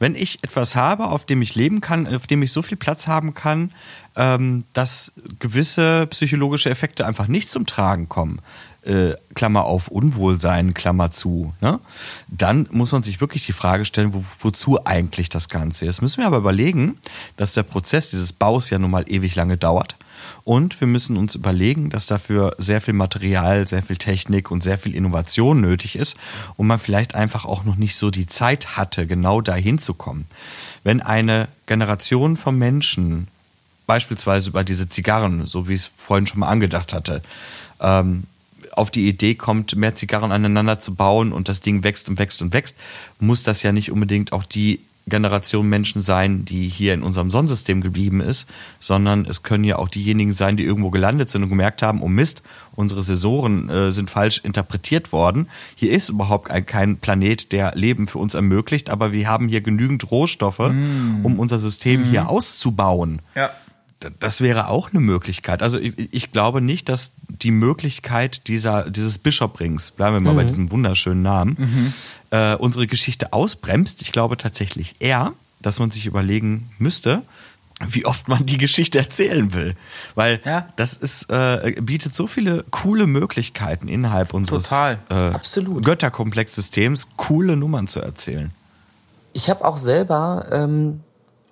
Wenn 0.00 0.14
ich 0.14 0.42
etwas 0.42 0.76
habe, 0.76 1.08
auf 1.08 1.24
dem 1.24 1.42
ich 1.42 1.54
leben 1.54 1.80
kann, 1.80 2.06
auf 2.06 2.26
dem 2.26 2.42
ich 2.42 2.52
so 2.52 2.62
viel 2.62 2.76
Platz 2.76 3.08
haben 3.08 3.34
kann, 3.34 3.72
ähm, 4.14 4.64
dass 4.72 5.12
gewisse 5.40 6.06
psychologische 6.08 6.70
Effekte 6.70 7.04
einfach 7.04 7.26
nicht 7.26 7.48
zum 7.48 7.66
Tragen 7.66 8.08
kommen, 8.08 8.40
äh, 8.82 9.14
Klammer 9.34 9.64
auf 9.64 9.88
Unwohlsein, 9.88 10.72
Klammer 10.72 11.10
zu, 11.10 11.52
ne? 11.60 11.80
dann 12.28 12.68
muss 12.70 12.92
man 12.92 13.02
sich 13.02 13.20
wirklich 13.20 13.46
die 13.46 13.52
Frage 13.52 13.84
stellen, 13.84 14.14
wo, 14.14 14.24
wozu 14.40 14.84
eigentlich 14.84 15.28
das 15.28 15.48
Ganze 15.48 15.86
ist. 15.86 16.00
Müssen 16.00 16.18
wir 16.18 16.26
aber 16.26 16.38
überlegen, 16.38 16.98
dass 17.36 17.54
der 17.54 17.64
Prozess 17.64 18.10
dieses 18.10 18.32
Baus 18.32 18.70
ja 18.70 18.78
nun 18.78 18.92
mal 18.92 19.04
ewig 19.08 19.34
lange 19.34 19.56
dauert. 19.56 19.96
Und 20.44 20.80
wir 20.80 20.88
müssen 20.88 21.16
uns 21.16 21.34
überlegen, 21.34 21.90
dass 21.90 22.06
dafür 22.06 22.54
sehr 22.58 22.80
viel 22.80 22.94
Material, 22.94 23.68
sehr 23.68 23.82
viel 23.82 23.96
Technik 23.96 24.50
und 24.50 24.62
sehr 24.62 24.78
viel 24.78 24.94
Innovation 24.94 25.60
nötig 25.60 25.96
ist 25.96 26.16
und 26.56 26.66
man 26.66 26.78
vielleicht 26.78 27.14
einfach 27.14 27.44
auch 27.44 27.64
noch 27.64 27.76
nicht 27.76 27.96
so 27.96 28.10
die 28.10 28.26
Zeit 28.26 28.76
hatte, 28.76 29.06
genau 29.06 29.40
dahin 29.40 29.78
zu 29.78 29.94
kommen. 29.94 30.26
Wenn 30.84 31.00
eine 31.00 31.48
Generation 31.66 32.36
von 32.36 32.56
Menschen, 32.56 33.28
beispielsweise 33.86 34.50
über 34.50 34.64
diese 34.64 34.88
Zigarren, 34.88 35.46
so 35.46 35.68
wie 35.68 35.74
ich 35.74 35.82
es 35.82 35.90
vorhin 35.96 36.26
schon 36.26 36.40
mal 36.40 36.48
angedacht 36.48 36.92
hatte, 36.92 37.22
ähm, 37.80 38.24
auf 38.72 38.90
die 38.90 39.08
Idee 39.08 39.34
kommt, 39.34 39.76
mehr 39.76 39.94
Zigarren 39.94 40.30
aneinander 40.30 40.78
zu 40.78 40.94
bauen 40.94 41.32
und 41.32 41.48
das 41.48 41.60
Ding 41.60 41.82
wächst 41.82 42.08
und 42.08 42.18
wächst 42.18 42.42
und 42.42 42.52
wächst, 42.52 42.76
muss 43.18 43.42
das 43.42 43.62
ja 43.62 43.72
nicht 43.72 43.90
unbedingt 43.90 44.32
auch 44.32 44.44
die 44.44 44.80
Generation 45.08 45.68
Menschen 45.68 46.02
sein, 46.02 46.44
die 46.44 46.68
hier 46.68 46.94
in 46.94 47.02
unserem 47.02 47.30
Sonnensystem 47.30 47.80
geblieben 47.80 48.20
ist, 48.20 48.48
sondern 48.78 49.24
es 49.24 49.42
können 49.42 49.64
ja 49.64 49.76
auch 49.76 49.88
diejenigen 49.88 50.32
sein, 50.32 50.56
die 50.56 50.64
irgendwo 50.64 50.90
gelandet 50.90 51.30
sind 51.30 51.42
und 51.42 51.48
gemerkt 51.48 51.82
haben, 51.82 52.02
oh 52.02 52.08
Mist, 52.08 52.42
unsere 52.74 53.02
Sensoren 53.02 53.68
äh, 53.68 53.90
sind 53.90 54.10
falsch 54.10 54.40
interpretiert 54.44 55.12
worden. 55.12 55.48
Hier 55.74 55.92
ist 55.92 56.08
überhaupt 56.08 56.50
ein, 56.50 56.64
kein 56.64 56.98
Planet, 56.98 57.52
der 57.52 57.74
Leben 57.74 58.06
für 58.06 58.18
uns 58.18 58.34
ermöglicht, 58.34 58.90
aber 58.90 59.12
wir 59.12 59.28
haben 59.28 59.48
hier 59.48 59.60
genügend 59.60 60.10
Rohstoffe, 60.10 60.58
mm. 60.58 61.24
um 61.24 61.38
unser 61.38 61.58
System 61.58 62.02
mm. 62.02 62.04
hier 62.04 62.30
auszubauen. 62.30 63.20
Ja 63.34 63.50
das 64.20 64.40
wäre 64.40 64.68
auch 64.68 64.90
eine 64.90 65.00
Möglichkeit. 65.00 65.62
Also 65.62 65.78
ich, 65.78 65.94
ich, 66.12 66.30
glaube 66.30 66.60
nicht, 66.60 66.88
dass 66.88 67.14
die 67.28 67.50
Möglichkeit 67.50 68.46
dieser, 68.46 68.90
dieses 68.90 69.18
Bischop-Rings, 69.18 69.90
bleiben 69.92 70.16
wir 70.16 70.20
mal 70.20 70.32
mhm. 70.32 70.36
bei 70.36 70.44
diesem 70.44 70.70
wunderschönen 70.70 71.22
Namen, 71.22 71.56
mhm. 71.58 71.92
Äh, 72.30 72.54
unsere 72.54 72.86
Geschichte 72.86 73.32
ausbremst. 73.32 74.02
Ich 74.02 74.12
glaube 74.12 74.36
tatsächlich 74.36 74.96
eher, 75.00 75.32
dass 75.60 75.78
man 75.78 75.90
sich 75.90 76.06
überlegen 76.06 76.70
müsste, 76.78 77.22
wie 77.86 78.06
oft 78.06 78.28
man 78.28 78.44
die 78.44 78.58
Geschichte 78.58 78.98
erzählen 78.98 79.52
will. 79.52 79.74
Weil 80.14 80.40
ja. 80.44 80.68
das 80.76 80.94
ist, 80.94 81.30
äh, 81.30 81.74
bietet 81.80 82.14
so 82.14 82.26
viele 82.26 82.64
coole 82.70 83.06
Möglichkeiten 83.06 83.88
innerhalb 83.88 84.34
unseres 84.34 84.70
äh, 84.72 84.96
Götterkomplexsystems, 85.82 87.08
coole 87.16 87.56
Nummern 87.56 87.86
zu 87.86 88.00
erzählen. 88.00 88.50
Ich 89.32 89.48
habe 89.48 89.64
auch 89.64 89.78
selber 89.78 90.46
ähm, 90.50 91.00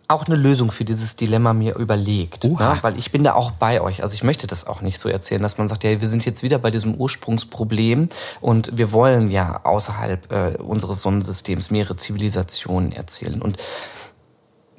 auch 0.08 0.26
eine 0.26 0.36
Lösung 0.36 0.70
für 0.70 0.84
dieses 0.84 1.16
Dilemma 1.16 1.52
mir 1.52 1.76
überlegt. 1.76 2.44
Ne? 2.44 2.78
Weil 2.82 2.96
ich 2.96 3.10
bin 3.10 3.24
da 3.24 3.34
auch 3.34 3.50
bei 3.50 3.80
euch. 3.80 4.02
Also 4.02 4.14
ich 4.14 4.22
möchte 4.22 4.46
das 4.46 4.66
auch 4.66 4.80
nicht 4.80 4.98
so 4.98 5.08
erzählen, 5.08 5.42
dass 5.42 5.58
man 5.58 5.68
sagt, 5.68 5.84
ja, 5.84 6.00
wir 6.00 6.08
sind 6.08 6.24
jetzt 6.24 6.42
wieder 6.42 6.58
bei 6.58 6.70
diesem 6.70 6.94
Ursprungsproblem 6.94 8.08
und 8.40 8.76
wir 8.76 8.92
wollen 8.92 9.30
ja 9.30 9.60
außerhalb 9.64 10.32
äh, 10.32 10.56
unseres 10.58 11.02
Sonnensystems 11.02 11.70
mehrere 11.70 11.96
Zivilisationen 11.96 12.92
erzählen. 12.92 13.42
Und 13.42 13.56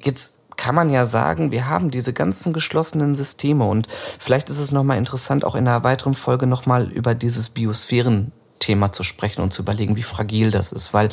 jetzt 0.02 0.34
kann 0.56 0.74
man 0.74 0.90
ja 0.90 1.04
sagen, 1.04 1.52
wir 1.52 1.68
haben 1.68 1.90
diese 1.90 2.12
ganzen 2.12 2.52
geschlossenen 2.52 3.14
Systeme 3.14 3.64
und 3.64 3.86
vielleicht 4.18 4.50
ist 4.50 4.58
es 4.58 4.72
nochmal 4.72 4.98
interessant, 4.98 5.44
auch 5.44 5.54
in 5.54 5.68
einer 5.68 5.84
weiteren 5.84 6.14
Folge 6.14 6.46
nochmal 6.46 6.90
über 6.90 7.14
dieses 7.14 7.50
Biosphären 7.50 8.32
Thema 8.58 8.92
zu 8.92 9.04
sprechen 9.04 9.40
und 9.42 9.52
zu 9.52 9.62
überlegen, 9.62 9.96
wie 9.96 10.02
fragil 10.02 10.50
das 10.50 10.72
ist. 10.72 10.92
Weil 10.92 11.10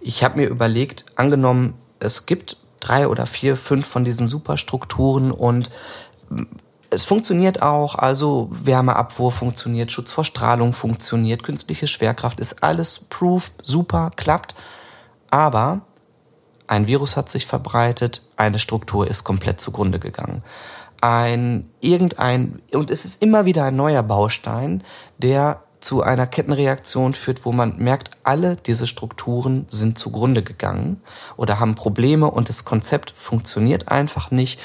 ich 0.00 0.24
habe 0.24 0.38
mir 0.38 0.46
überlegt, 0.46 1.04
angenommen, 1.14 1.74
es 2.00 2.26
gibt 2.26 2.56
drei 2.86 3.08
oder 3.08 3.26
vier, 3.26 3.56
fünf 3.56 3.86
von 3.86 4.04
diesen 4.04 4.28
Superstrukturen 4.28 5.30
und 5.30 5.70
es 6.90 7.04
funktioniert 7.04 7.62
auch, 7.62 7.96
also 7.96 8.48
Wärmeabwurf 8.50 9.34
funktioniert, 9.34 9.90
Schutz 9.90 10.10
vor 10.10 10.24
Strahlung 10.24 10.72
funktioniert, 10.72 11.42
künstliche 11.42 11.86
Schwerkraft 11.86 12.40
ist 12.40 12.62
alles 12.62 13.00
proof, 13.00 13.52
super, 13.62 14.10
klappt. 14.14 14.54
Aber 15.30 15.80
ein 16.66 16.88
Virus 16.88 17.16
hat 17.16 17.28
sich 17.28 17.46
verbreitet, 17.46 18.22
eine 18.36 18.58
Struktur 18.58 19.08
ist 19.08 19.24
komplett 19.24 19.60
zugrunde 19.60 19.98
gegangen. 19.98 20.42
Ein 21.00 21.70
irgendein, 21.80 22.62
und 22.72 22.90
es 22.90 23.04
ist 23.04 23.22
immer 23.22 23.44
wieder 23.44 23.64
ein 23.64 23.76
neuer 23.76 24.02
Baustein, 24.02 24.82
der 25.18 25.62
zu 25.80 26.02
einer 26.02 26.26
Kettenreaktion 26.26 27.14
führt, 27.14 27.44
wo 27.44 27.52
man 27.52 27.76
merkt, 27.78 28.10
alle 28.22 28.56
diese 28.56 28.86
Strukturen 28.86 29.66
sind 29.68 29.98
zugrunde 29.98 30.42
gegangen 30.42 31.00
oder 31.36 31.60
haben 31.60 31.74
Probleme 31.74 32.30
und 32.30 32.48
das 32.48 32.64
Konzept 32.64 33.12
funktioniert 33.16 33.88
einfach 33.88 34.30
nicht 34.30 34.60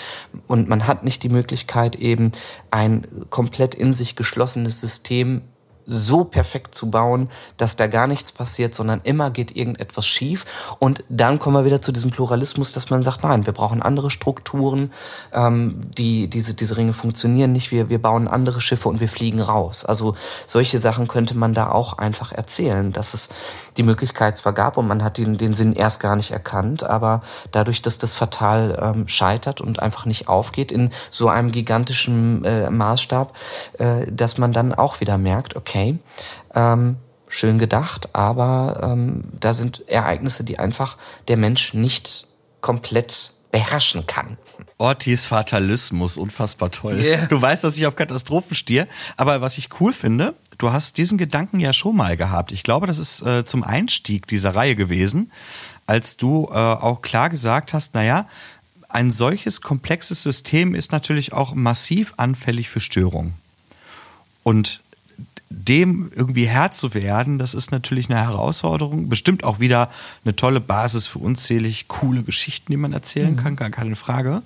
und 0.47 0.69
man 0.69 0.87
hat 0.87 1.03
nicht 1.03 1.23
die 1.23 1.29
Möglichkeit 1.29 1.95
eben 1.95 2.31
ein 2.71 3.05
komplett 3.29 3.75
in 3.75 3.93
sich 3.93 4.15
geschlossenes 4.15 4.79
System 4.79 5.41
so 5.91 6.23
perfekt 6.23 6.73
zu 6.73 6.89
bauen, 6.89 7.29
dass 7.57 7.75
da 7.75 7.87
gar 7.87 8.07
nichts 8.07 8.31
passiert, 8.31 8.73
sondern 8.73 9.01
immer 9.03 9.29
geht 9.29 9.55
irgendetwas 9.55 10.07
schief. 10.07 10.75
Und 10.79 11.03
dann 11.09 11.37
kommen 11.37 11.57
wir 11.57 11.65
wieder 11.65 11.81
zu 11.81 11.91
diesem 11.91 12.11
Pluralismus, 12.11 12.71
dass 12.71 12.89
man 12.89 13.03
sagt, 13.03 13.23
nein, 13.23 13.45
wir 13.45 13.53
brauchen 13.53 13.81
andere 13.81 14.09
Strukturen, 14.09 14.91
ähm, 15.33 15.81
die, 15.97 16.29
diese, 16.29 16.53
diese 16.53 16.77
Ringe 16.77 16.93
funktionieren 16.93 17.51
nicht, 17.51 17.71
wir, 17.71 17.89
wir 17.89 18.01
bauen 18.01 18.29
andere 18.29 18.61
Schiffe 18.61 18.87
und 18.87 19.01
wir 19.01 19.09
fliegen 19.09 19.41
raus. 19.41 19.83
Also 19.83 20.15
solche 20.47 20.79
Sachen 20.79 21.09
könnte 21.09 21.35
man 21.35 21.53
da 21.53 21.69
auch 21.71 21.97
einfach 21.97 22.31
erzählen, 22.31 22.93
dass 22.93 23.13
es 23.13 23.29
die 23.75 23.83
Möglichkeit 23.83 24.37
zwar 24.37 24.53
gab 24.53 24.77
und 24.77 24.87
man 24.87 25.03
hat 25.03 25.17
den, 25.17 25.37
den 25.37 25.53
Sinn 25.53 25.73
erst 25.73 25.99
gar 25.99 26.15
nicht 26.15 26.31
erkannt, 26.31 26.83
aber 26.83 27.21
dadurch, 27.51 27.81
dass 27.81 27.97
das 27.97 28.13
fatal 28.13 28.79
ähm, 28.81 29.07
scheitert 29.09 29.59
und 29.59 29.81
einfach 29.81 30.05
nicht 30.05 30.29
aufgeht 30.29 30.71
in 30.71 30.91
so 31.09 31.27
einem 31.27 31.51
gigantischen 31.51 32.45
äh, 32.45 32.69
Maßstab, 32.69 33.33
äh, 33.77 34.05
dass 34.09 34.37
man 34.37 34.53
dann 34.53 34.73
auch 34.73 35.01
wieder 35.01 35.17
merkt, 35.17 35.57
okay, 35.57 35.80
okay, 35.81 35.99
ähm, 36.53 36.97
schön 37.27 37.59
gedacht, 37.59 38.13
aber 38.13 38.81
ähm, 38.83 39.23
da 39.39 39.53
sind 39.53 39.87
Ereignisse, 39.87 40.43
die 40.43 40.59
einfach 40.59 40.97
der 41.27 41.37
Mensch 41.37 41.73
nicht 41.73 42.27
komplett 42.61 43.33
beherrschen 43.51 44.05
kann. 44.05 44.37
Ortis 44.77 45.25
Fatalismus, 45.25 46.17
unfassbar 46.17 46.71
toll. 46.71 46.97
Yeah. 46.97 47.25
Du 47.27 47.41
weißt, 47.41 47.63
dass 47.63 47.77
ich 47.77 47.85
auf 47.85 47.95
Katastrophen 47.95 48.55
stehe, 48.55 48.87
aber 49.17 49.41
was 49.41 49.57
ich 49.57 49.69
cool 49.79 49.93
finde, 49.93 50.35
du 50.57 50.71
hast 50.71 50.97
diesen 50.97 51.17
Gedanken 51.17 51.59
ja 51.59 51.73
schon 51.73 51.95
mal 51.95 52.17
gehabt. 52.17 52.51
Ich 52.51 52.63
glaube, 52.63 52.87
das 52.87 52.97
ist 52.97 53.21
äh, 53.21 53.45
zum 53.45 53.63
Einstieg 53.63 54.27
dieser 54.27 54.55
Reihe 54.55 54.75
gewesen, 54.75 55.31
als 55.85 56.17
du 56.17 56.49
äh, 56.51 56.55
auch 56.55 57.01
klar 57.01 57.29
gesagt 57.29 57.73
hast, 57.73 57.93
naja, 57.93 58.27
ein 58.89 59.11
solches 59.11 59.61
komplexes 59.61 60.21
System 60.21 60.75
ist 60.75 60.91
natürlich 60.91 61.31
auch 61.33 61.53
massiv 61.53 62.13
anfällig 62.17 62.69
für 62.69 62.81
Störungen. 62.81 63.33
Und 64.43 64.81
dem 65.51 66.11
irgendwie 66.15 66.47
Herr 66.47 66.71
zu 66.71 66.93
werden, 66.93 67.37
das 67.37 67.53
ist 67.53 67.71
natürlich 67.71 68.09
eine 68.09 68.19
Herausforderung. 68.19 69.09
Bestimmt 69.09 69.43
auch 69.43 69.59
wieder 69.59 69.89
eine 70.23 70.35
tolle 70.35 70.59
Basis 70.59 71.07
für 71.07 71.19
unzählig 71.19 71.87
coole 71.87 72.23
Geschichten, 72.23 72.71
die 72.71 72.77
man 72.77 72.93
erzählen 72.93 73.33
mhm. 73.33 73.37
kann, 73.37 73.55
gar 73.55 73.69
keine 73.69 73.95
Frage. 73.95 74.41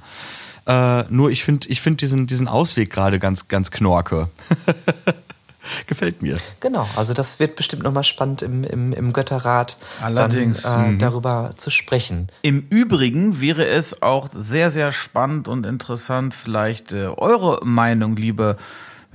Äh, 0.65 1.03
nur 1.09 1.29
ich 1.29 1.43
finde 1.43 1.67
ich 1.69 1.81
find 1.81 2.01
diesen, 2.01 2.27
diesen 2.27 2.47
Ausweg 2.47 2.89
gerade 2.89 3.19
ganz, 3.19 3.47
ganz 3.47 3.71
knorke. 3.71 4.29
Gefällt 5.87 6.21
mir. 6.21 6.37
Genau, 6.59 6.87
also 6.95 7.13
das 7.13 7.39
wird 7.39 7.55
bestimmt 7.55 7.83
nochmal 7.83 8.03
spannend 8.03 8.41
im, 8.41 8.63
im, 8.63 8.93
im 8.93 9.13
Götterrat 9.13 9.77
Allerdings. 10.01 10.61
Dann, 10.61 10.85
äh, 10.85 10.91
mhm. 10.91 10.99
darüber 10.99 11.53
zu 11.55 11.71
sprechen. 11.71 12.29
Im 12.41 12.67
Übrigen 12.69 13.41
wäre 13.41 13.65
es 13.65 14.01
auch 14.01 14.29
sehr, 14.31 14.69
sehr 14.69 14.91
spannend 14.91 15.47
und 15.47 15.65
interessant, 15.65 16.35
vielleicht 16.35 16.91
äh, 16.93 17.07
eure 17.07 17.65
Meinung, 17.65 18.15
liebe 18.15 18.57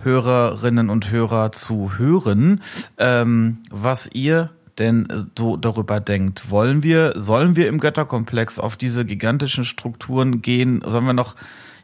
Hörerinnen 0.03 0.91
und 0.91 1.11
Hörer 1.11 1.53
zu 1.53 1.99
hören, 1.99 2.63
ähm, 2.99 3.59
was 3.71 4.11
ihr 4.13 4.51
denn 4.79 5.29
so 5.37 5.57
darüber 5.57 6.01
denkt. 6.01 6.51
Wollen 6.51 6.83
wir, 6.83 7.13
sollen 7.17 7.55
wir 7.55 7.69
im 7.69 7.79
Götterkomplex 7.79 8.59
auf 8.59 8.77
diese 8.77 9.05
gigantischen 9.05 9.65
Strukturen 9.65 10.43
gehen? 10.43 10.83
Sollen 10.87 11.05
wir 11.05 11.13
noch, 11.13 11.37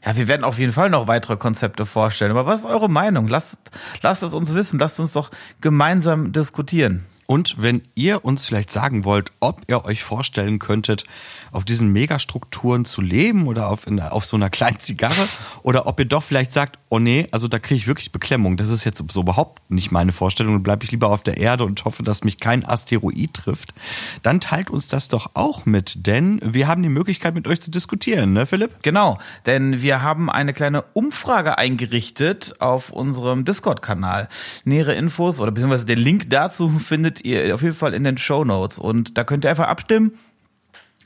ja, 0.05 0.17
wir 0.17 0.29
werden 0.29 0.45
auf 0.45 0.59
jeden 0.59 0.73
Fall 0.73 0.91
noch 0.91 1.07
weitere 1.07 1.37
Konzepte 1.37 1.85
vorstellen. 1.85 2.31
Aber 2.31 2.47
was 2.47 2.61
ist 2.61 2.67
eure 2.67 2.89
Meinung? 2.89 3.29
Lasst, 3.29 3.59
lasst 4.03 4.23
es 4.23 4.35
uns 4.35 4.55
wissen. 4.55 4.79
Lasst 4.79 4.99
uns 4.99 5.12
doch 5.12 5.31
gemeinsam 5.61 6.33
diskutieren. 6.33 7.05
Und 7.27 7.61
wenn 7.61 7.83
ihr 7.95 8.25
uns 8.25 8.47
vielleicht 8.47 8.71
sagen 8.71 9.05
wollt, 9.05 9.33
ob 9.41 9.62
ihr 9.67 9.85
euch 9.85 10.05
vorstellen 10.05 10.59
könntet, 10.59 11.05
auf 11.53 11.64
diesen 11.64 11.92
Megastrukturen 11.92 12.84
zu 12.84 13.01
leben 13.01 13.47
oder 13.47 13.70
auf, 13.70 13.86
in, 13.86 14.01
auf 14.01 14.24
so 14.24 14.36
einer 14.36 14.51
kleinen 14.51 14.78
Zigarre 14.78 15.28
oder 15.62 15.86
ob 15.86 15.99
ihr 15.99 16.07
doch 16.07 16.22
vielleicht 16.22 16.53
sagt, 16.53 16.78
oh 16.88 16.99
nee, 16.99 17.26
also 17.30 17.49
da 17.49 17.59
kriege 17.59 17.76
ich 17.76 17.86
wirklich 17.86 18.12
Beklemmung. 18.12 18.57
Das 18.57 18.70
ist 18.70 18.84
jetzt 18.84 19.03
so 19.11 19.20
überhaupt 19.20 19.70
nicht 19.70 19.90
meine 19.90 20.12
Vorstellung. 20.12 20.55
Dann 20.55 20.62
bleibe 20.62 20.84
ich 20.84 20.90
lieber 20.90 21.11
auf 21.11 21.22
der 21.22 21.36
Erde 21.38 21.64
und 21.64 21.84
hoffe, 21.84 22.03
dass 22.03 22.24
mich 22.24 22.38
kein 22.38 22.64
Asteroid 22.64 23.34
trifft. 23.34 23.74
Dann 24.22 24.40
teilt 24.40 24.70
uns 24.70 24.88
das 24.88 25.09
doch 25.09 25.30
auch 25.34 25.66
mit, 25.66 26.07
denn 26.07 26.40
wir 26.42 26.68
haben 26.68 26.82
die 26.82 26.88
Möglichkeit, 26.88 27.34
mit 27.34 27.49
euch 27.49 27.61
zu 27.61 27.70
diskutieren, 27.70 28.32
ne, 28.32 28.47
Philipp? 28.47 28.82
Genau, 28.82 29.18
denn 29.47 29.82
wir 29.82 30.03
haben 30.03 30.30
eine 30.30 30.53
kleine 30.53 30.82
Umfrage 30.92 31.59
eingerichtet 31.59 32.61
auf 32.61 32.90
unserem 32.90 33.44
Discord-Kanal. 33.44 34.28
Nähere 34.64 34.94
Infos 34.94 35.40
oder 35.40 35.51
beziehungsweise 35.51 35.86
den 35.86 35.99
Link 35.99 36.30
dazu 36.30 36.68
findet 36.78 37.24
ihr 37.24 37.55
auf 37.55 37.62
jeden 37.62 37.74
Fall 37.74 37.94
in 37.94 38.05
den 38.05 38.18
Show 38.18 38.44
Notes 38.44 38.78
und 38.78 39.16
da 39.18 39.24
könnt 39.24 39.44
ihr 39.44 39.51
einfach 39.51 39.68
abstimmen 39.68 40.12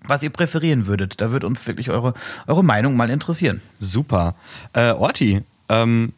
was 0.06 0.22
ihr 0.22 0.30
präferieren 0.30 0.86
würdet. 0.86 1.20
Da 1.20 1.32
wird 1.32 1.44
uns 1.44 1.66
wirklich 1.66 1.90
eure, 1.90 2.14
eure 2.46 2.64
Meinung 2.64 2.96
mal 2.96 3.10
interessieren. 3.10 3.60
Super. 3.78 4.34
Äh, 4.72 4.92
Orti, 4.92 5.42
ähm, 5.68 6.12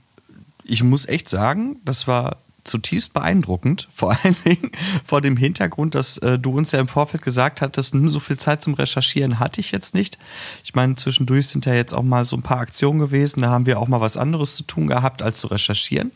ich 0.65 0.83
muss 0.83 1.07
echt 1.07 1.29
sagen, 1.29 1.77
das 1.85 2.07
war 2.07 2.37
zutiefst 2.65 3.13
beeindruckend, 3.13 3.89
vor 3.91 4.13
allen 4.13 4.37
Dingen 4.45 4.71
vor 5.05 5.21
dem 5.21 5.37
Hintergrund, 5.37 5.95
dass 5.95 6.19
äh, 6.19 6.39
du 6.39 6.57
uns 6.57 6.73
ja 6.73 6.81
im 6.81 6.89
Vorfeld 6.89 7.23
gesagt 7.23 7.61
hattest, 7.61 7.95
so 8.07 8.21
viel 8.21 8.39
Zeit 8.39 8.63
zum 8.63 8.75
Recherchieren 8.75 9.39
hatte 9.39 9.61
ich 9.61 9.73
jetzt 9.73 9.95
nicht. 9.95 10.19
Ich 10.65 10.75
meine, 10.75 10.95
zwischendurch 10.95 11.49
sind 11.49 11.67
ja 11.67 11.75
jetzt 11.75 11.93
auch 11.93 12.03
mal 12.03 12.25
so 12.25 12.37
ein 12.37 12.43
paar 12.43 12.59
Aktionen 12.59 13.01
gewesen, 13.01 13.43
da 13.43 13.51
haben 13.51 13.67
wir 13.67 13.81
auch 13.81 13.89
mal 13.89 14.01
was 14.01 14.17
anderes 14.17 14.57
zu 14.57 14.63
tun 14.63 14.87
gehabt, 14.87 15.23
als 15.23 15.41
zu 15.41 15.49
recherchieren. 15.49 16.13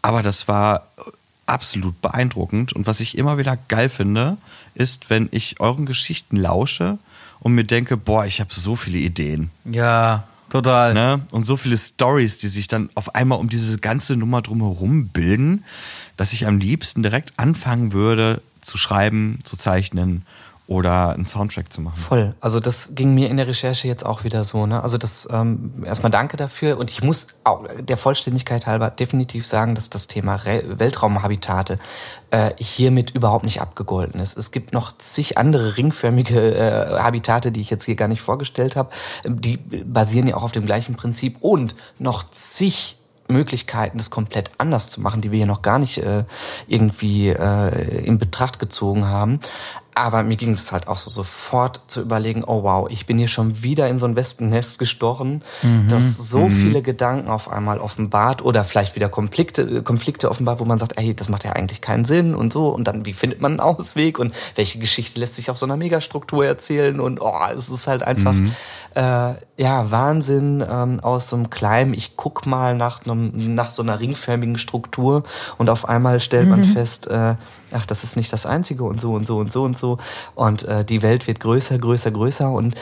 Aber 0.00 0.22
das 0.22 0.48
war 0.48 0.88
absolut 1.46 2.00
beeindruckend 2.00 2.72
und 2.72 2.86
was 2.86 3.00
ich 3.00 3.18
immer 3.18 3.36
wieder 3.36 3.58
geil 3.68 3.88
finde, 3.88 4.38
ist, 4.74 5.10
wenn 5.10 5.28
ich 5.32 5.60
euren 5.60 5.86
Geschichten 5.86 6.36
lausche 6.36 6.98
und 7.40 7.52
mir 7.52 7.64
denke, 7.64 7.96
boah, 7.96 8.24
ich 8.24 8.40
habe 8.40 8.54
so 8.54 8.76
viele 8.76 8.98
Ideen. 8.98 9.50
Ja, 9.64 10.24
total. 10.50 10.94
Ne? 10.94 11.22
Und 11.30 11.44
so 11.44 11.56
viele 11.56 11.76
Stories, 11.76 12.38
die 12.38 12.48
sich 12.48 12.68
dann 12.68 12.90
auf 12.94 13.14
einmal 13.14 13.38
um 13.38 13.48
diese 13.48 13.78
ganze 13.78 14.16
Nummer 14.16 14.42
drumherum 14.42 15.08
bilden, 15.08 15.64
dass 16.16 16.32
ich 16.32 16.46
am 16.46 16.58
liebsten 16.58 17.02
direkt 17.02 17.32
anfangen 17.36 17.92
würde 17.92 18.42
zu 18.60 18.78
schreiben, 18.78 19.40
zu 19.42 19.56
zeichnen 19.56 20.24
oder 20.72 21.10
einen 21.10 21.26
Soundtrack 21.26 21.72
zu 21.72 21.80
machen. 21.82 21.96
Voll. 21.96 22.34
Also 22.40 22.58
das 22.58 22.94
ging 22.94 23.14
mir 23.14 23.28
in 23.28 23.36
der 23.36 23.46
Recherche 23.46 23.86
jetzt 23.86 24.06
auch 24.06 24.24
wieder 24.24 24.42
so. 24.42 24.66
Ne? 24.66 24.82
Also 24.82 24.96
das 24.96 25.28
ähm, 25.30 25.84
erstmal 25.84 26.10
danke 26.10 26.36
dafür 26.36 26.78
und 26.78 26.90
ich 26.90 27.02
muss 27.02 27.28
auch 27.44 27.66
der 27.78 27.96
Vollständigkeit 27.98 28.66
halber 28.66 28.90
definitiv 28.90 29.46
sagen, 29.46 29.74
dass 29.74 29.90
das 29.90 30.06
Thema 30.06 30.36
Re 30.36 30.62
Weltraumhabitate 30.78 31.78
äh, 32.30 32.52
hiermit 32.58 33.10
überhaupt 33.10 33.44
nicht 33.44 33.60
abgegolten 33.60 34.20
ist. 34.20 34.38
Es 34.38 34.50
gibt 34.50 34.72
noch 34.72 34.96
zig 34.96 35.36
andere 35.36 35.76
ringförmige 35.76 36.54
äh, 36.54 36.98
Habitate, 36.98 37.52
die 37.52 37.60
ich 37.60 37.70
jetzt 37.70 37.84
hier 37.84 37.96
gar 37.96 38.08
nicht 38.08 38.22
vorgestellt 38.22 38.74
habe. 38.74 38.88
Die 39.26 39.58
basieren 39.58 40.26
ja 40.26 40.36
auch 40.36 40.42
auf 40.42 40.52
dem 40.52 40.64
gleichen 40.64 40.94
Prinzip 40.94 41.36
und 41.40 41.74
noch 41.98 42.30
zig 42.30 42.96
Möglichkeiten, 43.32 43.98
das 43.98 44.10
komplett 44.10 44.50
anders 44.58 44.90
zu 44.90 45.00
machen, 45.00 45.20
die 45.20 45.32
wir 45.32 45.38
hier 45.38 45.46
noch 45.46 45.62
gar 45.62 45.78
nicht 45.78 45.98
äh, 45.98 46.24
irgendwie 46.66 47.28
äh, 47.28 48.04
in 48.04 48.18
Betracht 48.18 48.58
gezogen 48.58 49.06
haben. 49.06 49.40
Aber 49.94 50.22
mir 50.22 50.36
ging 50.36 50.54
es 50.54 50.72
halt 50.72 50.88
auch 50.88 50.96
so 50.96 51.10
sofort 51.10 51.82
zu 51.86 52.00
überlegen, 52.00 52.44
oh 52.46 52.62
wow, 52.62 52.88
ich 52.90 53.04
bin 53.04 53.18
hier 53.18 53.28
schon 53.28 53.62
wieder 53.62 53.88
in 53.88 53.98
so 53.98 54.06
ein 54.06 54.16
Wespennest 54.16 54.78
gestochen, 54.78 55.44
mhm. 55.62 55.88
das 55.88 56.16
so 56.30 56.48
mhm. 56.48 56.50
viele 56.50 56.82
Gedanken 56.82 57.28
auf 57.28 57.50
einmal 57.50 57.78
offenbart 57.78 58.42
oder 58.42 58.64
vielleicht 58.64 58.96
wieder 58.96 59.10
Konflikte, 59.10 59.82
Konflikte 59.82 60.30
offenbart, 60.30 60.60
wo 60.60 60.64
man 60.64 60.78
sagt, 60.78 60.98
ey, 60.98 61.14
das 61.14 61.28
macht 61.28 61.44
ja 61.44 61.52
eigentlich 61.52 61.82
keinen 61.82 62.06
Sinn 62.06 62.34
und 62.34 62.52
so. 62.52 62.68
Und 62.68 62.84
dann, 62.84 63.04
wie 63.04 63.12
findet 63.12 63.42
man 63.42 63.52
einen 63.52 63.60
Ausweg 63.60 64.18
und 64.18 64.34
welche 64.54 64.78
Geschichte 64.78 65.20
lässt 65.20 65.34
sich 65.34 65.50
auf 65.50 65.58
so 65.58 65.66
einer 65.66 65.76
Megastruktur 65.76 66.46
erzählen? 66.46 66.98
Und 66.98 67.20
oh, 67.20 67.40
es 67.54 67.68
ist 67.68 67.86
halt 67.86 68.02
einfach 68.02 68.32
mhm. 68.32 68.50
äh, 68.94 69.34
ja 69.58 69.90
Wahnsinn 69.90 70.64
ähm, 70.66 71.00
aus 71.00 71.28
so 71.28 71.36
einem 71.36 71.50
kleinen, 71.50 71.92
ich 71.92 72.16
guck 72.16 72.46
mal 72.46 72.74
nach, 72.74 73.04
einem, 73.04 73.54
nach 73.54 73.70
so 73.70 73.82
einer 73.82 74.00
ringförmigen 74.00 74.56
Struktur 74.56 75.22
und 75.58 75.68
auf 75.68 75.88
einmal 75.88 76.20
stellt 76.20 76.48
man 76.48 76.60
mhm. 76.60 76.72
fest, 76.72 77.08
äh, 77.08 77.34
ach, 77.74 77.86
das 77.86 78.04
ist 78.04 78.16
nicht 78.16 78.32
das 78.32 78.46
Einzige 78.46 78.84
und 78.84 79.00
so 79.00 79.12
und 79.14 79.26
so 79.26 79.38
und 79.38 79.52
so 79.52 79.64
und 79.64 79.78
so. 79.78 79.98
Und 80.34 80.64
äh, 80.64 80.84
die 80.84 81.02
Welt 81.02 81.26
wird 81.26 81.40
größer, 81.40 81.78
größer, 81.78 82.10
größer. 82.10 82.50
Und 82.50 82.74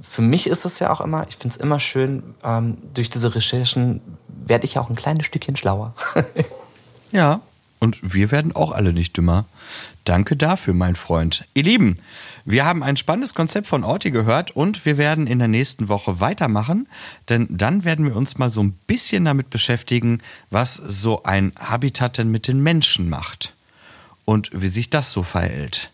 für 0.00 0.22
mich 0.22 0.46
ist 0.46 0.64
es 0.64 0.78
ja 0.78 0.90
auch 0.90 1.00
immer, 1.00 1.26
ich 1.28 1.36
finde 1.36 1.54
es 1.54 1.60
immer 1.60 1.80
schön, 1.80 2.22
ähm, 2.44 2.76
durch 2.94 3.10
diese 3.10 3.34
Recherchen 3.34 4.00
werde 4.28 4.66
ich 4.66 4.78
auch 4.78 4.90
ein 4.90 4.96
kleines 4.96 5.26
Stückchen 5.26 5.56
schlauer. 5.56 5.94
ja, 7.12 7.40
und 7.78 8.14
wir 8.14 8.30
werden 8.30 8.54
auch 8.54 8.72
alle 8.72 8.92
nicht 8.92 9.16
dümmer. 9.16 9.46
Danke 10.04 10.36
dafür, 10.36 10.74
mein 10.74 10.94
Freund. 10.94 11.44
Ihr 11.54 11.62
Lieben, 11.62 11.96
wir 12.44 12.64
haben 12.64 12.82
ein 12.82 12.96
spannendes 12.96 13.34
Konzept 13.34 13.66
von 13.66 13.84
Orti 13.84 14.10
gehört 14.10 14.50
und 14.50 14.84
wir 14.84 14.98
werden 14.98 15.26
in 15.26 15.38
der 15.38 15.48
nächsten 15.48 15.88
Woche 15.88 16.20
weitermachen, 16.20 16.88
denn 17.28 17.46
dann 17.50 17.84
werden 17.84 18.06
wir 18.06 18.16
uns 18.16 18.38
mal 18.38 18.50
so 18.50 18.62
ein 18.62 18.72
bisschen 18.86 19.24
damit 19.24 19.50
beschäftigen, 19.50 20.20
was 20.50 20.74
so 20.74 21.22
ein 21.22 21.52
Habitat 21.58 22.18
denn 22.18 22.30
mit 22.30 22.48
den 22.48 22.62
Menschen 22.62 23.08
macht 23.08 23.54
und 24.30 24.50
wie 24.52 24.68
sich 24.68 24.90
das 24.90 25.10
so 25.10 25.24
verhält. 25.24 25.90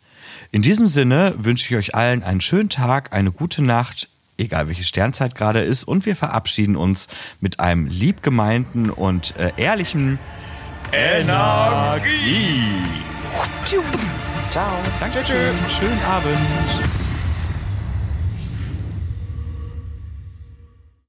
In 0.52 0.60
diesem 0.60 0.88
Sinne 0.88 1.32
wünsche 1.38 1.68
ich 1.70 1.76
euch 1.78 1.94
allen 1.94 2.22
einen 2.22 2.42
schönen 2.42 2.68
Tag, 2.68 3.14
eine 3.14 3.32
gute 3.32 3.62
Nacht, 3.62 4.10
egal 4.36 4.68
welche 4.68 4.84
Sternzeit 4.84 5.34
gerade 5.34 5.60
ist, 5.60 5.84
und 5.84 6.04
wir 6.04 6.16
verabschieden 6.16 6.76
uns 6.76 7.08
mit 7.40 7.60
einem 7.60 7.86
liebgemeinten 7.86 8.90
und 8.90 9.34
äh, 9.38 9.52
ehrlichen 9.56 10.18
Energie. 10.92 12.60
Ciao. 14.50 14.84
Dankeschön. 15.00 15.54
Schönen 15.68 16.02
Abend. 16.02 17.05